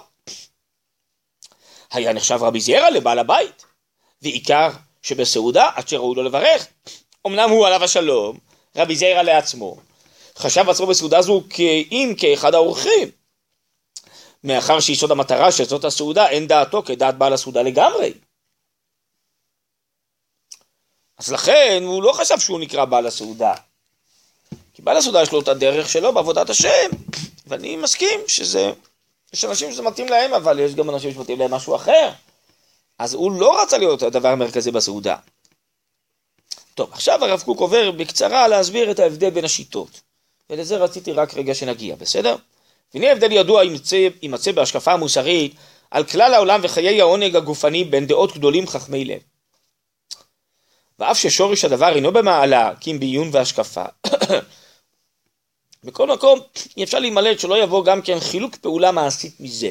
היה 1.91 2.13
נחשב 2.13 2.39
רבי 2.41 2.59
זעירא 2.59 2.89
לבעל 2.89 3.19
הבית, 3.19 3.65
ועיקר 4.21 4.69
שבסעודה 5.01 5.69
עד 5.75 5.87
שראו 5.87 6.15
לו 6.15 6.23
לברך. 6.23 6.67
אמנם 7.27 7.49
הוא 7.49 7.67
עליו 7.67 7.83
השלום, 7.83 8.37
רבי 8.75 8.95
זעירא 8.95 9.21
לעצמו, 9.21 9.77
חשב 10.37 10.69
עצמו 10.69 10.87
בסעודה 10.87 11.21
זו 11.21 11.43
כאם 11.49 12.13
כאחד 12.17 12.53
האורחים. 12.53 13.11
מאחר 14.43 14.79
שיסוד 14.79 15.11
המטרה 15.11 15.51
של 15.51 15.63
זאת 15.63 15.85
הסעודה 15.85 16.29
אין 16.29 16.47
דעתו 16.47 16.83
כדעת 16.83 17.17
בעל 17.17 17.33
הסעודה 17.33 17.61
לגמרי. 17.61 18.13
אז 21.17 21.31
לכן 21.31 21.83
הוא 21.85 22.03
לא 22.03 22.13
חשב 22.13 22.39
שהוא 22.39 22.59
נקרא 22.59 22.85
בעל 22.85 23.07
הסעודה. 23.07 23.53
כי 24.73 24.81
בעל 24.81 24.97
הסעודה 24.97 25.21
יש 25.21 25.31
לו 25.31 25.41
את 25.41 25.47
הדרך 25.47 25.89
שלו 25.89 26.13
בעבודת 26.13 26.49
השם, 26.49 26.89
ואני 27.47 27.75
מסכים 27.75 28.19
שזה, 28.27 28.71
יש 29.33 29.45
אנשים 29.45 29.71
שזה 29.71 29.81
מתאים 29.81 30.09
להם, 30.09 30.33
אבל 30.33 30.59
יש 30.59 30.75
גם 30.75 30.89
אנשים 30.89 31.13
שמתאים 31.13 31.39
להם 31.39 31.51
משהו 31.51 31.75
אחר. 31.75 32.11
אז 32.99 33.13
הוא 33.13 33.31
לא 33.31 33.61
רצה 33.61 33.77
להיות 33.77 34.03
הדבר 34.03 34.27
המרכזי 34.27 34.71
בסעודה. 34.71 35.15
טוב, 36.75 36.93
עכשיו 36.93 37.25
הרב 37.25 37.41
קוק 37.41 37.59
עובר 37.59 37.91
בקצרה 37.91 38.47
להסביר 38.47 38.91
את 38.91 38.99
ההבדל 38.99 39.29
בין 39.29 39.45
השיטות. 39.45 40.01
ולזה 40.51 40.77
רציתי 40.77 41.11
רק 41.11 41.33
רגע 41.33 41.55
שנגיע, 41.55 41.95
בסדר? 41.95 42.35
והנה 42.93 43.11
הבדל 43.11 43.31
ידוע 43.31 43.63
יימצא 44.21 44.51
בהשקפה 44.55 44.93
המוסרית 44.93 45.55
על 45.91 46.03
כלל 46.03 46.33
העולם 46.33 46.59
וחיי 46.63 47.01
העונג 47.01 47.35
הגופני 47.35 47.83
בין 47.83 48.07
דעות 48.07 48.33
גדולים 48.37 48.67
חכמי 48.67 49.05
לב. 49.05 49.21
ואף 50.99 51.17
ששורש 51.17 51.65
הדבר 51.65 51.95
אינו 51.95 52.11
במעלה, 52.11 52.71
כי 52.79 52.91
אם 52.91 52.99
בעיון 52.99 53.29
והשקפה. 53.31 53.85
בכל 55.83 56.07
מקום 56.07 56.39
אי 56.77 56.83
אפשר 56.83 56.99
להימלט 56.99 57.39
שלא 57.39 57.63
יבוא 57.63 57.85
גם 57.85 58.01
כן 58.01 58.19
חילוק 58.19 58.55
פעולה 58.55 58.91
מעשית 58.91 59.39
מזה. 59.39 59.69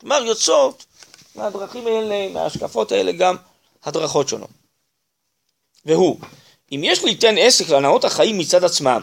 כלומר 0.00 0.22
יוצאות 0.24 0.86
מהדרכים 1.34 1.86
האלה, 1.86 2.28
מההשקפות 2.28 2.92
האלה 2.92 3.12
גם 3.12 3.36
הדרכות 3.84 4.28
שונות. 4.28 4.50
והוא, 5.84 6.18
אם 6.72 6.80
יש 6.84 7.04
ליתן 7.04 7.34
עסק 7.38 7.68
להנאות 7.68 8.04
החיים 8.04 8.38
מצד 8.38 8.64
עצמם, 8.64 9.02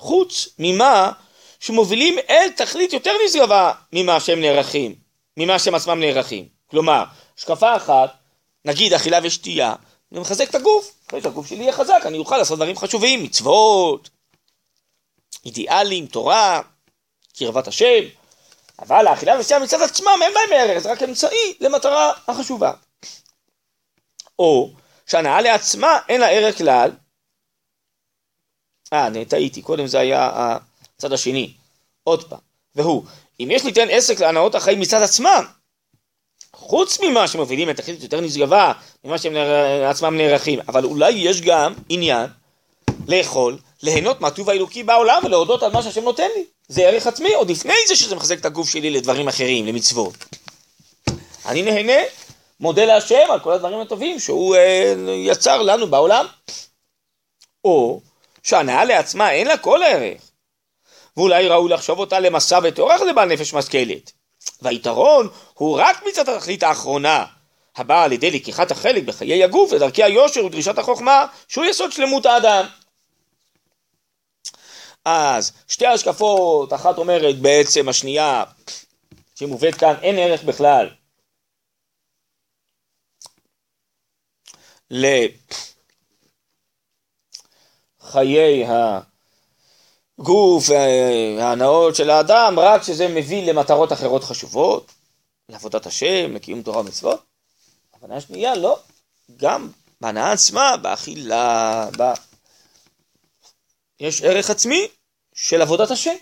חוץ 0.00 0.48
ממה 0.58 1.12
שמובילים 1.60 2.18
אל 2.30 2.50
תכלית 2.56 2.92
יותר 2.92 3.12
נשגבה 3.26 3.72
ממה 3.92 4.20
שהם 4.20 4.40
נערכים, 4.40 4.94
ממה 5.36 5.58
שהם 5.58 5.74
עצמם 5.74 6.00
נערכים. 6.00 6.48
כלומר, 6.70 7.04
השקפה 7.38 7.76
אחת, 7.76 8.12
נגיד 8.64 8.94
אכילה 8.94 9.18
ושתייה, 9.22 9.74
זה 10.10 10.20
מחזק 10.20 10.50
את 10.50 10.54
הגוף. 10.54 10.92
אחרי 11.08 11.22
שהגוף 11.22 11.46
שלי 11.46 11.62
יהיה 11.62 11.72
חזק, 11.72 12.00
אני 12.04 12.18
אוכל 12.18 12.36
לעשות 12.36 12.58
דברים 12.58 12.76
חשובים, 12.76 13.22
מצוות, 13.22 14.10
אידיאלים, 15.44 16.06
תורה, 16.06 16.60
קרבת 17.38 17.68
השם, 17.68 18.04
אבל 18.78 19.06
האכילה 19.06 19.36
והשתייה 19.36 19.60
מצד 19.60 19.82
עצמם 19.82 20.18
אין 20.22 20.34
בהם 20.34 20.52
ערך, 20.52 20.78
זה 20.78 20.92
רק 20.92 21.02
אמצעי 21.02 21.54
למטרה 21.60 22.12
החשובה. 22.28 22.72
או 24.38 24.70
שהנאה 25.06 25.40
לעצמה 25.40 25.98
אין 26.08 26.20
לה 26.20 26.28
ערך 26.28 26.58
כלל. 26.58 26.90
אה, 28.92 29.08
טעיתי, 29.28 29.62
קודם 29.62 29.86
זה 29.86 29.98
היה 29.98 30.56
הצד 30.98 31.12
השני. 31.12 31.52
עוד 32.04 32.24
פעם. 32.24 32.38
והוא, 32.74 33.02
אם 33.40 33.48
יש 33.50 33.64
ליתן 33.64 33.86
עסק 33.90 34.20
להנאות 34.20 34.54
החיים 34.54 34.80
מצד 34.80 35.02
עצמם, 35.02 35.44
חוץ 36.52 37.00
ממה 37.00 37.28
שמובילים 37.28 37.70
את 37.70 37.78
התכלית 37.78 38.02
יותר 38.02 38.20
נשגבה 38.20 38.72
ממה 39.04 39.18
שהם 39.18 39.34
עצמם 39.86 40.16
נערכים, 40.16 40.58
אבל 40.68 40.84
אולי 40.84 41.10
יש 41.10 41.40
גם 41.40 41.74
עניין 41.88 42.26
לאכול, 43.08 43.58
ליהנות 43.82 44.20
מהטוב 44.20 44.50
האלוקי 44.50 44.82
בעולם 44.82 45.22
ולהודות 45.24 45.62
על 45.62 45.72
מה 45.72 45.82
שהשם 45.82 46.04
נותן 46.04 46.28
לי. 46.36 46.44
זה 46.68 46.82
ערך 46.82 47.06
עצמי, 47.06 47.34
עוד 47.34 47.50
לפני 47.50 47.74
זה 47.88 47.96
שזה 47.96 48.14
מחזק 48.14 48.40
את 48.40 48.44
הגוף 48.44 48.68
שלי 48.68 48.90
לדברים 48.90 49.28
אחרים, 49.28 49.66
למצוות. 49.66 50.14
אני 51.46 51.62
נהנה, 51.62 52.02
מודה 52.60 52.84
להשם 52.84 53.30
על 53.30 53.40
כל 53.40 53.52
הדברים 53.52 53.80
הטובים 53.80 54.18
שהוא 54.18 54.56
אה, 54.56 54.94
יצר 55.16 55.62
לנו 55.62 55.86
בעולם. 55.86 56.26
או 57.64 58.00
שהנאה 58.42 58.84
לעצמה 58.84 59.30
אין 59.30 59.46
לה 59.46 59.58
כל 59.58 59.82
ערך, 59.82 60.30
ואולי 61.16 61.48
ראוי 61.48 61.70
לחשוב 61.70 61.98
אותה 61.98 62.20
למסע 62.20 62.58
וטורח 62.62 63.00
לבעל 63.00 63.28
נפש 63.28 63.54
משכלת. 63.54 64.12
והיתרון 64.62 65.28
הוא 65.54 65.80
רק 65.80 66.02
מצד 66.06 66.28
התכלית 66.28 66.62
האחרונה, 66.62 67.24
הבאה 67.76 68.04
על 68.04 68.12
ידי 68.12 68.30
לקיחת 68.30 68.70
החלק 68.70 69.04
בחיי 69.04 69.44
הגוף 69.44 69.72
ודרכי 69.72 70.04
היושר 70.04 70.44
ודרישת 70.44 70.78
החוכמה, 70.78 71.26
שהוא 71.48 71.64
יסוד 71.64 71.92
שלמות 71.92 72.26
האדם. 72.26 72.66
אז 75.04 75.52
שתי 75.68 75.86
השקפות, 75.86 76.72
אחת 76.72 76.98
אומרת 76.98 77.38
בעצם 77.38 77.88
השנייה, 77.88 78.44
שמובאת 79.34 79.74
כאן, 79.74 79.94
אין 80.02 80.18
ערך 80.18 80.42
בכלל 80.42 80.90
לחיי 88.10 88.66
הגוף 90.18 90.68
וההנאות 90.68 91.96
של 91.96 92.10
האדם, 92.10 92.58
רק 92.58 92.82
שזה 92.82 93.08
מביא 93.08 93.52
למטרות 93.52 93.92
אחרות 93.92 94.24
חשובות, 94.24 94.92
לעבודת 95.48 95.86
השם, 95.86 96.34
לקיום 96.34 96.62
תורה 96.62 96.80
ומצוות. 96.80 97.24
הבנה 97.94 98.16
השנייה, 98.16 98.54
לא, 98.54 98.78
גם 99.36 99.70
בהנאה 100.00 100.32
עצמה, 100.32 100.76
באכילה, 100.76 101.88
ב... 101.98 102.02
יש 104.00 104.22
ערך 104.22 104.50
עצמי 104.50 104.88
של 105.34 105.62
עבודת 105.62 105.90
השם, 105.90 106.14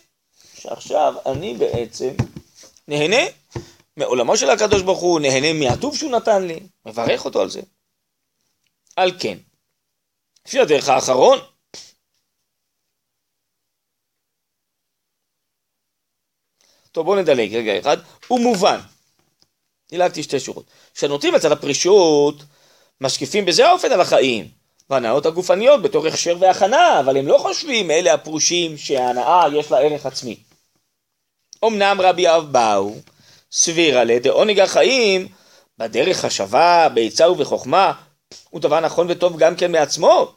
שעכשיו 0.54 1.14
אני 1.26 1.54
בעצם 1.54 2.10
נהנה 2.88 3.30
מעולמו 3.96 4.36
של 4.36 4.50
הקדוש 4.50 4.82
ברוך 4.82 5.00
הוא, 5.00 5.20
נהנה 5.20 5.52
מהטוב 5.52 5.96
שהוא 5.96 6.10
נתן 6.10 6.42
לי, 6.42 6.60
מברך 6.86 7.24
אותו 7.24 7.40
על 7.40 7.50
זה. 7.50 7.60
על 8.96 9.12
כן, 9.18 9.38
לפי 10.46 10.60
הדרך 10.60 10.88
האחרון, 10.88 11.38
טוב 16.92 17.06
בואו 17.06 17.16
נדלג 17.16 17.54
רגע 17.54 17.78
אחד, 17.78 17.96
הוא 18.28 18.40
מובן, 18.40 18.80
דילגתי 19.90 20.22
שתי 20.22 20.40
שורות, 20.40 20.64
שהנוטים 20.94 21.34
אצל 21.34 21.52
הפרישות 21.52 22.42
משקיפים 23.00 23.44
בזה 23.44 23.68
האופן 23.68 23.92
על 23.92 24.00
החיים, 24.00 24.48
והנאות 24.90 25.26
הגופניות 25.26 25.82
בתור 25.82 26.06
הכשר 26.06 26.36
והכנה, 26.40 27.00
אבל 27.00 27.16
הם 27.16 27.28
לא 27.28 27.38
חושבים 27.38 27.90
אלה 27.90 28.14
הפרושים 28.14 28.78
שההנאה 28.78 29.44
יש 29.54 29.70
לה 29.70 29.78
ערך 29.78 30.06
עצמי. 30.06 30.36
אמנם 31.64 32.00
רבי 32.00 32.36
אבאו 32.36 32.94
סבירה 33.52 34.04
לדעונג 34.04 34.60
החיים 34.60 35.28
בדרך 35.78 36.24
השווה, 36.24 36.88
בעצה 36.88 37.30
ובחוכמה, 37.30 37.92
הוא 38.50 38.60
דבר 38.60 38.80
נכון 38.80 39.06
וטוב 39.10 39.38
גם 39.38 39.56
כן 39.56 39.72
מעצמו. 39.72 40.32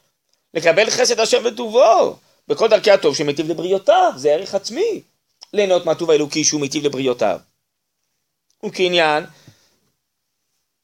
לקבל 0.53 0.89
חסד 0.89 1.19
השם 1.19 1.41
וטובו, 1.45 2.15
בכל 2.47 2.67
דרכי 2.67 2.91
הטוב 2.91 3.15
שמטיב 3.15 3.51
לבריאותיו, 3.51 4.13
זה 4.15 4.31
ערך 4.31 4.55
עצמי. 4.55 5.01
ליהנות 5.53 5.85
מהטוב 5.85 6.11
האלוקי 6.11 6.43
שהוא 6.43 6.61
מיטיב 6.61 6.85
לבריאותיו. 6.85 7.39
וכעניין 8.65 9.23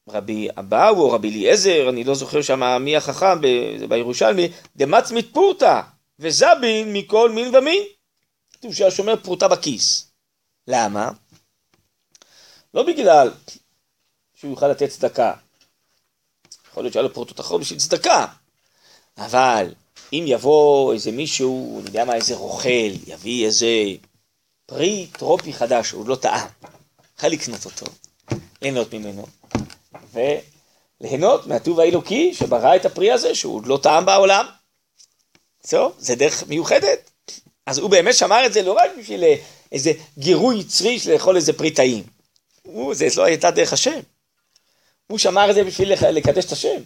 רבי 0.10 0.48
אבאו 0.60 1.02
או 1.02 1.12
רבי 1.12 1.30
אליעזר, 1.30 1.90
אני 1.90 2.04
לא 2.04 2.16
זוכר 2.16 2.42
שם 2.42 2.82
מי 2.82 2.98
החכם 2.98 3.42
בירושלמי, 3.90 4.52
דמצמית 4.76 5.34
פורתא 5.34 5.82
וזבין 6.20 6.94
מכל 6.94 7.32
מין 7.32 7.56
ומין. 7.56 7.84
כתוב 8.52 8.74
שהשומר 8.74 9.16
פרוטה 9.16 9.48
בכיס. 9.48 10.12
למה? 10.68 11.12
לא 12.74 12.84
בגלל 12.84 13.32
שהוא 14.36 14.52
יוכל 14.52 14.68
לתת 14.68 14.90
צדקה. 14.90 15.34
יכול 16.70 16.84
להיות 16.84 16.94
שהיה 16.94 17.04
לו 17.04 17.14
פרוטות 17.14 17.40
אחרות 17.40 17.62
בשביל 17.62 17.80
צדקה. 17.80 18.26
אבל 19.18 19.74
אם 20.14 20.24
יבוא 20.28 20.94
איזה 20.94 21.12
מישהו, 21.12 21.80
אני 21.80 21.88
יודע 21.88 22.06
מה, 22.06 22.16
איזה 22.16 22.36
רוכל, 22.36 22.92
יביא 23.08 23.46
איזה 23.46 23.68
פרי 24.68 25.08
טרופי 25.12 25.54
חדש, 25.54 25.92
הוא 25.92 26.08
לא 26.08 26.16
טעם, 26.16 26.48
יכול 27.18 27.30
לקנות 27.30 27.66
אותו, 27.66 27.86
ליהנות 28.62 28.94
ממנו, 28.94 29.26
וליהנות 31.02 31.48
מהטוב 31.48 31.80
האלוקי 31.80 32.34
שברא 32.34 32.76
את 32.76 32.86
הפרי 32.86 33.12
הזה, 33.12 33.36
שהוא 33.36 33.56
עוד 33.56 33.68
לא 33.68 33.80
טעם 33.84 34.06
בעולם. 34.06 34.46
זהו, 35.64 35.92
זה 35.98 36.16
דרך 36.16 36.44
מיוחדת. 36.48 37.12
אז 37.66 37.78
הוא 37.78 37.90
באמת 37.90 38.16
שמר 38.16 38.46
את 38.46 38.54
זה 38.54 38.62
לא 38.62 38.72
רק 38.72 38.92
בשביל 39.00 39.24
איזה 39.72 39.92
גירוי 40.18 40.60
יצרי 40.60 41.00
של 41.00 41.14
לאכול 41.14 41.36
איזה 41.36 41.54
פרי 41.54 41.72
טעים. 41.72 42.04
הוא, 42.64 42.96
זה 42.96 43.08
לא 43.18 43.24
הייתה 43.24 43.52
דרך 43.52 43.74
השם. 43.74 44.00
הוא 45.08 45.18
שמר 45.18 45.50
את 45.50 45.56
זה 45.56 45.64
בשביל 45.64 45.94
לקדש 45.94 46.46
את 46.46 46.52
השם. 46.52 46.82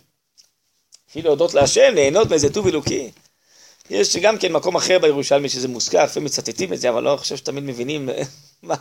בשביל 1.10 1.26
להודות 1.26 1.54
להשם, 1.54 1.92
ליהנות 1.96 2.30
מאיזה 2.30 2.54
טוב 2.54 2.68
אלוקי. 2.68 3.12
יש 3.90 4.18
גם 4.18 4.38
כן 4.38 4.52
מקום 4.52 4.76
אחר 4.76 5.00
בירושלמי 5.00 5.50
שזה 5.50 5.68
מוזכר, 5.68 6.04
לפעמים 6.04 6.26
מצטטים 6.26 6.74
את 6.74 6.82
זה, 6.82 6.90
אבל 6.90 7.04
לא 7.04 7.18
חושב 7.18 7.38
שתמיד 7.38 7.64
מבינים 7.64 8.10
מה, 8.64 8.76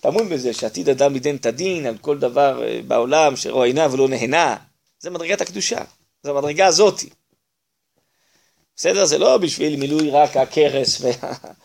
טמון 0.00 0.28
בזה 0.28 0.52
שעתיד 0.52 0.88
אדם 0.88 1.14
ליתן 1.14 1.36
את 1.36 1.46
הדין 1.46 1.86
על 1.86 1.98
כל 1.98 2.18
דבר 2.18 2.62
אה, 2.64 2.80
בעולם 2.86 3.36
שרואה 3.36 3.66
עיניו 3.66 3.90
ולא 3.92 4.08
נהנה. 4.08 4.56
זה 4.98 5.10
מדרגת 5.10 5.40
הקדושה, 5.40 5.78
זה 6.22 6.30
המדרגה 6.30 6.66
הזאתי. 6.66 7.08
בסדר? 8.76 9.04
זה 9.04 9.18
לא 9.18 9.38
בשביל 9.38 9.76
מילוי 9.76 10.10
רק 10.10 10.36
הכרס 10.36 11.00
וה... 11.00 11.10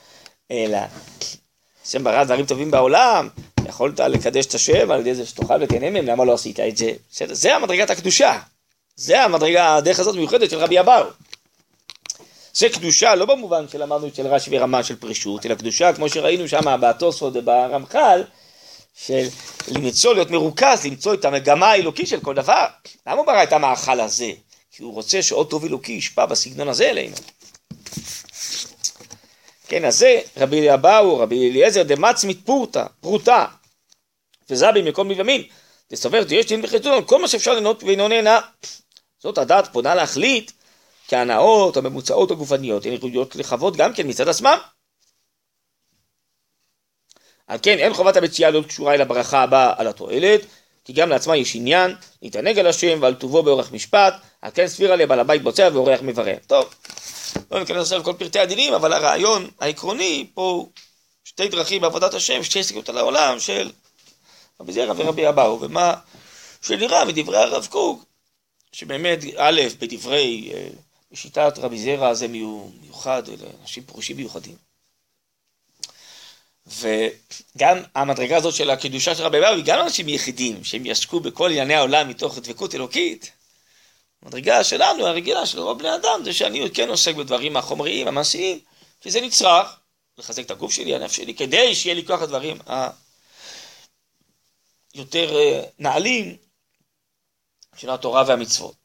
אלא 0.52 0.78
השם 1.86 2.04
ברא 2.04 2.24
דברים 2.24 2.46
טובים 2.46 2.72
בעולם, 2.72 3.30
יכולת 3.66 4.00
לקדש 4.00 4.46
את 4.46 4.54
השם 4.54 4.92
על 4.92 5.00
ידי 5.00 5.16
זה 5.16 5.26
שתאכל 5.26 5.64
ותהנה 5.64 5.90
מהם, 5.90 6.06
למה 6.06 6.26
לא 6.26 6.34
עשית 6.34 6.60
את 6.60 6.78
זה? 6.78 6.92
בסדר? 7.12 7.34
זה 7.34 7.56
המדרגת 7.56 7.90
הקדושה. 7.90 8.40
זה 8.96 9.24
המדרגה, 9.24 9.76
הדרך 9.76 10.00
הזאת 10.00 10.16
מיוחדת 10.16 10.50
של 10.50 10.58
רבי 10.58 10.80
אבאו. 10.80 11.06
זה 12.54 12.70
קדושה 12.70 13.16
לא 13.16 13.26
במובן 13.26 13.68
שלמדנו 13.68 14.08
של 14.16 14.28
רש"י 14.28 14.50
ורמה 14.54 14.84
של 14.84 14.96
פרישות, 14.96 15.46
אלא 15.46 15.56
קדושה 15.56 15.94
כמו 15.94 16.10
שראינו 16.10 16.48
שם 16.48 16.82
בתוספות 16.82 17.34
וברמח"ל, 17.36 18.24
של 18.96 19.28
למצוא, 19.68 20.14
להיות 20.14 20.32
מרוכז, 20.32 20.86
למצוא 20.86 21.14
את 21.14 21.26
המגמה 21.26 21.72
האלוקית 21.72 22.08
של 22.08 22.20
כל 22.20 22.36
דבר. 22.36 22.66
למה 23.08 23.18
הוא 23.18 23.26
ברא 23.26 23.44
את 23.44 23.54
המאכל 23.54 24.00
הזה? 24.00 24.32
כי 24.72 24.84
הוא 24.84 24.94
רוצה 24.94 25.22
שעוד 25.22 25.50
טוב 25.50 25.66
אלוקי 25.66 25.92
ישפע 25.92 26.26
בסגנון 26.26 26.68
הזה 26.68 26.90
אלינו. 26.90 27.16
כן, 29.68 29.86
אז 29.86 29.98
זה 29.98 30.22
רבי 30.38 30.74
אבאו, 30.74 31.20
רבי 31.20 31.50
אליעזר 31.50 31.84
דמצמית 31.84 32.46
פורתא, 32.46 32.84
פרוטה, 33.02 33.46
וזבי 34.50 34.82
מקום 34.82 35.08
מימין, 35.08 35.44
תסבר 35.88 36.24
תהיה 36.24 36.44
שתין 36.44 36.62
בחטאון, 36.62 37.04
כל 37.06 37.22
מה 37.22 37.28
שאפשר 37.28 37.52
ליהנות 37.52 37.84
ואינו 37.84 38.08
נהנה. 38.08 38.40
זאת 39.20 39.38
הדעת 39.38 39.74
פונה 39.74 39.96
להחליט 39.96 40.52
כי 41.12 41.16
ההנאות 41.16 41.78
הממוצעות 41.78 42.32
הגופניות 42.32 42.86
הן 42.86 42.94
ראויות 43.02 43.36
לכבוד 43.36 43.78
גם 43.78 43.94
כן 43.94 44.08
מצד 44.08 44.28
עצמם. 44.28 44.58
על 47.48 47.58
כן 47.62 47.80
אין 47.80 47.94
חובת 47.94 48.16
המציאה 48.16 48.50
להיות 48.50 48.66
קשורה 48.66 48.94
אל 48.94 49.02
הברכה 49.02 49.44
הבאה 49.44 49.74
על 49.78 49.88
התועלת, 49.88 50.42
כי 50.86 50.94
גם 50.94 51.10
לעצמה 51.10 51.38
יש 51.38 51.56
עניין 51.56 51.96
להתענג 52.22 52.60
על 52.60 52.68
השם 52.68 53.00
ועל 53.02 53.16
טובו 53.16 53.44
באורך 53.44 53.72
משפט, 53.72 54.14
על 54.42 54.52
כן 54.54 54.68
סבירה 54.68 54.96
לבעל 54.96 55.20
הבית 55.20 55.44
בוצע 55.44 55.70
ואורח 55.74 56.00
מברך. 56.02 56.40
טוב, 56.48 56.74
לא 57.52 57.60
ניכנס 57.60 57.78
עכשיו 57.78 58.00
לכל 58.00 58.14
פרטי 58.14 58.40
הדינים, 58.40 58.74
אבל 58.74 58.94
הרעיון 58.94 59.50
העקרוני 59.60 60.28
פה 60.34 60.70
שתי 61.24 61.48
דרכים 61.48 61.82
בעבודת 61.82 62.14
השם, 62.14 62.44
שתי 62.44 62.60
הסתכלות 62.60 62.90
על 62.90 62.98
העולם 62.98 63.40
של 63.40 63.72
רבי 64.62 64.74
זרע 64.74 64.94
ורבי 64.98 65.30
אבאו, 65.30 65.62
ומה 65.62 65.94
שנראה 66.62 67.06
מדברי 67.06 67.38
הרב 67.38 67.68
קוק, 67.70 68.06
שבאמת, 68.72 69.20
א', 69.38 69.62
בדברי, 69.80 70.52
אה, 70.54 70.68
בשיטת 71.12 71.54
רבי 71.58 71.78
זרע 71.78 72.14
זה 72.14 72.28
מיוחד, 72.28 73.24
אלה 73.30 73.50
אנשים 73.62 73.84
פרושים 73.84 74.18
מיוחדים. 74.18 74.56
וגם 76.68 77.78
המדרגה 77.96 78.38
הזאת 78.38 78.54
של 78.54 78.70
הקדושה 78.70 79.16
של 79.16 79.24
רבי 79.24 79.46
היא 79.46 79.64
גם 79.66 79.80
אנשים 79.80 80.10
יחידים, 80.10 80.64
שהם 80.64 80.86
יעסקו 80.86 81.20
בכל 81.20 81.50
ענייני 81.50 81.76
העולם 81.76 82.10
מתוך 82.10 82.38
דבקות 82.38 82.76
אלוקית. 82.76 83.32
המדרגה 84.22 84.64
שלנו, 84.64 85.08
הרגילה 85.08 85.46
של 85.46 85.60
רוב 85.60 85.80
בני 85.80 85.96
אדם, 85.96 86.22
זה 86.24 86.34
שאני 86.34 86.72
כן 86.74 86.90
עוסק 86.90 87.16
בדברים 87.16 87.58
החומריים, 87.58 88.08
המעשיים, 88.08 88.60
שזה 89.04 89.22
נצרך, 89.22 89.80
לחזק 90.18 90.46
את 90.46 90.52
הגוף 90.52 90.72
שלי, 90.72 90.96
הנפש 90.96 91.16
שלי, 91.16 91.34
כדי 91.34 91.76
שיהיה 91.76 91.96
לי 91.96 92.06
כוח 92.06 92.22
הדברים 92.22 92.58
היותר 94.94 95.36
אה, 95.36 95.64
נעלים 95.80 96.38
של 97.76 97.90
התורה 97.90 98.24
והמצוות. 98.28 98.81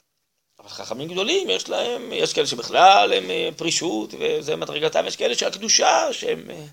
חכמים 0.68 1.08
גדולים, 1.08 1.50
יש 1.50 1.68
להם, 1.68 2.12
יש 2.12 2.32
כאלה 2.32 2.46
שבכלל 2.46 3.12
הם 3.12 3.30
אה, 3.30 3.48
פרישות, 3.56 4.14
וזה 4.18 4.56
מדרגתם, 4.56 5.06
יש 5.06 5.16
כאלה 5.16 5.34
שהקדושה, 5.34 6.12
שהם, 6.12 6.50
אה, 6.50 6.64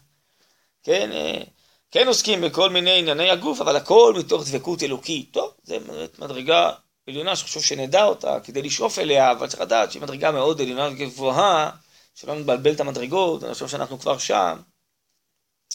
כן, 0.83 1.09
כן 1.91 2.07
עוסקים 2.07 2.41
בכל 2.41 2.69
מיני 2.69 2.99
ענייני 2.99 3.29
הגוף, 3.29 3.61
אבל 3.61 3.75
הכל 3.75 4.13
מתוך 4.17 4.43
דבקות 4.49 4.83
אלוקית. 4.83 5.31
טוב, 5.31 5.53
זה 5.63 5.77
מדרגה 6.19 6.71
עליונה 7.07 7.35
שחשוב 7.35 7.63
שנדע 7.63 8.03
אותה 8.03 8.39
כדי 8.43 8.61
לשאוף 8.61 8.99
אליה, 8.99 9.31
אבל 9.31 9.47
צריך 9.47 9.61
לדעת 9.61 9.91
שהיא 9.91 10.01
מדרגה 10.01 10.31
מאוד 10.31 10.61
עליונה 10.61 10.87
וגבוהה, 10.87 11.71
שלא 12.15 12.35
נבלבל 12.35 12.73
את 12.73 12.79
המדרגות, 12.79 13.43
אני 13.43 13.53
חושב 13.53 13.67
שאנחנו 13.67 13.99
כבר 13.99 14.17
שם, 14.17 14.57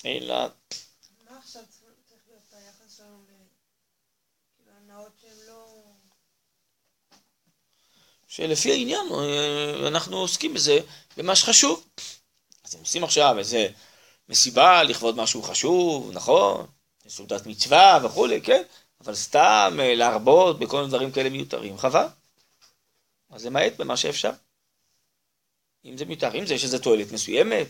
אלא... 0.06 0.34
מה 0.34 1.38
עכשיו 1.38 1.62
צריך 1.68 1.82
להיות 2.28 2.52
היחס 2.52 2.96
שלנו 2.96 3.18
כאילו, 3.26 3.44
להנאות 4.66 5.12
שהן 5.20 5.46
לא... 5.46 5.82
שלפי 8.38 8.72
העניין 8.72 9.06
אה, 9.14 9.88
אנחנו 9.88 10.16
עוסקים 10.16 10.54
בזה 10.54 10.78
במה 11.16 11.36
שחשוב. 11.36 11.84
אז 12.64 12.74
הם 12.74 12.80
עושים 12.80 13.04
עכשיו 13.04 13.38
איזה 13.38 13.68
מסיבה 14.28 14.82
לכבוד 14.82 15.16
משהו 15.16 15.42
חשוב, 15.42 16.10
נכון? 16.12 16.66
סעודת 17.08 17.46
מצווה 17.46 17.98
וכולי, 18.04 18.40
כן? 18.40 18.62
אבל 19.00 19.14
סתם 19.14 19.76
אה, 19.80 19.94
להרבות 19.94 20.58
בכל 20.58 20.76
מיני 20.76 20.88
דברים 20.88 21.12
כאלה 21.12 21.30
מיותרים, 21.30 21.78
חבל. 21.78 22.06
אז 23.30 23.46
למעט 23.46 23.72
במה 23.78 23.96
שאפשר. 23.96 24.30
אם 25.84 25.96
זה 25.96 26.04
מיותר, 26.04 26.34
אם 26.34 26.46
זה 26.46 26.54
יש 26.54 26.64
איזו 26.64 26.78
תועלת 26.78 27.12
מסוימת, 27.12 27.66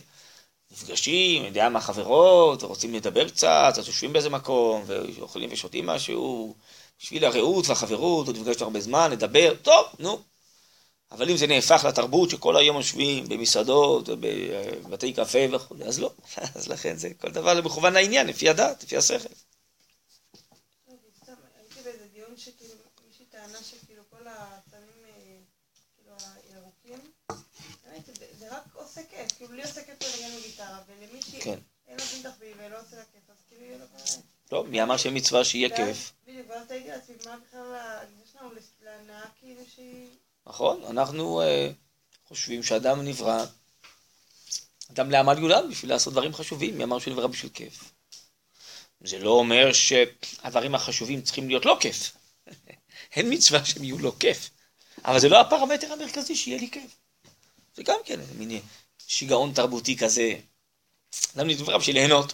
נפגשים, 0.71 1.45
יודע 1.45 1.69
מה 1.69 1.81
חברות, 1.81 2.63
רוצים 2.63 2.93
לדבר 2.93 3.29
קצת, 3.29 3.73
אז 3.77 3.87
יושבים 3.87 4.13
באיזה 4.13 4.29
מקום, 4.29 4.83
ואוכלים 4.85 5.49
ושותים 5.51 5.85
משהו, 5.85 6.55
בשביל 6.99 7.25
הרעות 7.25 7.67
והחברות, 7.67 8.27
עוד 8.27 8.37
נפגשנו 8.37 8.65
הרבה 8.65 8.79
זמן, 8.79 9.11
לדבר, 9.11 9.53
טוב, 9.61 9.85
נו. 9.99 10.19
אבל 11.11 11.29
אם 11.29 11.37
זה 11.37 11.47
נהפך 11.47 11.85
לתרבות 11.87 12.29
שכל 12.29 12.57
היום 12.57 12.77
יושבים 12.77 13.29
במסעדות, 13.29 14.09
בבתי 14.09 15.13
קפה 15.13 15.39
וכו', 15.51 15.75
אז 15.85 15.99
לא. 15.99 16.11
אז 16.55 16.67
לכן 16.67 16.97
זה 16.97 17.09
כל 17.17 17.31
דבר 17.31 17.61
מכוון 17.61 17.93
לעניין, 17.93 18.27
לפי 18.27 18.49
הדת, 18.49 18.83
לפי 18.83 18.97
השכל. 18.97 19.33
כאילו 31.31 31.55
כיף, 33.11 33.29
אז 33.29 33.35
כאילו 33.49 33.65
יהיה 33.65 33.77
לו 33.77 33.85
כזה. 33.95 34.21
טוב, 34.47 34.67
מי 34.67 34.83
אמר 34.83 34.97
שמצווה 34.97 35.43
שיהיה 35.43 35.75
כיף? 35.75 36.13
בדיוק, 36.27 36.49
ואז 36.49 36.67
תגידי 36.67 36.87
לעצמי, 36.87 37.15
מה 37.25 37.37
בכלל 37.37 37.75
הגישה 37.75 38.39
שלנו 38.39 38.49
להנאה 38.81 39.25
כאילו 39.39 39.61
שהיא... 39.75 40.07
נכון, 40.47 40.83
אנחנו 40.89 41.41
אה, 41.41 41.71
חושבים 42.27 42.63
שאדם 42.63 43.01
נברא, 43.01 43.45
אדם 44.91 45.11
לעמל 45.11 45.37
יולד 45.39 45.65
בשביל 45.69 45.91
לעשות 45.91 46.13
דברים 46.13 46.33
חשובים, 46.33 46.77
מי 46.77 46.83
אמר 46.83 46.99
שהוא 46.99 47.13
נברא 47.13 47.27
בשביל 47.27 47.51
כיף? 47.51 47.91
זה 49.03 49.19
לא 49.19 49.29
אומר 49.29 49.73
שהדברים 49.73 50.75
החשובים 50.75 51.21
צריכים 51.21 51.47
להיות 51.47 51.65
לא 51.65 51.77
כיף. 51.79 52.17
אין 53.15 53.33
מצווה 53.33 53.65
שהם 53.65 53.83
יהיו 53.83 53.99
לא 53.99 54.13
כיף. 54.19 54.49
אבל 55.05 55.19
זה 55.19 55.29
לא 55.29 55.41
הפרמטר 55.41 55.93
המרכזי 55.93 56.35
שיהיה 56.35 56.59
לי 56.59 56.71
כיף. 56.71 56.95
זה 57.75 57.83
גם 57.83 57.99
כן 58.05 58.19
מין 58.37 58.61
שיגעון 59.07 59.53
תרבותי 59.53 59.97
כזה. 59.97 60.33
למה 61.35 61.53
נדבר 61.53 61.77
בשביל 61.77 61.95
ליהנות? 61.95 62.33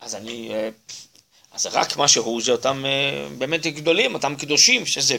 אז 0.00 0.14
אני, 0.14 0.54
אה, 0.54 0.68
אז 1.52 1.66
רק 1.66 1.96
מה 1.96 2.08
שהוא 2.08 2.42
זה 2.42 2.52
אותם 2.52 2.84
אה, 2.86 3.28
באמת 3.38 3.66
גדולים, 3.66 4.14
אותם 4.14 4.36
קדושים, 4.36 4.86
שזה, 4.86 5.16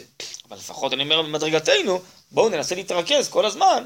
אבל 0.50 0.58
לפחות 0.58 0.94
אני 0.94 1.04
אומר 1.04 1.22
במדרגתנו, 1.22 2.02
בואו 2.32 2.50
ננסה 2.50 2.76
להתרכז 2.76 3.30
כל 3.30 3.46
הזמן, 3.46 3.86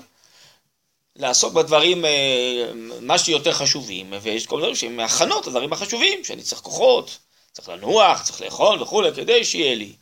לעסוק 1.15 1.53
בדברים 1.53 2.05
אה, 2.05 2.71
מה 3.01 3.17
שיותר 3.17 3.53
חשובים, 3.53 4.13
ויש 4.21 4.47
כל 4.47 4.59
דברים 4.59 4.75
שהם 4.75 4.99
הכנות 4.99 5.47
לדברים 5.47 5.73
החשובים, 5.73 6.23
שאני 6.23 6.41
צריך 6.41 6.61
כוחות, 6.61 7.17
צריך 7.51 7.69
לנוח, 7.69 8.23
צריך 8.23 8.41
לאכול 8.41 8.81
וכולי, 8.81 9.13
כדי 9.15 9.45
שיהיה 9.45 9.75
לי. 9.75 9.93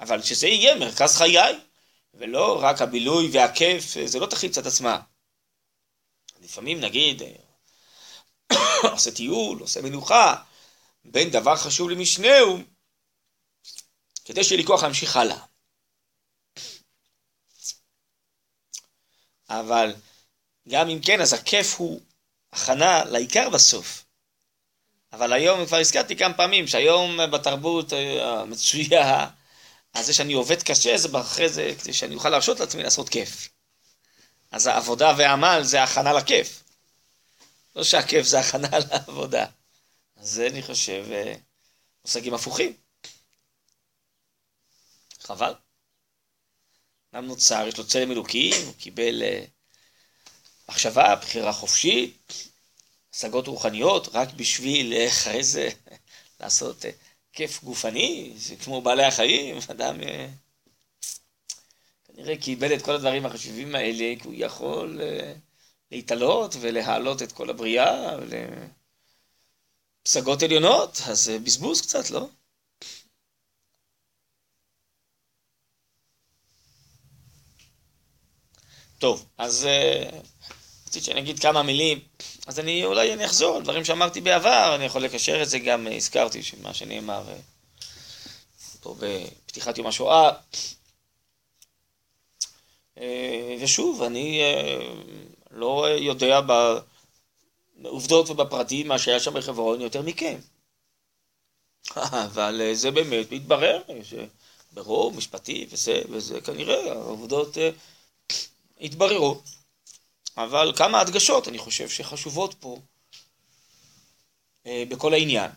אבל 0.00 0.22
שזה 0.22 0.48
יהיה 0.48 0.74
מרכז 0.74 1.16
חיי, 1.16 1.58
ולא 2.14 2.58
רק 2.62 2.82
הבילוי 2.82 3.28
והכיף, 3.32 3.96
זה 4.04 4.18
לא 4.18 4.26
תכלית 4.26 4.52
צד 4.52 4.66
עצמה. 4.66 4.98
לפעמים 6.42 6.80
נגיד, 6.80 7.22
עושה 8.92 9.10
טיול, 9.10 9.60
עושה 9.60 9.82
מנוחה, 9.82 10.36
בין 11.04 11.30
דבר 11.30 11.56
חשוב 11.56 11.90
למשנהו, 11.90 12.58
כדי 14.24 14.44
שיהיה 14.44 14.60
לי 14.60 14.66
כוח 14.66 14.82
להמשיך 14.82 15.16
הלאה. 15.16 15.38
אבל 19.48 19.94
גם 20.68 20.88
אם 20.88 21.00
כן, 21.00 21.20
אז 21.20 21.32
הכיף 21.32 21.74
הוא 21.78 22.00
הכנה 22.52 23.04
לעיקר 23.04 23.48
בסוף. 23.50 24.04
אבל 25.12 25.32
היום 25.32 25.66
כבר 25.66 25.76
הזכרתי 25.76 26.16
כמה 26.16 26.34
פעמים 26.34 26.66
שהיום 26.66 27.18
בתרבות 27.32 27.92
אה, 27.92 28.40
המצויה 28.40 29.30
אז 29.94 30.06
זה 30.06 30.14
שאני 30.14 30.32
עובד 30.32 30.62
קשה, 30.62 30.98
זה 30.98 31.08
אחרי 31.20 31.48
זה, 31.48 31.74
כדי 31.82 31.92
שאני 31.92 32.14
אוכל 32.14 32.28
להרשות 32.28 32.60
לעצמי 32.60 32.82
לעשות 32.82 33.08
כיף. 33.08 33.48
אז 34.50 34.66
העבודה 34.66 35.14
והעמל 35.18 35.60
זה 35.62 35.82
הכנה 35.82 36.12
לכיף. 36.12 36.59
לא 37.76 37.84
שהכיף 37.84 38.26
זה 38.26 38.40
הכנה 38.40 38.78
לעבודה. 38.90 39.46
אז 40.16 40.28
זה, 40.28 40.46
אני 40.46 40.62
חושב, 40.62 41.06
אה, 41.10 41.34
מושגים 42.04 42.34
הפוכים. 42.34 42.76
חבל. 45.20 45.54
אדם 47.12 47.26
נוצר, 47.26 47.64
יש 47.68 47.78
לו 47.78 47.86
צלם 47.86 48.10
אלוקים, 48.10 48.54
הוא 48.66 48.74
קיבל 48.74 49.22
uh, 49.22 49.46
מחשבה, 50.68 51.16
בחירה 51.16 51.52
חופשית, 51.52 52.32
השגות 53.14 53.46
רוחניות, 53.46 54.08
רק 54.12 54.28
בשביל 54.32 54.92
uh, 54.92 55.08
אחרי 55.08 55.44
זה 55.44 55.68
לעשות... 56.40 56.84
כיף 57.32 57.64
גופני, 57.64 58.32
זה 58.36 58.56
כמו 58.56 58.82
בעלי 58.82 59.04
החיים, 59.04 59.56
אדם 59.70 60.00
אה, 60.02 60.28
כנראה 62.04 62.36
קיבל 62.36 62.74
את 62.74 62.82
כל 62.82 62.92
הדברים 62.92 63.26
החשובים 63.26 63.74
האלה, 63.74 64.14
כי 64.20 64.28
הוא 64.28 64.34
יכול 64.36 65.00
אה, 65.02 65.32
להתעלות 65.90 66.56
ולהעלות 66.60 67.22
את 67.22 67.32
כל 67.32 67.50
הבריאה 67.50 68.16
לפסגות 70.06 70.42
עליונות, 70.42 71.00
אז 71.08 71.20
זה 71.20 71.38
בזבוז 71.38 71.80
קצת, 71.80 72.10
לא? 72.10 72.28
טוב, 78.98 79.26
אז 79.38 79.66
אה, 79.66 80.20
רציתי 80.86 81.06
שאני 81.06 81.20
אגיד 81.20 81.38
כמה 81.38 81.62
מילים, 81.62 82.00
אז 82.46 82.60
אני 82.60 82.84
אולי 82.84 83.12
אני 83.12 83.26
אחזור 83.26 83.56
על 83.56 83.62
דברים 83.62 83.84
שאמרתי 83.84 84.20
בעבר, 84.20 84.72
אני 84.74 84.84
יכול 84.84 85.02
לקשר 85.02 85.42
את 85.42 85.48
זה 85.48 85.58
גם, 85.58 85.86
אה, 85.86 85.96
הזכרתי 85.96 86.42
שמה 86.42 86.74
שנאמר 86.74 87.28
אה, 87.28 87.36
פה 88.80 88.96
בפתיחת 88.98 89.78
יום 89.78 89.86
השואה. 89.86 90.30
אה, 92.98 93.56
ושוב, 93.60 94.02
אני 94.02 94.40
לא 95.50 95.86
יודע 95.88 96.40
בעובדות 97.76 98.30
ובפרטים 98.30 98.88
מה 98.88 98.98
שהיה 98.98 99.20
שם 99.20 99.34
בחברון 99.34 99.80
יותר 99.80 100.02
מכם. 100.02 100.38
אבל 101.96 102.60
אה, 102.60 102.74
זה 102.74 102.90
באמת 102.90 103.32
מתברר, 103.32 103.82
שברוב 104.02 105.16
משפטי 105.16 105.66
וזה, 105.70 106.02
וזה 106.08 106.40
כנראה, 106.40 106.92
העובדות 106.92 107.58
אה, 107.58 107.70
התבררו. 108.80 109.42
אבל 110.36 110.72
כמה 110.76 111.00
הדגשות 111.00 111.48
אני 111.48 111.58
חושב 111.58 111.88
שחשובות 111.88 112.54
פה 112.54 112.78
אה, 114.66 114.84
בכל 114.88 115.14
העניין. 115.14 115.50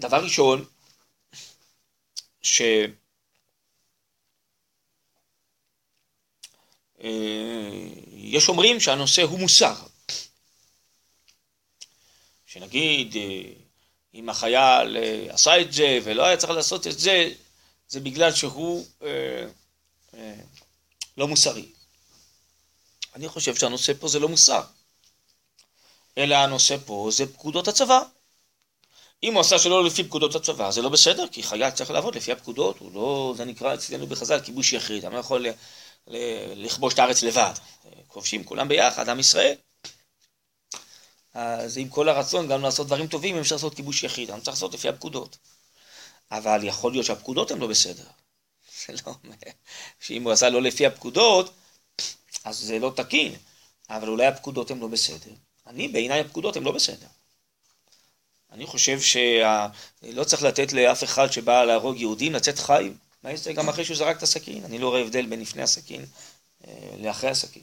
דבר 0.00 0.24
ראשון, 0.24 0.64
ש... 2.42 2.62
יש 8.12 8.48
אומרים 8.48 8.80
שהנושא 8.80 9.22
הוא 9.22 9.38
מוסר. 9.38 9.74
שנגיד, 12.46 13.16
אה, 13.16 13.52
אם 14.14 14.28
החייל 14.28 14.96
אה, 14.96 15.26
עשה 15.28 15.60
את 15.60 15.72
זה 15.72 15.98
ולא 16.04 16.24
היה 16.24 16.36
צריך 16.36 16.52
לעשות 16.52 16.86
את 16.86 16.98
זה, 16.98 17.32
זה 17.88 18.00
בגלל 18.00 18.34
שהוא 18.34 18.86
אה, 19.02 19.46
אה, 20.14 20.34
לא 21.16 21.28
מוסרי. 21.28 21.66
אני 23.14 23.28
חושב 23.28 23.54
שהנושא 23.54 23.92
פה 24.00 24.08
זה 24.08 24.18
לא 24.18 24.28
מוסר, 24.28 24.62
אלא 26.18 26.34
הנושא 26.34 26.76
פה 26.86 27.08
זה 27.12 27.32
פקודות 27.32 27.68
הצבא. 27.68 28.02
אם 29.22 29.34
הוא 29.34 29.40
עשה 29.40 29.58
שלא 29.58 29.84
לפי 29.84 30.04
פקודות 30.04 30.34
הצבא, 30.34 30.70
זה 30.70 30.82
לא 30.82 30.88
בסדר, 30.88 31.28
כי 31.32 31.42
חייל 31.42 31.70
צריך 31.70 31.90
לעבוד 31.90 32.14
לפי 32.14 32.32
הפקודות, 32.32 32.78
הוא 32.78 32.92
לא, 32.94 33.34
זה 33.36 33.44
נקרא 33.44 33.74
אצלנו 33.74 34.06
בחז"ל 34.06 34.40
כיבוש 34.40 34.72
יחיד, 34.72 35.04
אני 35.04 35.14
לא 35.14 35.18
יכול 35.18 35.46
לכבוש 36.06 36.94
את 36.94 36.98
הארץ 36.98 37.22
לבד. 37.22 37.52
כובשים 38.08 38.44
כולם 38.44 38.68
ביחד, 38.68 39.08
עם 39.08 39.20
ישראל. 39.20 39.54
אז 41.34 41.78
עם 41.78 41.88
כל 41.88 42.08
הרצון 42.08 42.48
גם 42.48 42.62
לעשות 42.62 42.86
דברים 42.86 43.06
טובים, 43.06 43.38
אפשר 43.38 43.54
לעשות 43.54 43.74
כיבוש 43.74 44.02
יחיד, 44.02 44.30
אני 44.30 44.40
צריך 44.40 44.56
לעשות 44.56 44.74
לפי 44.74 44.88
הפקודות. 44.88 45.38
אבל 46.30 46.60
יכול 46.64 46.92
להיות 46.92 47.06
שהפקודות 47.06 47.50
הן 47.50 47.58
לא 47.58 47.66
בסדר. 47.66 48.04
זה 48.86 48.92
לא 49.06 49.14
אומר 49.24 49.36
שאם 50.00 50.22
הוא 50.22 50.32
עשה 50.32 50.50
לא 50.50 50.62
לפי 50.62 50.86
הפקודות, 50.86 51.52
אז 52.44 52.58
זה 52.58 52.78
לא 52.78 52.92
תקין, 52.96 53.34
אבל 53.90 54.08
אולי 54.08 54.26
הפקודות 54.26 54.70
הן 54.70 54.78
לא 54.78 54.86
בסדר. 54.86 55.32
אני, 55.66 55.88
בעיניי 55.88 56.20
הפקודות 56.20 56.56
הן 56.56 56.62
לא 56.62 56.72
בסדר. 56.72 57.06
אני 58.52 58.66
חושב 58.66 59.00
שלא 59.00 60.24
צריך 60.24 60.42
לתת 60.42 60.72
לאף 60.72 61.04
אחד 61.04 61.32
שבא 61.32 61.64
להרוג 61.64 61.96
יהודים 61.96 62.32
לצאת 62.32 62.58
חי, 62.58 62.90
מה 63.22 63.36
זה 63.36 63.52
גם 63.52 63.68
אחרי 63.68 63.84
שהוא 63.84 63.96
זרק 63.96 64.16
את 64.16 64.22
הסכין. 64.22 64.64
אני 64.64 64.78
לא 64.78 64.88
רואה 64.88 65.00
הבדל 65.00 65.26
בין 65.26 65.40
לפני 65.40 65.62
הסכין 65.62 66.06
אה, 66.66 66.90
לאחרי 66.98 67.30
הסכין. 67.30 67.62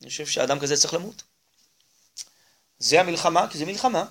אני 0.00 0.10
חושב 0.10 0.26
שאדם 0.26 0.60
כזה 0.60 0.76
צריך 0.76 0.94
למות. 0.94 1.22
זה 2.78 3.00
המלחמה, 3.00 3.50
כי 3.50 3.58
זה 3.58 3.66
מלחמה. 3.66 4.04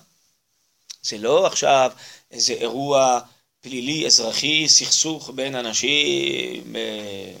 זה 1.02 1.18
לא 1.18 1.46
עכשיו 1.46 1.92
איזה 2.30 2.52
אירוע 2.52 3.20
פלילי, 3.60 4.06
אזרחי, 4.06 4.68
סכסוך 4.68 5.30
בין 5.34 5.54
אנשים, 5.54 6.76
אה, 6.76 7.34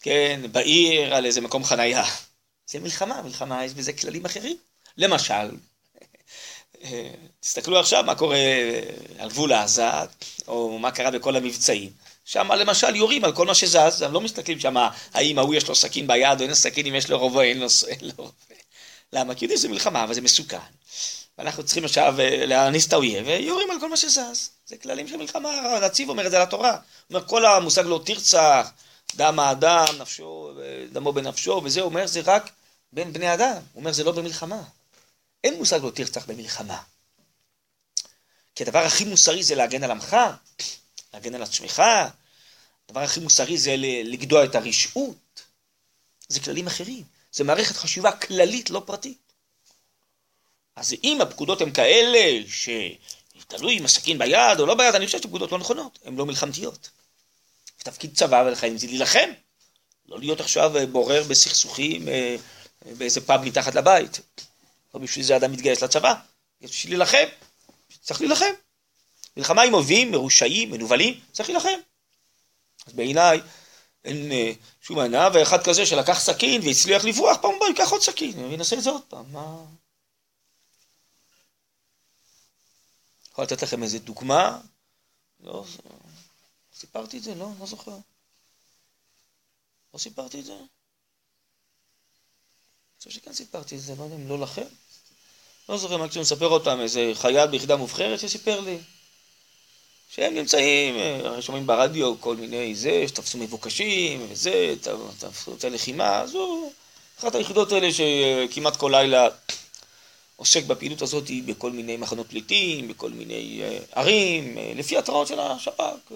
כן, 0.00 0.40
בעיר, 0.52 1.14
על 1.14 1.26
איזה 1.26 1.40
מקום 1.40 1.64
חנייה. 1.64 2.04
זה 2.66 2.80
מלחמה, 2.80 3.22
מלחמה 3.22 3.64
יש 3.64 3.72
בזה 3.72 3.92
כללים 3.92 4.24
אחרים. 4.24 4.56
למשל, 4.96 5.50
תסתכלו 7.40 7.80
עכשיו 7.80 8.04
מה 8.06 8.14
קורה 8.14 8.38
על 9.18 9.28
גבול 9.28 9.52
עזה, 9.52 9.88
או 10.48 10.78
מה 10.78 10.90
קרה 10.90 11.10
בכל 11.10 11.36
המבצעים. 11.36 11.90
שם 12.24 12.52
למשל 12.52 12.96
יורים 12.96 13.24
על 13.24 13.32
כל 13.32 13.46
מה 13.46 13.54
שזז, 13.54 14.02
הם 14.02 14.12
לא 14.12 14.20
מסתכלים 14.20 14.60
שם 14.60 14.74
האם 15.14 15.38
ההוא 15.38 15.54
יש 15.54 15.68
לו 15.68 15.74
סכין 15.74 16.06
ביד 16.06 16.40
או 16.40 16.44
אין 16.46 16.54
סכין, 16.54 16.86
אם 16.86 16.94
יש 16.94 17.10
לו 17.10 17.18
רובה 17.18 17.42
אין 17.42 17.58
לו 17.58 17.68
רובה. 18.16 18.32
למה? 19.12 19.34
כי 19.34 19.44
יודעים 19.44 19.58
שזה 19.58 19.68
מלחמה, 19.68 20.04
אבל 20.04 20.14
זה 20.14 20.20
מסוכן. 20.20 20.58
ואנחנו 21.38 21.64
צריכים 21.64 21.84
עכשיו 21.84 22.20
אה, 22.20 22.46
להניס 22.46 22.86
את 22.86 22.92
האויב, 22.92 23.26
ויורים 23.26 23.70
על 23.70 23.80
כל 23.80 23.88
מה 23.88 23.96
שזז. 23.96 24.50
זה 24.66 24.76
כללים 24.76 25.08
של 25.08 25.16
מלחמה, 25.16 25.48
הנציב 25.48 26.08
אומר 26.08 26.26
את 26.26 26.30
זה 26.30 26.38
לתורה. 26.38 26.70
הוא 26.70 26.78
אומר, 27.10 27.28
כל 27.28 27.44
המושג 27.44 27.86
לא 27.86 28.00
תרצח, 28.04 28.70
דם 29.16 29.38
האדם, 29.38 29.84
נפשו, 29.98 30.50
דמו 30.92 31.12
בנפשו, 31.12 31.60
וזה, 31.64 31.80
אומר, 31.80 32.06
זה 32.06 32.20
רק 32.24 32.50
בין 32.92 33.12
בני 33.12 33.34
אדם. 33.34 33.54
הוא 33.72 33.80
אומר, 33.80 33.92
זה 33.92 34.04
לא 34.04 34.12
במלחמה. 34.12 34.62
אין 35.44 35.58
מושג 35.58 35.80
לא 35.82 35.90
תרצח 35.90 36.26
במלחמה. 36.26 36.82
כי 38.54 38.62
הדבר 38.62 38.78
הכי 38.78 39.04
מוסרי 39.04 39.42
זה 39.42 39.54
להגן 39.54 39.84
על 39.84 39.90
עמך, 39.90 40.16
להגן 41.14 41.34
על 41.34 41.42
עצמך, 41.42 41.82
הדבר 42.88 43.00
הכי 43.00 43.20
מוסרי 43.20 43.58
זה 43.58 43.74
לגדוע 44.04 44.44
את 44.44 44.54
הרשעות. 44.54 45.42
זה 46.28 46.40
כללים 46.40 46.66
אחרים. 46.66 47.04
זה 47.32 47.44
מערכת 47.44 47.76
חשיבה 47.76 48.12
כללית, 48.12 48.70
לא 48.70 48.82
פרטית. 48.86 49.32
אז 50.76 50.94
אם 51.04 51.20
הפקודות 51.20 51.60
הן 51.60 51.72
כאלה, 51.72 52.42
שתלוי 52.48 53.78
אם 53.78 53.84
הסכין 53.84 54.18
ביד 54.18 54.60
או 54.60 54.66
לא 54.66 54.74
ביד, 54.74 54.94
אני 54.94 55.06
חושב 55.06 55.18
שפקודות 55.18 55.52
לא 55.52 55.58
נכונות, 55.58 55.98
הן 56.04 56.16
לא 56.16 56.26
מלחמתיות. 56.26 56.90
תפקיד 57.78 58.16
צבא 58.16 58.44
ולחיים 58.46 58.78
זה 58.78 58.86
להילחם, 58.86 59.30
לא 60.08 60.18
להיות 60.18 60.40
עכשיו 60.40 60.72
בורר 60.92 61.22
בסכסוכים 61.22 62.08
אה, 62.08 62.36
אה, 62.86 62.94
באיזה 62.94 63.20
פאב 63.20 63.40
מתחת 63.44 63.74
לבית. 63.74 64.20
לא 64.94 65.00
בשביל 65.00 65.24
זה 65.24 65.36
אדם 65.36 65.52
מתגייס 65.52 65.82
לצבא, 65.82 66.14
יש 66.60 66.70
בשביל 66.70 66.92
להילחם, 66.92 67.26
צריך 68.00 68.20
להילחם. 68.20 68.52
מלחמה 69.36 69.62
עם 69.62 69.74
אויבים, 69.74 70.10
מרושעים, 70.10 70.70
מנוולים, 70.70 71.20
צריך 71.32 71.48
להילחם. 71.48 71.78
אז 72.86 72.92
בעיניי, 72.92 73.40
אין 74.04 74.32
אה, 74.32 74.52
שום 74.80 74.98
הנאה, 74.98 75.28
ואחד 75.34 75.64
כזה 75.64 75.86
שלקח 75.86 76.20
סכין 76.20 76.62
והצליח 76.64 77.04
לברוח, 77.04 77.36
פעם 77.42 77.54
הבאה 77.56 77.68
ייקח 77.68 77.90
עוד 77.90 78.02
סכין, 78.02 78.44
וינסה 78.44 78.76
את 78.76 78.82
זה 78.82 78.90
עוד 78.90 79.02
פעם, 79.08 79.32
מה... 79.32 79.64
יכול 83.32 83.44
לתת 83.44 83.62
לכם 83.62 83.82
איזה 83.82 83.98
דוגמה? 83.98 84.60
לא, 85.40 85.64
סיפרתי 86.74 87.18
את 87.18 87.22
זה? 87.22 87.34
לא, 87.34 87.50
לא 87.60 87.66
זוכר. 87.66 87.96
לא 89.94 89.98
סיפרתי 89.98 90.40
את 90.40 90.44
זה? 90.44 90.52
אני 90.52 90.66
חושב 92.98 93.10
שכן 93.10 93.32
סיפרתי 93.32 93.76
את 93.76 93.80
זה, 93.80 93.94
לא 93.98 94.02
יודע 94.02 94.16
אם 94.16 94.28
לא 94.28 94.38
לכם. 94.38 94.66
לא 95.68 95.76
זוכר 95.76 96.08
כשאני 96.08 96.22
מספר 96.22 96.46
עוד 96.46 96.64
פעם, 96.64 96.80
איזה 96.80 97.10
חייל 97.14 97.46
ביחידה 97.46 97.76
מובחרת 97.76 98.20
שסיפר 98.20 98.60
לי. 98.60 98.78
שהם 100.14 100.34
נמצאים, 100.34 100.96
אה, 100.96 101.42
שומעים 101.42 101.66
ברדיו 101.66 102.20
כל 102.20 102.36
מיני 102.36 102.74
זה, 102.74 103.04
שתפסו 103.08 103.38
מבוקשים, 103.38 104.26
וזה, 104.30 104.74
תפסו 105.18 105.54
את 105.54 105.64
הלחימה, 105.64 106.24
הוא 106.32 106.72
אחת 107.18 107.34
היחידות 107.34 107.72
האלה 107.72 107.88
שכמעט 107.92 108.76
כל 108.76 108.90
לילה 108.94 109.28
עוסק 110.36 110.64
בפעילות 110.64 111.02
הזאת 111.02 111.24
בכל 111.46 111.70
מיני 111.70 111.96
מחנות 111.96 112.28
פליטים, 112.28 112.88
בכל 112.88 113.10
מיני 113.10 113.60
אה, 113.62 113.78
ערים, 113.92 114.58
אה, 114.58 114.72
לפי 114.76 114.98
התראות 114.98 115.28
של 115.28 115.40
השב"כ, 115.40 116.12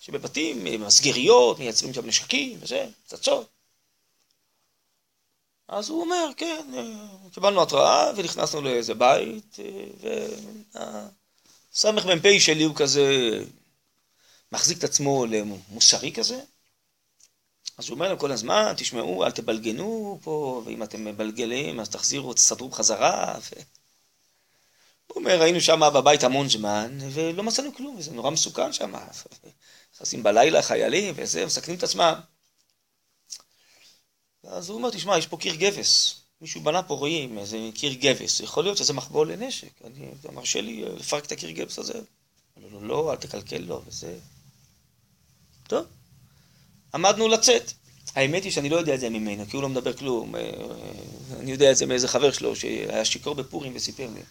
שבבתים, 0.00 0.64
מסגריות, 0.86 1.58
מייצרים 1.58 1.94
שם 1.94 2.06
נשקים 2.06 2.58
וזה, 2.62 2.86
פצצות. 3.06 3.55
אז 5.68 5.88
הוא 5.88 6.00
אומר, 6.00 6.30
כן, 6.36 6.66
קיבלנו 7.32 7.62
התראה 7.62 8.10
ונכנסנו 8.16 8.60
לאיזה 8.60 8.94
בית, 8.94 9.56
וה... 10.00 11.08
סמ"פ 11.72 12.38
שלי 12.38 12.64
הוא 12.64 12.76
כזה, 12.76 13.38
מחזיק 14.52 14.78
את 14.78 14.84
עצמו 14.84 15.26
למוסרי 15.26 16.12
כזה, 16.12 16.40
אז 17.78 17.88
הוא 17.88 17.94
אומר 17.94 18.08
להם 18.08 18.18
כל 18.18 18.32
הזמן, 18.32 18.74
תשמעו, 18.76 19.24
אל 19.24 19.30
תבלגנו 19.30 20.18
פה, 20.22 20.62
ואם 20.66 20.82
אתם 20.82 21.04
מבלגלים, 21.04 21.80
אז 21.80 21.88
תחזירו, 21.88 22.34
תסדרו 22.34 22.68
בחזרה. 22.68 23.38
ו... 23.40 23.60
הוא 25.06 25.16
אומר, 25.16 25.42
היינו 25.42 25.60
שם 25.60 25.80
בבית 25.94 26.24
המון 26.24 26.48
זמן, 26.48 26.98
ולא 27.12 27.42
מצאנו 27.42 27.74
כלום, 27.74 27.96
וזה 27.96 28.10
נורא 28.10 28.30
מסוכן 28.30 28.72
שם. 28.72 28.94
נכנסים 29.94 30.22
בלילה 30.22 30.62
חיילים, 30.62 31.14
וזה, 31.16 31.46
מסכנים 31.46 31.78
את 31.78 31.82
עצמם. 31.82 32.14
אז 34.48 34.68
הוא 34.68 34.76
אומר, 34.76 34.90
תשמע, 34.90 35.18
יש 35.18 35.26
פה 35.26 35.36
קיר 35.36 35.54
גבס. 35.54 36.14
מישהו 36.40 36.60
בנה 36.60 36.82
פה, 36.82 36.94
רואים, 36.94 37.38
איזה 37.38 37.58
קיר 37.74 37.92
גבס, 37.92 38.40
יכול 38.40 38.64
להיות 38.64 38.76
שזה 38.76 38.92
מחבוא 38.92 39.26
לנשק, 39.26 39.70
אני, 39.84 40.08
אתה 40.20 40.32
מרשה 40.32 40.60
לי 40.60 40.84
אה, 40.84 40.88
לפרק 40.88 41.24
את 41.24 41.32
הקיר 41.32 41.50
גבס 41.50 41.78
הזה? 41.78 42.00
לא, 42.62 42.70
לא, 42.72 42.88
לא, 42.88 43.12
אל 43.12 43.16
תקלקל 43.16 43.56
לו, 43.58 43.82
וזה... 43.86 44.18
טוב, 45.68 45.86
עמדנו 46.94 47.28
לצאת. 47.28 47.72
האמת 48.14 48.44
היא 48.44 48.52
שאני 48.52 48.68
לא 48.68 48.76
יודע 48.76 48.94
את 48.94 49.00
זה 49.00 49.10
ממנו, 49.10 49.46
כי 49.46 49.56
הוא 49.56 49.62
לא 49.62 49.68
מדבר 49.68 49.92
כלום. 49.92 50.36
אה, 50.36 50.40
אה, 50.40 50.46
אני 51.40 51.50
יודע 51.50 51.70
את 51.70 51.76
זה 51.76 51.86
מאיזה 51.86 52.08
חבר 52.08 52.32
שלו 52.32 52.56
שהיה 52.56 53.04
שיכור 53.04 53.34
בפורים 53.34 53.72
וסיפר 53.76 54.08
לי. 54.14 54.22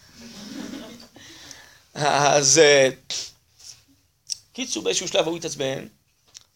אז 1.93 2.61
קיצור, 4.53 4.83
באיזשהו 4.83 5.07
שלב 5.07 5.27
הוא 5.27 5.37
התעצבן, 5.37 5.87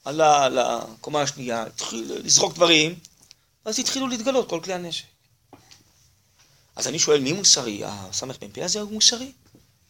עלה 0.05 0.49
לקומה 0.49 1.21
השנייה, 1.21 1.63
התחיל 1.63 2.13
לזרוק 2.23 2.53
דברים, 2.53 2.95
אז 3.65 3.79
התחילו 3.79 4.07
להתגלות 4.07 4.49
כל 4.49 4.59
כלי 4.63 4.73
הנשק. 4.73 5.05
אז 6.75 6.87
אני 6.87 6.99
שואל, 6.99 7.19
מי 7.21 7.33
מוסרי? 7.33 7.81
הסמ"פ 7.85 8.57
הזה 8.57 8.81
הוא 8.81 8.91
מוסרי. 8.91 9.31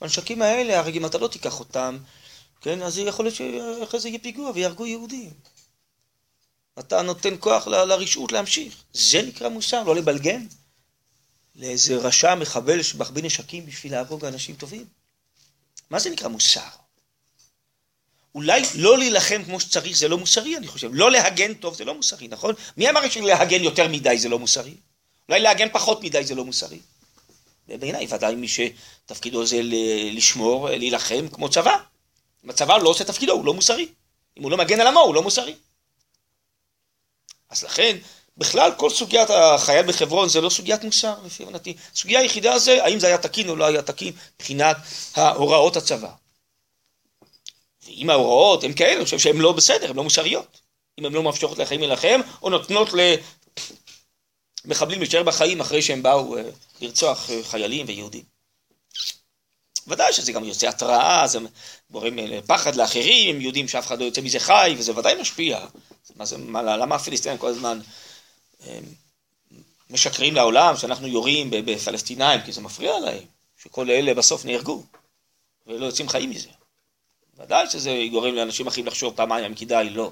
הנשקים 0.02 0.42
האלה, 0.42 0.80
הרי 0.80 0.98
אם 0.98 1.06
אתה 1.06 1.18
לא 1.18 1.28
תיקח 1.28 1.60
אותם, 1.60 1.98
כן, 2.62 2.82
אז 2.82 2.98
יכול 2.98 3.26
להיות 3.26 3.36
שאחרי 3.36 4.00
זה 4.00 4.10
יהיה 4.10 4.20
פיגוע 4.20 4.52
ויהרגו 4.56 4.86
יהודים. 4.86 5.34
אתה 6.80 7.02
נותן 7.02 7.36
כוח 7.40 7.68
ל- 7.68 7.84
לרשעות 7.84 8.32
להמשיך. 8.32 8.84
זה 8.94 9.22
נקרא 9.22 9.50
מוסר, 9.50 9.84
לא 9.84 9.96
לבלגן, 9.96 10.48
לאיזה 11.56 11.96
רשע 11.98 12.36
מחבל 12.36 12.84
שמחביא 12.84 13.24
נשקים 13.24 13.66
בשביל 13.66 13.92
להרוג 13.92 14.26
אנשים 14.26 14.56
טובים? 14.56 14.86
מה 15.90 16.00
זה 16.00 16.10
נקרא 16.10 16.28
מוסר? 16.28 16.70
אולי 18.36 18.62
לא 18.76 18.98
להילחם 18.98 19.44
כמו 19.44 19.60
שצריך 19.60 19.98
זה 19.98 20.08
לא 20.08 20.18
מוסרי, 20.18 20.58
אני 20.58 20.68
חושב. 20.68 20.90
לא 20.94 21.12
להגן 21.12 21.54
טוב 21.54 21.76
זה 21.76 21.86
לא 21.86 21.96
מוסרי, 21.96 22.28
נכון? 22.28 22.56
מי 22.78 22.90
אמר 22.90 23.10
שלהגן 23.10 23.64
יותר 23.64 23.88
מדי 23.88 24.18
זה 24.18 24.30
לא 24.30 24.40
מוסרי? 24.40 24.74
אולי 25.30 25.40
להגן 25.40 25.68
פחות 25.72 26.04
מדי 26.04 26.24
זה 26.24 26.36
לא 26.36 26.46
מוסרי. 26.46 26.80
ובעיניי 27.70 28.08
ודאי 28.10 28.36
מי 28.36 28.48
שתפקידו 28.48 29.46
זה 29.46 29.60
לשמור, 30.12 30.70
להילחם 30.70 31.28
כמו 31.32 31.50
צבא. 31.50 31.78
אם 32.46 32.50
הצבא 32.50 32.78
לא 32.78 32.90
עושה 32.90 33.04
תפקידו, 33.04 33.34
הוא 33.34 33.46
לא 33.46 33.54
מוסרי. 33.54 33.88
אם 34.38 34.44
הוא 34.44 34.52
לא 34.52 34.58
מגן 34.58 34.80
על 34.80 34.88
עמו, 34.88 35.00
הוא 35.00 35.16
לא 35.16 35.22
מוסרי. 35.22 35.56
אז 37.50 37.64
לכן, 37.64 37.98
בכלל 38.38 38.72
כל 38.78 38.90
סוגיית 38.90 39.30
החייל 39.30 39.86
בחברון 39.86 40.30
זה 40.30 40.42
לא 40.42 40.50
סוגיית 40.50 40.84
מוסר, 40.84 41.16
לפי 41.26 41.44
הבנתי. 41.44 41.76
הסוגיה 41.94 42.20
היחידה 42.20 42.60
זה, 42.60 42.84
האם 42.84 43.00
זה 43.00 43.08
היה 43.08 43.18
תקין 43.18 43.50
או 43.50 43.56
לא 43.56 43.66
היה 43.66 43.82
תקין, 43.82 44.14
מבחינת 44.36 44.78
הוראות 45.16 45.78
הצבא. 45.78 46.10
ואם 47.90 48.10
ההוראות 48.10 48.64
הן 48.64 48.74
כאלה, 48.74 48.96
אני 48.96 49.06
חושב 49.06 49.20
שהן 49.20 49.38
לא 49.38 49.52
בסדר, 49.52 49.90
הן 49.90 49.96
לא 49.96 50.04
מוסריות. 50.04 50.62
אם 51.00 51.06
הן 51.06 51.14
לא 51.14 51.24
מאפשרות 51.24 51.58
לחיים 51.58 51.80
להילחם, 51.80 52.22
או 52.42 52.50
נותנות 52.50 52.90
למחבלים 54.66 55.00
להישאר 55.00 55.24
בחיים 55.24 55.60
אחרי 55.60 55.82
שהם 55.82 56.04
באו 56.04 56.38
אה, 56.38 56.44
לרצוח 56.82 57.30
אה, 57.30 57.44
חיילים 57.44 57.86
ויהודים. 57.88 58.24
ודאי 59.88 60.14
שזה 60.14 60.32
גם 60.32 60.44
יוצא 60.44 60.68
התראה, 60.68 61.28
זה 61.28 61.40
גורם 61.92 62.20
אה, 62.20 62.40
פחד 62.48 62.76
לאחרים, 62.76 63.36
הם 63.36 63.42
יודעים 63.42 63.68
שאף 63.68 63.88
אחד 63.88 64.00
לא 64.00 64.06
יוצא 64.06 64.22
מזה 64.22 64.40
חי, 64.40 64.76
וזה 64.78 64.98
ודאי 64.98 65.22
משפיע. 65.22 65.66
מה 66.16 66.26
זה, 66.26 66.38
מה, 66.38 66.62
למה 66.62 66.96
הפלסטינים 66.96 67.38
כל 67.38 67.48
הזמן 67.48 67.80
משקרים 69.90 70.36
לעולם 70.36 70.78
שאנחנו 70.78 71.08
יורים 71.08 71.50
בפלסטינאים, 71.52 72.42
כי 72.42 72.52
זה 72.52 72.62
מפריע 72.62 73.00
להם, 73.00 73.24
שכל 73.58 73.90
אלה 73.90 74.14
בסוף 74.14 74.46
נהרגו, 74.46 74.84
ולא 75.68 75.86
יוצאים 75.86 76.10
חיים 76.10 76.30
מזה. 76.30 76.50
ודאי 77.40 77.70
שזה 77.70 78.04
גורם 78.12 78.36
לאנשים 78.36 78.68
אחרים 78.68 78.86
לחשוב 78.86 79.16
פעמיים 79.16 79.46
אם 79.46 79.56
כדאי, 79.56 79.90
לא. 79.90 80.12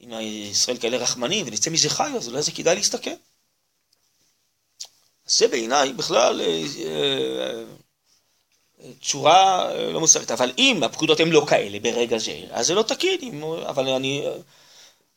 אם 0.00 0.20
ישראל 0.20 0.76
כאלה 0.78 0.96
רחמנים 0.96 1.46
ונצא 1.46 1.70
מזה 1.70 1.90
חי, 1.90 2.10
אז 2.16 2.28
אולי 2.28 2.42
זה 2.42 2.52
כדאי 2.52 2.74
להסתכל. 2.74 3.10
זה 5.26 5.48
בעיניי 5.48 5.92
בכלל 5.92 6.40
אה, 6.40 6.64
אה, 6.86 7.62
צורה 9.02 9.72
אה, 9.72 9.90
לא 9.90 10.00
מוסרית. 10.00 10.30
אבל 10.30 10.52
אם 10.58 10.82
הפקודות 10.82 11.20
הן 11.20 11.28
לא 11.28 11.44
כאלה 11.48 11.80
ברגע 11.80 12.18
זה, 12.18 12.40
אז 12.50 12.66
זה 12.66 12.74
לא 12.74 12.82
תקין. 12.82 13.42
אבל 13.66 13.88
אני... 13.88 14.26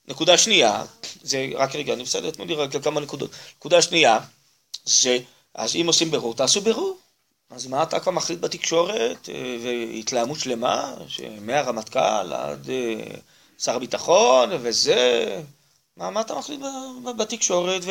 נקודה 0.07 0.38
שנייה, 0.38 0.86
זה 1.22 1.47
רק 1.55 1.76
רגע, 1.76 1.93
אני 1.93 2.03
בסדר, 2.03 2.32
תנו 2.32 2.45
לי 2.45 2.55
רק 2.55 2.84
כמה 2.84 3.01
נקודות. 3.01 3.32
נקודה 3.57 3.82
שנייה, 3.82 4.20
זה, 4.86 5.18
אז 5.53 5.76
אם 5.76 5.88
עושים 5.88 6.11
בירור, 6.11 6.34
תעשו 6.34 6.61
בירור. 6.61 6.97
אז 7.49 7.67
מה 7.67 7.83
אתה 7.83 7.99
כבר 7.99 8.11
מחליט 8.11 8.39
בתקשורת, 8.39 9.29
אה, 9.29 9.57
והתלהמות 9.63 10.39
שלמה, 10.39 10.95
שמהרמטכ"ל 11.07 12.33
עד 12.33 12.69
אה, 12.69 13.15
שר 13.57 13.75
הביטחון, 13.75 14.49
וזה, 14.61 15.41
מה, 15.97 16.09
מה 16.09 16.21
אתה 16.21 16.35
מחליט 16.35 16.59
בתקשורת, 17.17 17.81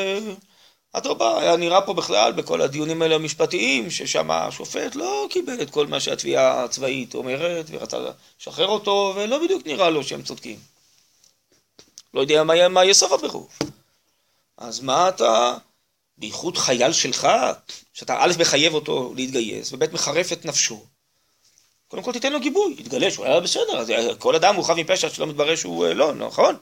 ואדרבה, 0.95 1.41
היה 1.41 1.57
נראה 1.57 1.81
פה 1.81 1.95
בכלל, 1.95 2.33
בכל 2.33 2.61
הדיונים 2.61 3.03
האלה 3.03 3.15
המשפטיים, 3.15 3.91
ששם 3.91 4.31
השופט 4.31 4.95
לא 4.95 5.27
קיבל 5.31 5.63
את 5.63 5.71
כל 5.71 5.87
מה 5.87 6.01
שהתביעה 6.01 6.65
הצבאית 6.65 7.15
אומרת, 7.15 7.67
ורצה 7.69 7.99
לשחרר 8.41 8.69
אותו, 8.69 9.13
ולא 9.17 9.39
בדיוק 9.39 9.67
נראה 9.67 9.91
לו 9.91 10.05
שהם 10.05 10.23
צודקים. 10.23 10.59
לא 12.15 12.21
יודע 12.21 12.45
מה 12.45 12.85
יהיה 12.85 12.95
סוף 12.95 13.13
הבירור. 13.13 13.49
אז 14.59 14.81
מה 14.81 15.09
אתה... 15.09 15.57
בייחוד 16.19 16.59
חייל 16.59 16.93
שלך, 16.93 17.29
שאתה 17.95 18.17
א' 18.21 18.33
מחייב 18.39 18.75
אותו 18.75 19.13
להתגייס, 19.17 19.73
וב' 19.73 19.95
מחרף 19.95 20.33
את 20.33 20.45
נפשו. 20.45 20.85
קודם 21.89 22.03
כל 22.03 22.13
תיתן 22.13 22.33
לו 22.33 22.41
גיבוי, 22.41 22.75
יתגלה 22.79 23.11
שהוא 23.11 23.27
היה 23.27 23.41
בסדר, 23.41 23.79
אז 23.79 23.93
כל 24.19 24.35
אדם 24.35 24.57
הוא 24.57 24.65
חף 24.65 24.75
מפשע 24.77 25.11
שלא 25.11 25.27
מתברר 25.27 25.57
שהוא 25.57 25.87
אה, 25.87 25.95
לא, 25.95 26.15
נכון? 26.15 26.57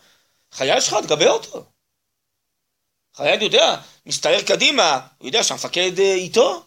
חייל 0.52 0.80
שלך, 0.80 0.96
תגבה 1.02 1.30
אותו. 1.30 1.64
חייל 3.16 3.42
יודע, 3.42 3.76
מסתער 4.06 4.42
קדימה, 4.42 5.00
הוא 5.18 5.28
יודע 5.28 5.42
שהמפקד 5.42 6.00
אה, 6.00 6.14
איתו. 6.14 6.64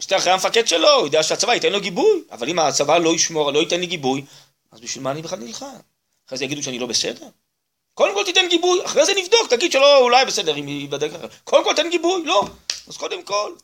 מסתער 0.00 0.18
אחרי 0.18 0.32
המפקד 0.32 0.68
שלו, 0.68 0.90
הוא 0.90 1.06
יודע 1.06 1.22
שהצבא 1.22 1.54
ייתן 1.54 1.72
לו 1.72 1.80
גיבוי. 1.80 2.22
אבל 2.30 2.48
אם 2.48 2.58
הצבא 2.58 2.98
לא 2.98 3.14
ישמור, 3.14 3.50
לא 3.50 3.58
ייתן 3.58 3.80
לי 3.80 3.86
גיבוי, 3.86 4.24
אז 4.72 4.80
בשביל 4.80 5.04
מה 5.04 5.10
אני 5.10 5.22
בכלל 5.22 5.38
נלחם? 5.38 5.66
אחרי 6.26 6.38
זה 6.38 6.44
יגידו 6.44 6.62
שאני 6.62 6.78
לא 6.78 6.86
בסדר? 6.86 7.26
קודם 7.94 8.14
כל 8.14 8.24
תיתן 8.24 8.48
גיבוי, 8.48 8.84
אחרי 8.84 9.06
זה 9.06 9.12
נבדוק, 9.16 9.46
תגיד 9.50 9.72
שלא, 9.72 9.98
אולי 9.98 10.24
בסדר, 10.24 10.56
אם 10.56 10.68
ייבדק 10.68 11.14
אחר. 11.14 11.26
קודם 11.44 11.64
כל 11.64 11.74
תן 11.74 11.90
גיבוי, 11.90 12.24
לא. 12.24 12.44
אז 12.90 12.96
קודם 12.96 13.22
כל, 13.22 13.54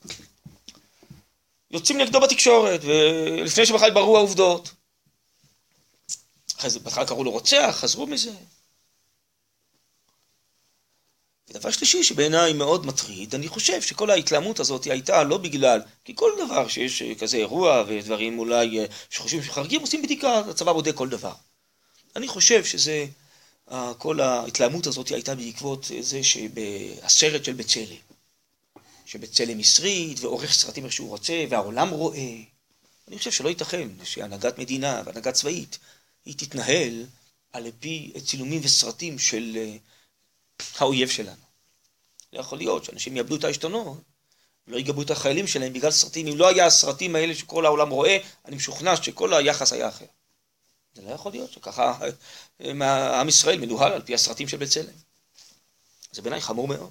יוצאים 1.71 1.99
נגדו 1.99 2.21
בתקשורת, 2.21 2.81
ולפני 2.85 3.67
שבכלל 3.67 3.91
בררו 3.91 4.17
העובדות. 4.17 4.71
אחרי 6.59 6.71
זה 6.71 6.81
בהתחלה 6.81 7.07
קראו 7.07 7.25
לו 7.25 7.31
רוצח, 7.31 7.77
חזרו 7.81 8.07
מזה. 8.07 8.33
ודבר 11.51 11.71
שלישי 11.71 12.05
שבעיניי 12.05 12.53
מאוד 12.53 12.87
מטריד, 12.87 13.35
אני 13.35 13.49
חושב 13.49 13.83
שכל 13.83 14.11
ההתלהמות 14.11 14.61
הזאת 14.61 14.85
הייתה 14.85 15.23
לא 15.23 15.39
בגלל, 15.39 15.81
כי 16.05 16.13
כל 16.17 16.33
דבר 16.45 16.69
שיש 16.69 17.03
כזה 17.03 17.37
אירוע 17.37 17.85
ודברים 17.89 18.39
אולי 18.39 18.79
שחושבים 19.11 19.43
שחריגים, 19.43 19.81
עושים 19.81 20.03
בדיקה, 20.03 20.39
הצבא 20.39 20.73
בודק 20.73 20.95
כל 20.95 21.09
דבר. 21.09 21.35
אני 22.17 22.29
חושב 22.29 22.65
שזה 22.65 23.07
כל 23.99 24.21
ההתלהמות 24.21 24.87
הזאת 24.87 25.09
הייתה 25.09 25.35
בעקבות 25.35 25.91
זה 26.01 26.25
שבסרט 26.25 27.45
של 27.45 27.53
בצלם, 27.53 28.06
שבצלם 29.07 29.59
הסריט 29.59 30.21
ועורך 30.21 30.53
סרטים 30.53 30.85
איך 30.85 30.93
שהוא 30.93 31.09
רוצה 31.09 31.45
והעולם 31.51 31.91
רואה. 31.91 32.37
אני 33.09 33.19
חושב 33.19 33.31
שלא 33.31 33.49
ייתכן 33.49 33.89
שהנהגת 34.05 34.59
מדינה 34.59 35.03
והנהגת 35.05 35.35
צבאית 35.35 35.79
היא 36.25 36.35
תתנהל 36.39 37.07
על 37.53 37.71
פי 37.81 38.13
צילומים 38.25 38.61
וסרטים 38.65 39.19
של 39.19 39.53
אה, 39.57 39.77
האויב 40.79 41.09
שלנו. 41.09 41.47
לא 42.33 42.41
יכול 42.41 42.59
להיות 42.59 42.85
שאנשים 42.85 43.17
יאבדו 43.17 43.37
את 43.37 43.45
העשתונות 43.45 44.03
ולא 44.69 44.77
יגבו 44.77 45.03
את 45.03 45.11
החיילים 45.11 45.47
שלהם 45.47 45.73
בגלל 45.73 45.91
סרטים. 45.91 46.27
אם 46.27 46.37
לא 46.37 46.49
היה 46.49 46.67
הסרטים 46.67 47.17
האלה 47.17 47.35
שכל 47.35 47.67
העולם 47.67 47.91
רואה, 47.91 48.19
אני 48.45 48.57
משוכנע 48.57 48.97
שכל 48.97 49.35
היחס 49.35 49.73
היה 49.73 49.89
אחר. 49.89 50.07
זה 50.95 51.03
לא 51.03 51.11
יכול 51.11 51.33
להיות 51.33 51.53
שככה 51.53 51.99
אה, 52.61 53.21
עם 53.21 53.29
ישראל 53.29 53.61
מנוהל 53.61 53.93
על 53.93 54.03
פי 54.03 54.15
הסרטים 54.15 54.49
של 54.49 54.57
בצלם. 54.57 54.95
זה 56.13 56.23
בעיניי 56.23 56.41
חמור 56.41 56.69
מאוד. 56.69 56.91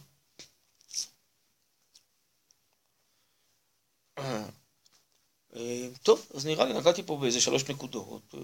טוב, 6.03 6.25
אז 6.33 6.45
נראה 6.45 6.65
לי 6.65 6.73
נגעתי 6.73 7.03
פה 7.03 7.17
באיזה 7.17 7.41
שלוש 7.41 7.63
נקודות, 7.69 8.35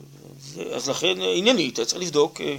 אז 0.75 0.89
לכן 0.89 1.21
עניינית, 1.21 1.79
צריך 1.79 2.01
לבדוק 2.01 2.41
אה, 2.41 2.57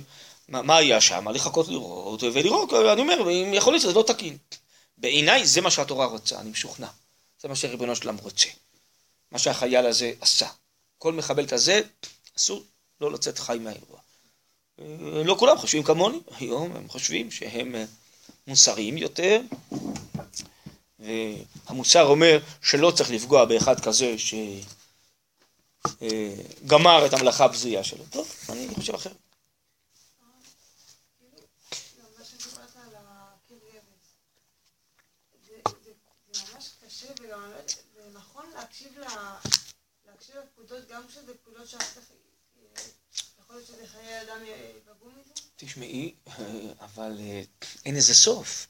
מה, 0.48 0.62
מה 0.62 0.76
היה 0.76 1.00
שם, 1.00 1.28
לחכות 1.28 1.68
לראות, 1.68 2.22
ולראות, 2.22 2.72
אני 2.72 3.00
אומר, 3.00 3.30
אם 3.30 3.54
יכול 3.54 3.72
להיות 3.72 3.82
שזה 3.82 3.92
לא 3.92 4.04
תקין. 4.06 4.36
בעיניי 4.98 5.46
זה 5.46 5.60
מה 5.60 5.70
שהתורה 5.70 6.06
רוצה, 6.06 6.40
אני 6.40 6.50
משוכנע. 6.50 6.86
זה 7.40 7.48
מה 7.48 7.56
שריבונו 7.56 7.96
שלם 7.96 8.16
רוצה. 8.16 8.48
מה 9.30 9.38
שהחייל 9.38 9.86
הזה 9.86 10.12
עשה. 10.20 10.48
כל 10.98 11.12
מחבל 11.12 11.46
כזה, 11.46 11.80
אסור 12.36 12.62
לא 13.00 13.12
לצאת 13.12 13.38
חי 13.38 13.58
מהאירוע. 13.60 13.98
אה, 14.80 15.22
לא 15.24 15.36
כולם 15.38 15.58
חושבים 15.58 15.82
כמוני, 15.82 16.18
היום 16.38 16.76
הם 16.76 16.88
חושבים 16.88 17.30
שהם 17.30 17.74
אה, 17.74 17.84
מוסריים 18.46 18.98
יותר, 18.98 19.40
והמוסר 21.02 22.04
אומר 22.04 22.38
שלא 22.62 22.90
צריך 22.96 23.10
לפגוע 23.10 23.44
באחד 23.44 23.80
כזה 23.80 24.14
שגמר 25.98 27.06
את 27.06 27.12
המלאכה 27.12 27.44
הבזויה 27.44 27.84
שלו. 27.84 28.04
טוב, 28.10 28.28
אני 28.48 28.68
חושב 28.74 28.94
אחרת. 28.94 29.16
שאחר 41.66 41.94
כך 41.94 42.12
תשמעי, 45.56 46.14
אבל 46.80 47.16
אה, 47.20 47.42
אין 47.84 47.96
לזה 47.96 48.14
סוף. 48.14 48.66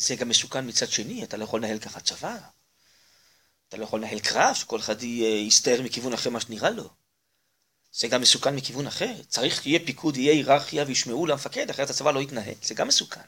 זה 0.00 0.14
גם 0.14 0.28
מסוכן 0.28 0.68
מצד 0.68 0.90
שני, 0.90 1.24
אתה 1.24 1.36
לא 1.36 1.44
יכול 1.44 1.60
לנהל 1.60 1.78
ככה 1.78 2.00
צבא. 2.00 2.36
אתה 3.68 3.76
לא 3.76 3.84
יכול 3.84 4.00
לנהל 4.00 4.18
קרב, 4.18 4.54
שכל 4.54 4.80
אחד 4.80 5.02
יסתער 5.02 5.82
מכיוון 5.82 6.12
אחר 6.12 6.30
מה 6.30 6.40
שנראה 6.40 6.70
לו. 6.70 6.90
זה 7.92 8.08
גם 8.08 8.20
מסוכן 8.20 8.56
מכיוון 8.56 8.86
אחר. 8.86 9.14
צריך 9.28 9.62
שיהיה 9.62 9.78
פיקוד, 9.86 10.16
יהיה 10.16 10.32
היררכיה 10.32 10.84
וישמעו 10.86 11.26
למפקד, 11.26 11.70
אחרת 11.70 11.90
הצבא 11.90 12.10
לא 12.10 12.20
יתנהל. 12.20 12.54
זה 12.62 12.74
גם 12.74 12.88
מסוכן. 12.88 13.20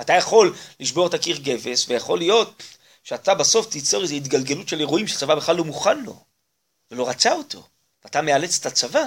אתה 0.00 0.12
יכול 0.12 0.56
לשבור 0.80 1.06
את 1.06 1.14
הקיר 1.14 1.38
גבס, 1.38 1.88
ויכול 1.88 2.18
להיות 2.18 2.62
שאתה 3.04 3.34
בסוף 3.34 3.70
תיצור 3.70 4.02
איזו 4.02 4.14
התגלגלות 4.14 4.68
של 4.68 4.80
אירועים 4.80 5.08
שהצבא 5.08 5.34
בכלל 5.34 5.56
לא 5.56 5.64
מוכן 5.64 6.04
לו, 6.04 6.24
ולא 6.90 7.08
רצה 7.08 7.32
אותו. 7.32 7.68
ואתה 8.04 8.22
מאלץ 8.22 8.58
את 8.58 8.66
הצבא. 8.66 9.04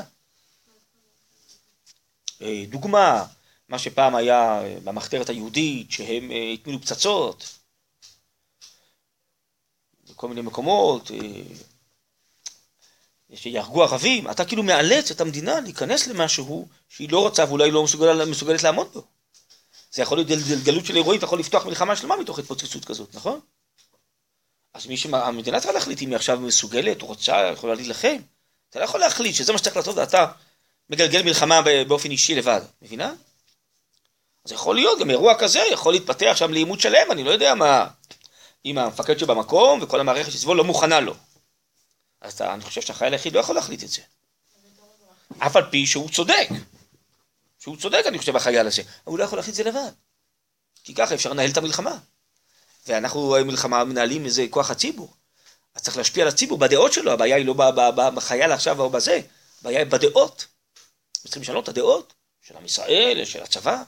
אה, 2.41 2.63
דוגמה, 2.69 3.26
מה 3.74 3.80
שפעם 3.80 4.15
היה 4.15 4.61
במחתרת 4.84 5.30
היהודית, 5.30 5.91
שהם 5.91 6.32
הטמינו 6.53 6.82
פצצות 6.82 7.59
בכל 10.09 10.28
מיני 10.28 10.41
מקומות, 10.41 11.11
שיהרגו 13.36 13.84
ערבים, 13.84 14.32
אתה 14.32 14.45
כאילו 14.45 14.63
מאלץ 14.63 15.11
את 15.11 15.21
המדינה 15.21 15.59
להיכנס 15.59 16.07
למשהו 16.07 16.67
שהיא 16.89 17.09
לא 17.11 17.19
רוצה 17.19 17.45
ואולי 17.47 17.71
לא 17.71 17.84
מסוגלת, 17.84 18.28
מסוגלת 18.28 18.63
לעמוד 18.63 18.93
בו. 18.93 19.03
זה 19.91 20.01
יכול 20.01 20.17
להיות 20.17 20.30
גלות 20.63 20.86
של 20.86 20.95
אירועים, 20.95 21.17
אתה 21.17 21.26
יכול 21.26 21.39
לפתוח 21.39 21.65
מלחמה 21.65 21.95
שלמה 21.95 22.17
מתוך 22.17 22.39
התפוצצות 22.39 22.86
כזאת, 22.86 23.15
נכון? 23.15 23.39
אז 24.74 24.88
מי 24.88 24.97
שהמדינה 24.97 25.59
צריכה 25.59 25.74
להחליט 25.74 26.01
אם 26.01 26.07
היא 26.07 26.15
עכשיו 26.15 26.39
מסוגלת, 26.39 27.01
רוצה, 27.01 27.49
יכולה 27.53 27.74
להילחם. 27.74 28.17
אתה 28.69 28.80
לא 28.80 28.84
יכול 28.84 28.99
להחליט 28.99 29.36
שזה 29.36 29.51
מה 29.51 29.57
שצריך 29.57 29.76
לעשות 29.78 29.97
ואתה 29.97 30.26
מגלגל 30.89 31.24
מלחמה 31.24 31.61
באופן 31.88 32.11
אישי 32.11 32.36
לבד, 32.36 32.61
מבינה? 32.82 33.13
אז 34.46 34.52
יכול 34.52 34.76
להיות, 34.76 35.00
גם 35.00 35.10
אירוע 35.10 35.39
כזה 35.39 35.60
יכול 35.72 35.94
להתפתח 35.94 36.34
שם 36.36 36.54
לעימות 36.54 36.80
שלם, 36.80 37.12
אני 37.12 37.24
לא 37.24 37.32
יודע 37.32 37.56
מה, 37.56 37.88
אם 38.66 38.78
המפקד 38.78 39.18
שבמקום 39.18 39.80
וכל 39.82 40.00
המערכת 40.00 40.32
שסביבו 40.32 40.56
לא 40.56 40.64
מוכנה 40.64 41.00
לו. 41.00 41.16
אז 42.22 42.34
אתה, 42.34 42.54
אני 42.54 42.64
חושב 42.64 42.82
שהחייל 42.82 43.14
היחיד 43.14 43.34
לא 43.34 43.39
יכול 43.39 43.56
להחליט 43.56 43.84
את 43.84 43.89
זה. 43.89 44.02
אף 45.39 45.56
על 45.56 45.64
פי 45.72 45.88
שהוא 45.88 46.10
צודק. 46.10 46.48
שהוא 47.60 47.78
צודק, 47.78 48.04
אני 48.08 48.18
חושב, 48.18 48.36
החייל 48.36 48.68
הזה. 48.68 48.82
אבל 48.82 48.89
הוא 49.06 49.20
לא 49.20 49.24
יכול 49.24 49.38
להחליט 49.38 49.60
את 49.60 49.64
זה 49.64 49.70
לבד. 49.70 49.91
כי 50.84 50.94
ככה 50.94 51.16
אפשר 51.16 51.30
לנהל 51.30 51.50
את 51.50 51.58
המלחמה. 51.58 51.98
ואנחנו 52.88 53.36
מלחמה 53.46 53.84
מנהלים 53.84 54.26
איזה 54.26 54.46
כוח 54.50 54.72
הציבור. 54.72 55.14
אז 55.76 55.82
צריך 55.82 55.98
להשפיע 55.98 56.24
על 56.24 56.30
הציבור 56.30 56.58
בדעות 56.58 56.94
שלו, 56.94 57.12
הבעיה 57.12 57.36
היא 57.36 57.46
לא 57.46 57.54
בחייל 58.16 58.52
עכשיו 58.52 58.82
או 58.82 58.89
בזה, 58.89 59.20
הבעיה 59.62 59.80
היא 59.80 59.88
בדעות. 59.88 60.46
צריכים 61.24 61.41
לשנות 61.41 61.64
את 61.64 61.70
הדעות 61.70 62.14
של 62.41 62.58
עם 62.58 62.66
ישראל, 62.66 63.26
של 63.26 63.44
הצבא. 63.44 63.84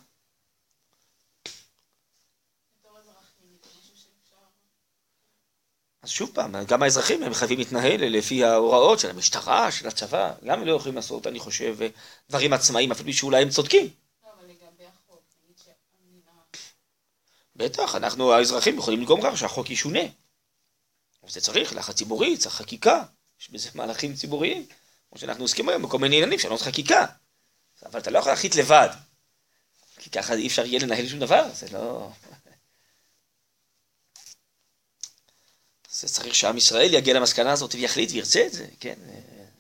אז 6.06 6.10
שוב 6.10 6.32
פעם, 6.34 6.56
גם 6.68 6.84
האזרחים 6.84 7.24
הם 7.24 7.34
חייבים 7.34 7.58
להתנהל 7.58 8.06
לפי 8.06 8.44
ההוראות 8.44 9.00
של 9.00 9.10
המשטרה, 9.10 9.72
של 9.72 9.88
הצבא, 9.88 10.34
גם 10.46 10.60
הם 10.60 10.68
לא 10.68 10.76
יכולים 10.76 10.96
לעשות, 10.96 11.28
אני 11.28 11.40
חושב, 11.40 11.78
דברים 12.30 12.54
עצמאיים, 12.54 12.92
אפילו 12.92 13.14
שאולי 13.14 13.42
הם 13.42 13.50
צודקים. 13.50 13.90
בטח, 17.56 17.96
אנחנו 17.96 18.34
האזרחים 18.34 18.78
יכולים 18.78 19.02
לגרום 19.02 19.20
כך 19.24 19.38
שהחוק 19.38 19.70
ישונה. 19.70 20.00
אבל 21.24 21.32
זה 21.32 21.42
צריך, 21.42 21.74
לחץ 21.74 21.96
ציבורי, 21.96 22.38
צריך 22.38 22.56
חקיקה, 22.56 23.04
יש 23.42 23.50
בזה 23.50 23.70
מהלכים 23.76 24.16
ציבוריים, 24.16 24.66
כמו 25.10 25.20
שאנחנו 25.20 25.44
עוסקים 25.44 25.70
היום 25.70 25.82
בכל 25.82 26.00
מיני 26.00 26.16
עניינים, 26.16 26.40
שאלות 26.40 26.62
חקיקה. 26.62 27.06
אבל 27.86 28.00
אתה 28.00 28.12
לא 28.12 28.20
יכול 28.20 28.32
להחליט 28.32 28.56
לבד, 28.56 28.90
כי 29.98 30.10
ככה 30.10 30.34
אי 30.34 30.48
אפשר 30.48 30.66
יהיה 30.66 30.80
לנהל 30.80 31.08
שום 31.08 31.20
דבר, 31.20 31.50
זה 31.54 31.68
לא... 31.74 32.10
זה 36.00 36.08
צריך 36.08 36.36
שעם 36.36 36.58
ישראל 36.58 36.94
יגיע 36.94 37.14
למסקנה 37.14 37.52
הזאת 37.52 37.76
ויחליט 37.76 38.12
וירצה 38.12 38.46
את 38.46 38.54
זה, 38.54 38.66
כן, 38.80 38.96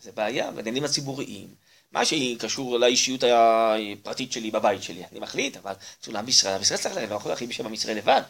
זה 0.01 0.11
בעיה, 0.11 0.51
בעניינים 0.51 0.83
הציבוריים. 0.83 1.47
מה 1.91 2.05
שקשור 2.05 2.79
לאישיות 2.79 3.23
הפרטית 3.23 4.31
שלי 4.31 4.51
בבית 4.51 4.83
שלי, 4.83 5.03
אני 5.11 5.19
מחליט, 5.19 5.57
אבל 5.57 5.73
זה 6.03 6.11
לעם 6.11 6.27
ישראל, 6.27 6.53
עם 6.53 6.61
ישראל 6.61 6.79
צריך 6.79 6.95
להחליט, 6.95 7.09
לא 7.11 7.15
יכול 7.15 7.31
להחליט 7.31 7.49
בשם 7.49 7.65
עם 7.65 7.73
ישראל 7.73 7.97
לבד. 7.97 8.21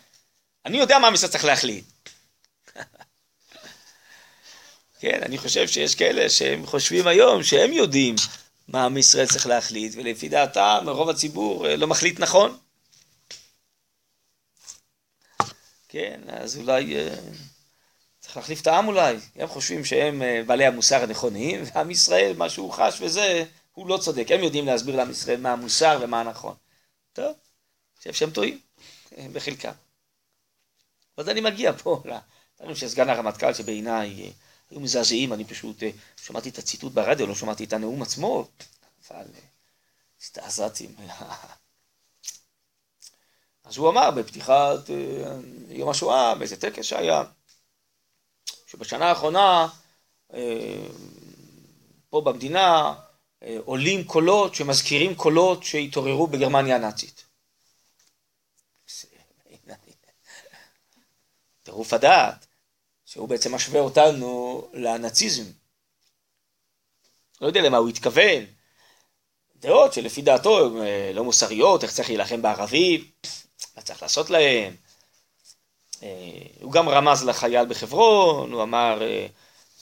אני 0.65 0.77
יודע 0.77 0.99
מה 0.99 1.07
עם 1.07 1.13
ישראל 1.13 1.31
צריך 1.31 1.45
להחליט. 1.45 1.85
כן, 5.01 5.19
אני 5.23 5.37
חושב 5.37 5.67
שיש 5.67 5.95
כאלה 5.95 6.29
שהם 6.29 6.65
חושבים 6.65 7.07
היום 7.07 7.43
שהם 7.43 7.73
יודעים 7.73 8.15
מה 8.67 8.85
עם 8.85 8.97
ישראל 8.97 9.27
צריך 9.27 9.47
להחליט, 9.47 9.93
ולפי 9.95 10.29
דעתם 10.29 10.85
רוב 10.87 11.09
הציבור 11.09 11.67
לא 11.67 11.87
מחליט 11.87 12.19
נכון. 12.19 12.57
כן, 15.89 16.21
אז 16.27 16.57
אולי... 16.57 16.95
צריך 18.35 18.43
להחליף 18.43 18.61
את 18.61 18.67
העם 18.67 18.87
אולי, 18.87 19.17
הם 19.35 19.47
חושבים 19.47 19.85
שהם 19.85 20.21
אה, 20.21 20.41
בעלי 20.47 20.65
המוסר 20.65 21.03
הנכונים, 21.03 21.63
ועם 21.65 21.91
ישראל, 21.91 22.33
מה 22.37 22.49
שהוא 22.49 22.71
חש 22.71 23.01
וזה, 23.01 23.45
הוא 23.73 23.87
לא 23.87 23.97
צודק, 23.97 24.27
הם 24.29 24.43
יודעים 24.43 24.65
להסביר 24.65 24.95
לעם 24.95 25.11
ישראל 25.11 25.41
מה 25.41 25.53
המוסר 25.53 25.99
ומה 26.01 26.21
הנכון. 26.21 26.55
טוב, 27.13 27.25
אני 27.25 27.33
חושב 27.97 28.13
שהם 28.13 28.29
טועים, 28.29 28.59
אה, 29.17 29.27
בחלקם. 29.33 29.71
ואז 31.17 31.29
אני 31.29 31.41
מגיע 31.41 31.73
פה 31.73 32.03
לדברים 32.59 32.75
של 32.75 32.87
סגן 32.87 33.09
הרמטכ"ל, 33.09 33.53
שבעיניי 33.53 34.23
אה, 34.23 34.29
היו 34.71 34.79
מזעזעים, 34.79 35.33
אני 35.33 35.45
פשוט 35.45 35.83
שמעתי 36.25 36.49
את 36.49 36.57
הציטוט 36.57 36.93
ברדיו, 36.93 37.27
לא 37.27 37.35
שמעתי 37.35 37.63
את 37.63 37.73
הנאום 37.73 38.01
עצמו, 38.01 38.47
אבל 39.11 39.25
הזדעזעתי. 40.21 40.87
אז 43.63 43.77
הוא 43.77 43.89
אמר 43.89 44.11
בפתיחת 44.11 44.89
יום 45.69 45.89
השואה, 45.89 46.35
באיזה 46.35 46.55
טקס 46.55 46.85
שהיה, 46.85 47.23
שבשנה 48.75 49.05
האחרונה 49.05 49.67
אה, 50.33 50.87
פה 52.09 52.21
במדינה 52.21 52.93
אה, 53.43 53.57
עולים 53.65 54.03
קולות 54.03 54.55
שמזכירים 54.55 55.15
קולות 55.15 55.63
שהתעוררו 55.63 56.27
בגרמניה 56.27 56.75
הנאצית. 56.75 57.25
טירוף 61.63 61.93
הדעת, 61.93 62.45
שהוא 63.05 63.29
בעצם 63.29 63.55
משווה 63.55 63.79
אותנו 63.79 64.61
לנאציזם. 64.73 65.51
לא 67.41 67.47
יודע 67.47 67.61
למה 67.61 67.77
הוא 67.77 67.89
התכוון. 67.89 68.45
דעות 69.55 69.93
שלפי 69.93 70.21
דעתו 70.21 70.65
הן 70.65 70.77
אה, 70.77 71.11
לא 71.13 71.23
מוסריות, 71.23 71.83
איך 71.83 71.91
צריך 71.91 72.09
להילחם 72.09 72.41
בערבים, 72.41 73.11
מה 73.75 73.81
צריך 73.81 74.01
לעשות 74.01 74.29
להם. 74.29 74.75
אה, 76.05 76.47
הוא 76.61 76.71
גם 76.71 76.89
רמז 76.89 77.23
לחייל 77.23 77.65
בחברון, 77.65 78.51
הוא 78.51 78.63
אמר, 78.63 79.01
אה, 79.01 79.27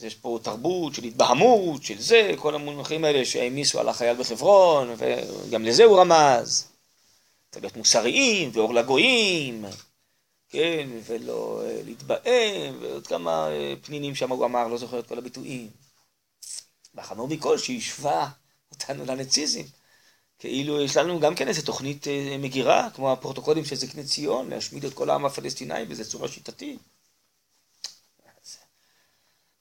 יש 0.00 0.14
פה 0.14 0.38
תרבות 0.42 0.94
של 0.94 1.04
התבהמות, 1.04 1.82
של 1.82 2.00
זה, 2.00 2.32
כל 2.36 2.54
המונחים 2.54 3.04
האלה 3.04 3.24
שהעמיסו 3.24 3.80
על 3.80 3.88
החייל 3.88 4.16
בחברון, 4.16 4.94
וגם 4.98 5.64
לזה 5.64 5.84
הוא 5.84 6.00
רמז. 6.00 6.68
צריך 7.50 7.64
להיות 7.64 7.76
מוסריים, 7.76 8.50
ואור 8.52 8.74
לגויים, 8.74 9.64
כן, 10.48 10.88
ולא 11.04 11.62
אה, 11.64 11.80
להתבהם, 11.84 12.78
ועוד 12.80 13.06
כמה 13.06 13.48
פנינים 13.82 14.14
שם 14.14 14.30
הוא 14.30 14.44
אמר, 14.44 14.68
לא 14.68 14.78
זוכר 14.78 14.98
את 14.98 15.06
כל 15.06 15.18
הביטויים. 15.18 15.70
והחמור 16.94 17.28
מכל, 17.28 17.58
שהשווה 17.58 18.28
אותנו 18.72 19.04
לנאציזם. 19.04 19.62
כאילו 20.38 20.80
יש 20.80 20.96
לנו 20.96 21.20
גם 21.20 21.34
כן 21.34 21.48
איזה 21.48 21.66
תוכנית 21.66 22.08
אה, 22.08 22.36
מגירה, 22.38 22.88
כמו 22.94 23.12
הפרוטוקולים 23.12 23.64
של 23.64 23.76
זקני 23.76 24.04
ציון, 24.04 24.50
להשמיד 24.50 24.84
את 24.84 24.94
כל 24.94 25.10
העם 25.10 25.26
הפלסטיני 25.26 25.84
באיזה 25.84 26.04
צורה 26.04 26.28
שיטתית. 26.28 26.78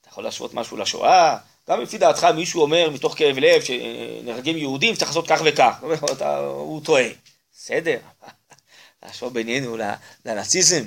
אתה 0.02 0.10
יכול 0.10 0.24
להשוות 0.24 0.54
משהו 0.54 0.78
לשואה? 0.78 1.38
גם 1.70 1.82
לפי 1.82 1.98
דעתך 1.98 2.24
מישהו 2.24 2.62
אומר 2.62 2.90
מתוך 2.90 3.18
כאב 3.18 3.38
לב 3.38 3.62
שנהרגים 3.62 4.58
יהודים 4.58 4.96
צריך 4.96 5.10
לעשות 5.10 5.28
כך 5.28 5.42
וכך, 5.46 5.84
הוא 6.46 6.82
טועה. 6.84 7.08
בסדר, 7.54 8.00
להשוות 9.04 9.34
בינינו 9.34 9.78
לנאציזם, 10.26 10.84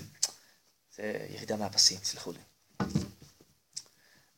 זה 0.96 1.26
ירידה 1.30 1.56
מהפסים, 1.56 1.98
סלחו 2.02 2.32
לי. 2.32 2.38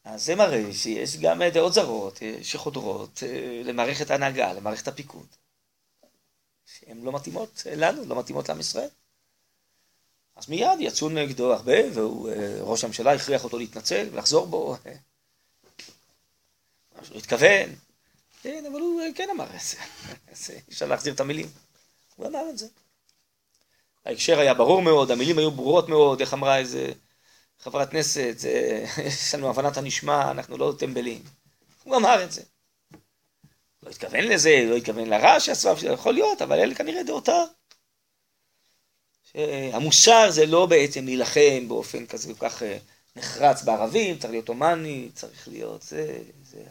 אז 0.08 0.24
זה 0.24 0.34
מראה 0.34 0.72
שיש 0.72 1.16
גם 1.16 1.42
דעות 1.42 1.72
זרות 1.72 2.22
אה, 2.22 2.38
שחודרות 2.42 3.22
אה, 3.22 3.62
למערכת 3.64 4.10
ההנהגה, 4.10 4.52
למערכת 4.52 4.88
הפיקוד. 4.88 5.26
שהן 6.66 7.02
לא 7.02 7.12
מתאימות 7.12 7.62
לנו, 7.76 8.04
לא 8.04 8.18
מתאימות 8.18 8.48
לעם 8.48 8.60
ישראל. 8.60 8.88
אז 10.36 10.48
מיד 10.48 10.80
יצאו 10.80 11.08
נגדו 11.08 11.52
הרבה, 11.52 11.76
וראש 11.94 12.84
אה, 12.84 12.86
הממשלה 12.86 13.12
הכריח 13.12 13.44
אותו 13.44 13.58
להתנצל 13.58 14.08
ולחזור 14.12 14.46
בו. 14.46 14.76
מה 16.96 17.04
שהוא 17.04 17.18
התכוון. 17.18 17.74
כן, 18.42 18.64
אבל 18.72 18.80
הוא 18.80 19.02
כן 19.14 19.30
אמר 19.30 19.46
את 19.56 19.60
זה. 19.60 19.76
אי 20.54 20.60
אפשר 20.68 20.86
להחזיר 20.86 21.14
את 21.14 21.20
המילים. 21.20 21.48
הוא 22.16 22.26
אמר 22.26 22.50
את 22.50 22.58
זה. 22.58 22.66
ההקשר 24.04 24.38
היה 24.38 24.54
ברור 24.54 24.82
מאוד, 24.82 25.10
המילים 25.10 25.38
היו 25.38 25.50
ברורות 25.50 25.88
מאוד, 25.88 26.20
איך 26.20 26.34
אמרה 26.34 26.58
איזה... 26.58 26.92
חברת 27.60 27.90
כנסת, 27.90 28.36
יש 29.06 29.34
לנו 29.34 29.50
הבנת 29.50 29.76
הנשמע, 29.76 30.30
אנחנו 30.30 30.58
לא 30.58 30.74
טמבלים. 30.78 31.22
הוא 31.84 31.96
אמר 31.96 32.24
את 32.24 32.32
זה. 32.32 32.42
לא 33.82 33.90
התכוון 33.90 34.24
לזה, 34.24 34.64
לא 34.70 34.76
התכוון 34.76 35.08
לרע 35.08 35.40
שעשה, 35.40 35.72
יכול 35.92 36.14
להיות, 36.14 36.42
אבל 36.42 36.58
אלה 36.58 36.74
כנראה 36.74 37.02
דעותיו. 37.02 37.46
המוסר 39.72 40.30
זה 40.30 40.46
לא 40.46 40.66
בעצם 40.66 41.04
להילחם 41.04 41.68
באופן 41.68 42.06
כזה 42.06 42.34
כל 42.34 42.48
כך 42.48 42.62
אה, 42.62 42.78
נחרץ 43.16 43.62
בערבים, 43.62 44.18
צריך 44.18 44.30
להיות 44.30 44.48
הומני, 44.48 45.10
צריך 45.14 45.48
להיות 45.48 45.82
זה, 45.82 46.18
זה... 46.42 46.64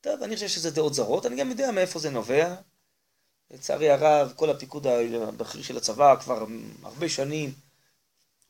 טוב, 0.00 0.22
אני 0.22 0.34
חושב 0.34 0.48
שזה 0.48 0.70
דעות 0.70 0.94
זרות, 0.94 1.26
אני 1.26 1.36
גם 1.36 1.50
יודע 1.50 1.70
מאיפה 1.70 1.98
זה 1.98 2.10
נובע. 2.10 2.54
לצערי 3.50 3.90
הרב, 3.90 4.32
כל 4.36 4.50
הפיקוד 4.50 4.86
הבכיר 4.86 5.62
של 5.62 5.76
הצבא 5.76 6.16
כבר 6.20 6.46
הרבה 6.82 7.08
שנים 7.08 7.52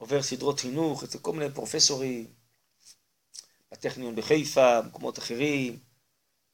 עובר 0.01 0.23
סדרות 0.23 0.61
חינוך 0.61 1.05
אצל 1.05 1.19
כל 1.19 1.33
מיני 1.33 1.55
פרופסורים, 1.55 2.27
בטכניון 3.73 4.17
בחיפה, 4.17 4.81
במקומות 4.81 5.19
אחרים, 5.19 5.79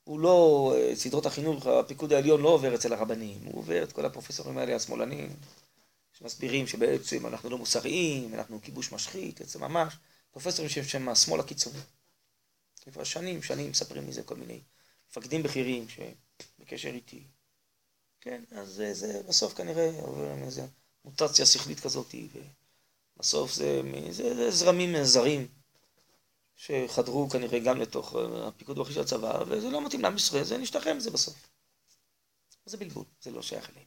הוא 0.05 0.21
לא, 0.21 0.75
סדרות 0.95 1.27
החינוך, 1.27 1.67
הפיקוד 1.67 2.13
העליון 2.13 2.41
לא 2.41 2.49
עובר 2.49 2.75
אצל 2.75 2.93
הרבנים, 2.93 3.39
הוא 3.45 3.59
עובר 3.59 3.83
את 3.83 3.93
כל 3.93 4.05
הפרופסורים 4.07 4.59
האלה, 4.59 4.77
השמאלנים, 4.77 5.37
שמסבירים 6.13 6.67
שבעצם 6.67 7.27
אנחנו 7.27 7.51
לא 7.51 7.59
מוסריים, 7.59 8.35
אנחנו 8.35 8.63
כיבוש 8.63 8.93
משחית, 8.93 9.41
בעצם 9.41 9.61
ממש, 9.61 9.97
פרופסורים 10.31 10.71
שהם 10.71 11.09
השמאל 11.09 11.41
הקיצוני. 11.41 11.79
כבר 12.93 13.05
שנים, 13.05 13.43
שנים 13.43 13.71
מספרים 13.71 14.09
מזה 14.09 14.23
כל 14.23 14.37
מיני 14.37 14.61
מפקדים 15.11 15.43
בכירים 15.43 15.87
שבקשר 15.89 16.89
איתי. 16.89 17.23
כן, 18.21 18.45
אז 18.51 18.69
זה, 18.69 18.95
זה 18.95 19.23
בסוף 19.29 19.55
כנראה 19.55 19.91
עובר 20.01 20.35
איזה 20.45 20.67
מוטציה 21.05 21.47
שכלית 21.47 21.81
כזאת, 21.81 22.15
ובסוף 23.17 23.53
זה, 23.53 23.81
זה, 24.11 24.35
זה 24.35 24.51
זרמים 24.51 25.05
זרים 25.05 25.47
שחדרו 26.57 27.29
כנראה 27.31 27.59
גם 27.59 27.81
לתוך 27.81 28.15
הפיקוד 28.45 28.79
בכיר 28.79 28.95
של 28.95 29.01
הצבא, 29.01 29.43
וזה 29.49 29.71
לא 29.71 29.87
מתאים 29.87 30.03
לעם 30.03 30.17
ישראל, 30.17 30.45
זה 30.45 30.59
נשתחרר 30.59 30.95
מזה 30.95 31.11
בסוף. 31.11 31.35
זה 32.67 32.77
בלבול, 32.77 33.05
זה 33.21 33.31
לא 33.31 33.43
שייך 33.43 33.71
אליהם. 33.71 33.87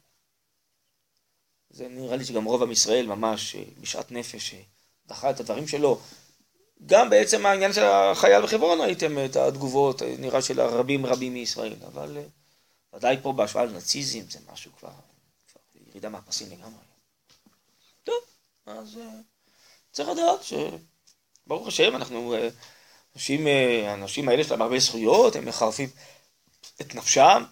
זה 1.70 1.88
נראה 1.88 2.16
לי 2.16 2.24
שגם 2.24 2.44
רוב 2.44 2.62
עם 2.62 2.70
ישראל 2.70 3.06
ממש 3.06 3.56
בשעת 3.80 4.12
נפש 4.12 4.54
דחה 5.06 5.30
את 5.30 5.40
הדברים 5.40 5.68
שלו. 5.68 6.00
גם 6.86 7.10
בעצם 7.10 7.46
העניין 7.46 7.72
של 7.72 7.84
החייל 7.84 8.42
בחברון 8.42 8.80
ראיתם 8.80 9.24
את 9.24 9.36
התגובות, 9.36 10.02
נראה 10.02 10.42
של 10.42 10.60
הרבים 10.60 11.06
רבים 11.06 11.34
מישראל, 11.34 11.74
אבל 11.86 12.18
ודאי 12.94 13.16
פה 13.22 13.32
בהשוואה 13.32 13.64
לנאציזם 13.64 14.30
זה 14.30 14.38
משהו 14.52 14.72
כבר, 14.78 14.90
כבר 15.52 15.60
ירידה 15.86 16.08
מהפסים 16.08 16.50
לגמרי. 16.50 16.89
אז 18.78 18.98
צריך 19.92 20.08
לדעת 20.08 20.40
שברוך 20.42 21.68
השם 21.68 21.96
אנחנו 21.96 22.34
אנשים, 23.16 23.46
האנשים 23.86 24.28
האלה 24.28 24.44
שלהם 24.44 24.62
הרבה 24.62 24.78
זכויות, 24.78 25.36
הם 25.36 25.44
מחרפים 25.44 25.88
את 26.80 26.94
נפשם. 26.94 27.44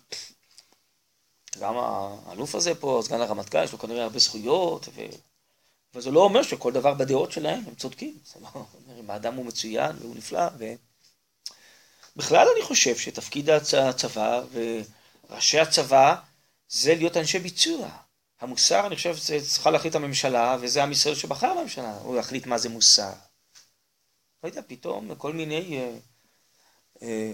גם 1.61 1.75
האלוף 1.77 2.55
הזה 2.55 2.75
פה, 2.75 3.01
סגן 3.05 3.21
הרמטכ"ל, 3.21 3.65
יש 3.65 3.73
לו 3.73 3.79
כנראה 3.79 4.03
הרבה 4.03 4.19
זכויות, 4.19 4.89
ו... 4.95 5.01
וזה 5.95 6.11
לא 6.11 6.21
אומר 6.21 6.43
שכל 6.43 6.73
דבר 6.73 6.95
בדעות 6.95 7.33
שלהם 7.33 7.63
הם 7.67 7.75
צודקים. 7.75 8.19
זה 8.33 8.41
לא 8.41 8.49
אומר 8.55 9.01
אם 9.01 9.11
האדם 9.11 9.35
הוא 9.35 9.47
מצוין 9.47 9.97
והוא 10.01 10.17
נפלא. 10.17 10.49
ו... 10.59 10.65
בכלל 12.17 12.47
אני 12.57 12.65
חושב 12.65 12.97
שתפקיד 12.97 13.51
הצבא 13.51 14.43
וראשי 14.53 15.59
הצבא 15.59 16.15
זה 16.69 16.95
להיות 16.95 17.17
אנשי 17.17 17.39
ביצוע. 17.39 17.89
המוסר, 18.41 18.87
אני 18.87 18.97
חושב, 18.97 19.17
זה 19.17 19.39
צריכה 19.47 19.71
להחליט 19.71 19.95
הממשלה, 19.95 20.57
וזה 20.61 20.83
עם 20.83 20.93
ישראל 20.93 21.15
שבחר 21.15 21.55
בממשלה, 21.55 21.95
הוא 21.95 22.17
יחליט 22.17 22.47
מה 22.47 22.59
זה 22.59 22.69
מוסר. 22.69 23.13
לא 24.43 24.49
יודע, 24.49 24.61
פתאום 24.67 25.15
כל 25.15 25.33
מיני 25.33 25.79
אה, 25.79 25.99
אה, 27.03 27.33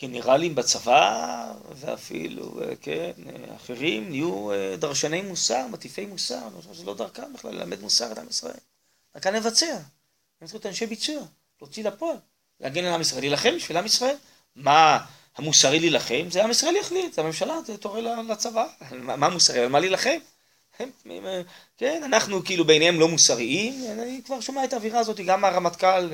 גנרלים 0.00 0.54
בצבא, 0.54 1.52
ואפילו, 1.74 2.62
אה, 2.62 2.76
כן, 2.76 3.12
אה, 3.26 3.56
אחרים, 3.56 4.10
נהיו 4.10 4.52
אה, 4.52 4.76
דרשני 4.76 5.22
מוסר, 5.22 5.66
מטיפי 5.66 6.06
מוסר, 6.06 6.38
אני 6.46 6.62
חושב 6.62 6.74
שזה 6.74 6.84
לא 6.84 6.94
דרכם 6.94 7.32
בכלל 7.32 7.54
ללמד 7.54 7.80
מוסר 7.80 8.12
את 8.12 8.18
עם 8.18 8.28
ישראל. 8.28 8.56
דרכם 9.14 9.34
לבצע. 9.34 9.66
הם 9.66 9.80
צריכים 10.40 10.58
להיות 10.58 10.66
אנשי 10.66 10.86
ביצוע, 10.86 11.22
להוציא 11.60 11.84
לפועל, 11.84 12.16
להגן 12.60 12.84
על 12.84 12.94
עם 12.94 13.00
ישראל, 13.00 13.20
להילחם 13.20 13.56
בשביל 13.56 13.76
עם 13.76 13.86
ישראל. 13.86 14.16
מה 14.56 15.06
המוסרי 15.36 15.80
להילחם? 15.80 16.30
זה 16.30 16.44
עם 16.44 16.50
ישראל 16.50 16.76
יחליט, 16.76 17.12
זה 17.12 17.20
הממשלה, 17.20 17.58
זה 17.66 17.76
תורה 17.76 18.00
לצבא. 18.00 18.66
מה 19.00 19.28
מוסרי? 19.28 19.60
על 19.60 19.68
מה 19.68 19.80
להילחם? 19.80 20.18
כן, 21.78 22.02
אנחנו 22.04 22.44
כאילו 22.44 22.64
בעיניהם 22.64 23.00
לא 23.00 23.08
מוסריים, 23.08 23.84
אני 23.92 24.20
כבר 24.24 24.40
שומע 24.40 24.64
את 24.64 24.72
האווירה 24.72 24.98
הזאת 25.00 25.20
גם 25.20 25.40
מהרמטכ"ל 25.40 26.10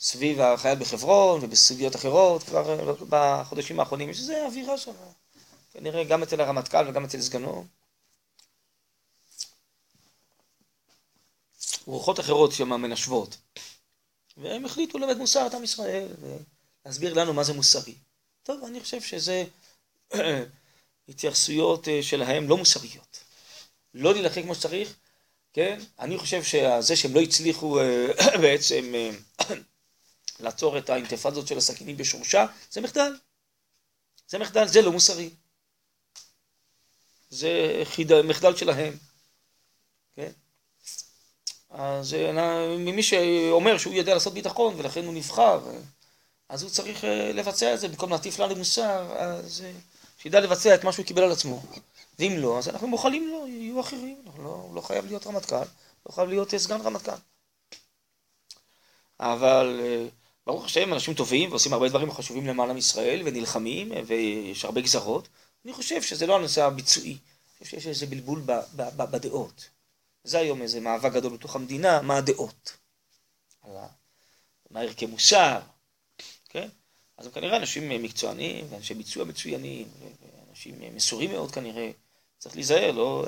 סביב 0.00 0.40
החייל 0.40 0.78
בחברון 0.78 1.40
ובסוגיות 1.42 1.96
אחרות, 1.96 2.42
כבר 2.42 2.96
בחודשים 3.08 3.80
האחרונים 3.80 4.10
יש 4.10 4.18
איזו 4.18 4.32
אווירה 4.46 4.78
שם, 4.78 4.92
כנראה 5.72 6.04
גם 6.04 6.22
אצל 6.22 6.40
הרמטכ"ל 6.40 6.88
וגם 6.88 7.04
אצל 7.04 7.20
סגנו. 7.20 7.66
רוחות 11.86 12.20
אחרות 12.20 12.52
שם 12.52 12.68
מנשבות. 12.68 13.36
והם 14.36 14.64
החליטו 14.64 14.98
ללמד 14.98 15.16
מוסר 15.16 15.46
את 15.46 15.54
עם 15.54 15.64
ישראל 15.64 16.08
ולהסביר 16.84 17.14
לנו 17.14 17.34
מה 17.34 17.44
זה 17.44 17.52
מוסרי. 17.52 17.94
טוב, 18.48 18.64
אני 18.64 18.80
חושב 18.80 19.00
שזה 19.00 19.44
התייחסויות 21.08 21.88
שלהם 22.02 22.48
לא 22.48 22.56
מוסריות. 22.56 23.24
לא 23.94 24.12
להילחם 24.12 24.42
כמו 24.42 24.54
שצריך, 24.54 24.94
כן? 25.52 25.80
אני 25.98 26.18
חושב 26.18 26.42
שזה 26.42 26.96
שהם 26.96 27.14
לא 27.14 27.20
הצליחו 27.20 27.78
בעצם 28.42 28.92
לעצור 30.40 30.78
את 30.78 30.90
האינתיפאדות 30.90 31.48
של 31.48 31.58
הסכינים 31.58 31.96
בשורשה, 31.96 32.46
זה 32.70 32.80
מחדל. 32.80 33.16
זה 34.28 34.38
מחדל, 34.38 34.66
זה 34.68 34.82
לא 34.82 34.92
מוסרי. 34.92 35.30
זה 37.30 37.82
חיד... 37.84 38.22
מחדל 38.22 38.56
שלהם. 38.56 38.96
כן? 40.16 40.32
אז 41.70 42.16
ממי 42.78 43.02
שאומר 43.02 43.78
שהוא 43.78 43.94
יודע 43.94 44.14
לעשות 44.14 44.34
ביטחון 44.34 44.74
ולכן 44.76 45.04
הוא 45.04 45.14
נבחר, 45.14 45.60
אז 46.48 46.62
הוא 46.62 46.70
צריך 46.70 47.04
לבצע 47.34 47.74
את 47.74 47.80
זה 47.80 47.88
במקום 47.88 48.10
להטיף 48.10 48.38
לנו 48.38 48.56
מוסר, 48.56 49.16
אז 49.18 49.64
שידע 50.18 50.40
לבצע 50.40 50.74
את 50.74 50.84
מה 50.84 50.92
שהוא 50.92 51.06
קיבל 51.06 51.22
על 51.22 51.32
עצמו. 51.32 51.62
ואם 52.18 52.34
לא, 52.38 52.58
אז 52.58 52.68
אנחנו 52.68 52.88
מוכלים 52.88 53.28
לו, 53.28 53.46
יהיו 53.46 53.80
אחרים. 53.80 54.22
לא, 54.38 54.48
הוא 54.48 54.74
לא 54.74 54.80
חייב 54.80 55.06
להיות 55.06 55.26
רמטכ"ל, 55.26 55.64
לא 56.06 56.12
חייב 56.12 56.28
להיות 56.28 56.54
סגן 56.56 56.80
רמטכ"ל. 56.80 57.12
אבל 59.20 59.80
ברוך 60.46 60.64
השם, 60.64 60.92
אנשים 60.92 61.14
טובים 61.14 61.50
ועושים 61.50 61.72
הרבה 61.72 61.88
דברים 61.88 62.12
חשובים 62.12 62.46
למען 62.46 62.70
עם 62.70 62.76
ישראל 62.76 63.22
ונלחמים 63.24 63.92
ויש 64.06 64.64
הרבה 64.64 64.80
גזרות. 64.80 65.28
אני 65.64 65.72
חושב 65.72 66.02
שזה 66.02 66.26
לא 66.26 66.36
הנושא 66.36 66.64
הביצועי, 66.64 67.10
אני 67.12 67.64
חושב 67.64 67.76
שיש 67.76 67.86
איזה 67.86 68.06
בלבול 68.06 68.42
ב, 68.46 68.52
ב, 68.76 68.82
ב, 68.96 69.02
בדעות. 69.02 69.68
זה 70.24 70.38
היום 70.38 70.62
איזה 70.62 70.80
מאבק 70.80 71.12
גדול 71.12 71.36
בתוך 71.36 71.56
המדינה, 71.56 72.02
מה 72.02 72.16
הדעות. 72.16 72.76
מה 74.70 74.80
ערכי 74.80 75.06
מוסר, 75.06 75.60
כן? 76.48 76.68
אז 77.18 77.26
הם 77.26 77.32
כנראה 77.32 77.56
אנשים 77.56 78.02
מקצוענים 78.02 78.66
ואנשי 78.70 78.94
ביצוע 78.94 79.24
מצוינים 79.24 79.88
ואנשים 80.48 80.94
מסורים 80.94 81.30
מאוד 81.30 81.50
כנראה. 81.50 81.90
צריך 82.38 82.54
להיזהר, 82.54 82.90
לא 82.90 83.26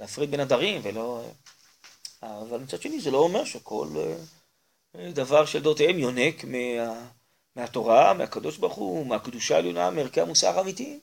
להפריד 0.00 0.30
בין 0.30 0.40
הדרים 0.40 0.80
ולא... 0.84 1.24
אבל 2.22 2.58
מצד 2.58 2.82
שני 2.82 3.00
זה 3.00 3.10
לא 3.10 3.18
אומר 3.18 3.44
שכל... 3.44 3.88
דבר 5.12 5.46
של 5.46 5.62
דעותיהם 5.62 5.98
יונק 5.98 6.44
מה, 6.44 7.06
מהתורה, 7.56 8.14
מהקדוש 8.14 8.56
ברוך 8.56 8.74
הוא, 8.74 9.06
מהקדושה 9.06 9.54
העליונה, 9.54 9.90
מערכי 9.90 10.20
המוסר 10.20 10.58
האמיתיים. 10.58 11.00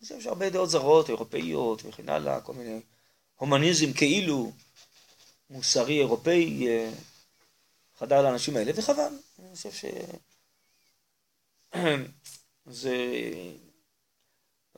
יש 0.00 0.26
הרבה 0.26 0.50
דעות 0.50 0.70
זרות, 0.70 1.08
אירופאיות 1.08 1.82
וכן 1.84 2.08
הלאה, 2.08 2.40
כל 2.40 2.52
מיני 2.52 2.80
הומניזם 3.34 3.92
כאילו 3.92 4.52
מוסרי 5.50 5.98
אירופאי 5.98 6.66
חדר 7.98 8.22
לאנשים 8.22 8.56
האלה, 8.56 8.72
וחבל. 8.74 9.12
אני 9.38 9.56
חושב 9.56 9.70
שזה 12.66 12.96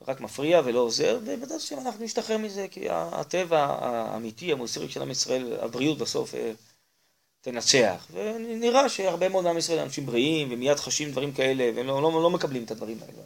רק 0.07 0.21
מפריע 0.21 0.61
ולא 0.65 0.79
עוזר, 0.79 1.19
ובדעת 1.21 1.51
השם 1.51 1.79
אנחנו 1.79 2.05
נשתחרר 2.05 2.37
מזה, 2.37 2.67
כי 2.71 2.89
הטבע 2.89 3.59
האמיתי, 3.59 4.51
המוסרי 4.51 4.89
של 4.89 5.01
עם 5.01 5.11
ישראל, 5.11 5.59
הבריאות 5.61 5.97
בסוף 5.97 6.33
תנצח. 7.41 8.07
ונראה 8.11 8.89
שהרבה 8.89 9.29
מאוד 9.29 9.45
עם 9.45 9.57
ישראל 9.57 9.79
אנשים 9.79 10.05
בריאים, 10.05 10.47
ומיד 10.51 10.77
חשים 10.77 11.11
דברים 11.11 11.33
כאלה, 11.33 11.71
והם 11.75 11.87
לא, 11.87 12.01
לא, 12.01 12.23
לא 12.23 12.29
מקבלים 12.29 12.63
את 12.63 12.71
הדברים 12.71 12.97
האלה. 13.01 13.23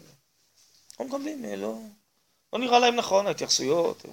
לא 0.99 1.05
מקבלים, 1.05 1.45
לא, 1.45 1.79
לא 2.53 2.59
נראה 2.59 2.79
להם 2.79 2.95
נכון, 2.95 3.27
ההתייחסויות. 3.27 4.05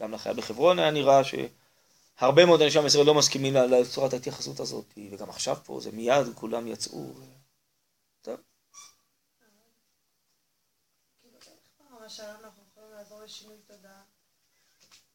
גם 0.00 0.12
לחייל 0.12 0.36
בחברון 0.36 0.78
היה 0.78 0.90
נראה 0.90 1.20
שהרבה 1.24 2.46
מאוד 2.46 2.62
אנשי 2.62 2.78
עם 2.78 2.86
ישראל 2.86 3.06
לא 3.06 3.14
מסכימים 3.14 3.54
לצורת 3.54 4.12
ההתייחסות 4.12 4.60
הזאת, 4.60 4.84
וגם 5.12 5.30
עכשיו 5.30 5.56
פה 5.64 5.80
זה 5.80 5.90
מיד 5.92 6.26
כולם 6.34 6.66
יצאו. 6.66 7.12
טוב. 8.22 8.36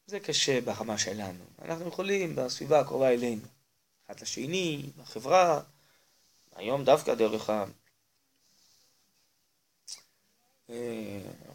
זה 0.06 0.20
קשה 0.20 0.60
ברמה 0.60 0.98
שלנו. 0.98 1.44
אנחנו 1.62 1.88
יכולים 1.88 2.36
בסביבה 2.36 2.80
הקרובה 2.80 3.08
אלינו, 3.12 3.42
אחד 4.06 4.20
לשני, 4.20 4.90
בחברה, 4.96 5.60
היום 6.56 6.84
דווקא 6.84 7.14
דרך 7.14 7.50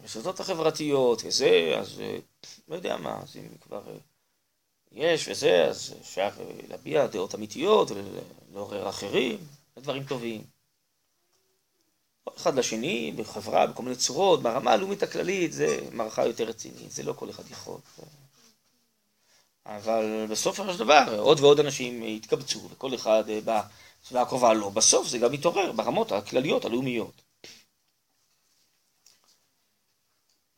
הרשתות 0.02 0.40
החברתיות 0.40 1.22
וזה, 1.24 1.74
אז 1.80 2.02
לא 2.68 2.74
יודע 2.74 2.96
מה, 2.96 3.20
אז 3.22 3.36
אם 3.36 3.48
כבר 3.60 3.98
יש 4.92 5.28
וזה, 5.28 5.64
אז 5.64 5.94
אפשר 6.00 6.28
להביע 6.68 7.06
דעות 7.06 7.34
אמיתיות 7.34 7.90
ולעורר 7.90 8.88
אחרים, 8.88 9.38
דברים 9.78 10.04
טובים. 10.04 10.51
אחד 12.36 12.54
לשני, 12.54 13.12
בחברה, 13.16 13.66
בכל 13.66 13.82
מיני 13.82 13.96
צורות, 13.96 14.42
ברמה 14.42 14.72
הלאומית 14.72 15.02
הכללית, 15.02 15.52
זה 15.52 15.88
מערכה 15.92 16.26
יותר 16.26 16.44
רצינית, 16.44 16.90
זה 16.90 17.02
לא 17.02 17.12
כל 17.12 17.30
אחד 17.30 17.50
יכול. 17.50 17.78
אבל 19.66 20.26
בסופו 20.30 20.72
של 20.72 20.78
דבר 20.78 21.18
עוד 21.18 21.40
ועוד 21.40 21.60
אנשים 21.60 22.02
התקבצו, 22.02 22.68
וכל 22.70 22.94
אחד 22.94 23.24
בא 23.44 23.62
הסביבה 24.02 24.22
הקרובה 24.22 24.52
לא, 24.52 24.70
בסוף 24.70 25.08
זה 25.08 25.18
גם 25.18 25.32
מתעורר 25.32 25.72
ברמות 25.72 26.12
הכלליות, 26.12 26.64
הלאומיות. 26.64 27.22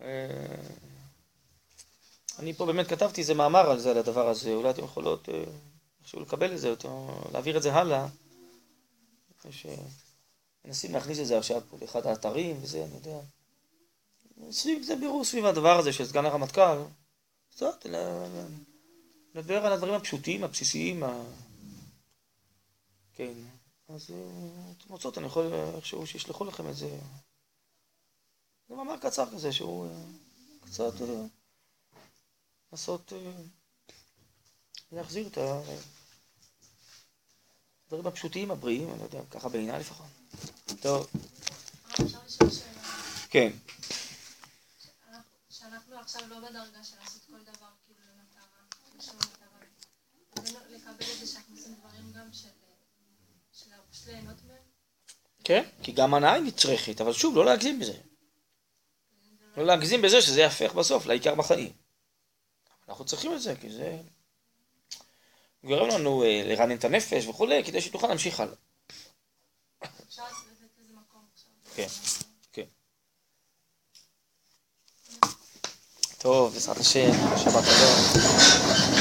אה, 0.01 0.07
אני 2.39 2.53
פה 2.53 2.67
באמת 2.67 2.87
כתבתי 2.87 3.21
איזה 3.21 3.35
מאמר 3.35 3.71
על 3.71 3.79
זה, 3.79 3.91
על 3.91 3.99
הדבר 3.99 4.29
הזה, 4.29 4.55
אולי 4.55 4.71
אתם 4.71 4.85
יכולות 4.85 5.29
אה, 5.29 5.45
איכשהו 6.01 6.21
לקבל 6.21 6.53
את 6.53 6.59
זה, 6.61 6.75
להעביר 7.33 7.57
את 7.57 7.63
זה 7.63 7.75
הלאה. 7.75 8.07
מנסים 10.65 10.93
להכניס 10.93 11.19
את 11.19 11.27
זה 11.27 11.39
עכשיו 11.39 11.63
פה 11.71 11.77
לאחד 11.81 12.07
האתרים 12.07 12.63
וזה, 12.63 12.85
אני 12.85 12.95
יודע. 12.95 13.21
סביב 14.51 14.83
זה 14.83 14.97
בירור 14.97 15.25
סביב 15.25 15.45
הדבר 15.45 15.79
הזה 15.79 15.93
של 15.93 16.05
סגן 16.07 16.25
הרמטכ"ל. 16.25 16.79
קצת, 17.51 17.87
לדבר 19.35 19.67
על 19.67 19.73
הדברים 19.73 19.95
הפשוטים, 19.95 20.45
הבסיסיים, 20.45 21.03
ה... 21.03 21.23
כן. 23.15 23.33
אז 23.89 24.11
אה, 24.11 24.73
אתם 24.79 24.93
רוצות, 24.93 25.19
אני 25.19 25.27
יכול 25.27 25.53
איכשהו 25.77 26.07
שישלחו 26.07 26.45
לכם 26.45 26.69
את 26.69 26.77
זה. 26.77 26.99
זה 28.69 28.75
מאמר 28.75 28.97
קצר 28.99 29.31
כזה, 29.33 29.53
שהוא 29.53 29.87
אה, 29.87 30.05
קצת 30.61 31.01
אה, 31.01 31.25
לעשות, 32.73 33.13
להחזיר 34.93 35.27
את 35.27 35.39
הדברים 37.87 38.07
הפשוטים, 38.07 38.51
הבריאים, 38.51 38.91
אני 38.91 38.99
לא 38.99 39.05
יודע, 39.05 39.21
ככה 39.31 39.49
בעיניי 39.49 39.81
לפחות. 39.81 40.07
טוב. 40.81 41.07
כן. 43.31 43.51
שאנחנו 45.51 45.99
עכשיו 45.99 46.23
לא 46.29 46.39
בדרגה 46.39 46.85
של 46.85 46.97
לעשות 47.03 47.23
כל 47.27 47.43
דבר 47.43 47.67
כאילו 47.85 48.01
למטרה, 48.11 48.43
לשם 48.99 49.13
המטרה. 49.13 49.59
לקבל 50.71 51.13
את 51.15 51.19
זה 51.21 51.27
שאנחנו 51.27 51.55
עושים 51.57 51.75
דברים 51.75 52.13
גם 52.13 52.29
של 52.33 52.49
ליהנות 54.07 54.37
מהם. 54.49 54.57
כן, 55.45 55.65
כי 55.83 55.93
גם 55.93 56.15
הנאה 56.15 56.33
היא 56.33 56.43
נצרכת, 56.43 57.01
אבל 57.01 57.13
שוב, 57.13 57.37
לא 57.37 57.45
להגזים 57.45 57.81
בזה. 57.81 57.99
לא 59.57 59.67
להגזים 59.67 60.03
בזה 60.03 60.23
שזה 60.23 60.41
יהפך 60.41 60.75
בסוף 60.75 61.07
לעיקר 61.07 61.35
בחיים. 61.35 61.73
אנחנו 62.89 63.05
צריכים 63.05 63.35
את 63.35 63.43
זה, 63.43 63.55
כי 63.61 63.71
זה 63.71 63.99
גורם 65.65 65.89
לנו 65.89 66.25
אה, 66.25 66.43
לרענן 66.45 66.77
את 66.77 66.85
הנפש 66.85 67.27
וכולי, 67.27 67.65
כדי 67.65 67.81
שתוכל 67.81 68.07
להמשיך 68.07 68.41
הלאה. 68.41 68.55
כן, 71.77 71.87
כן. 72.53 72.65
טוב, 76.19 76.53
בעזרת 76.53 76.77
השם, 76.77 77.11
שבת 77.37 77.65
שלום. 77.65 78.94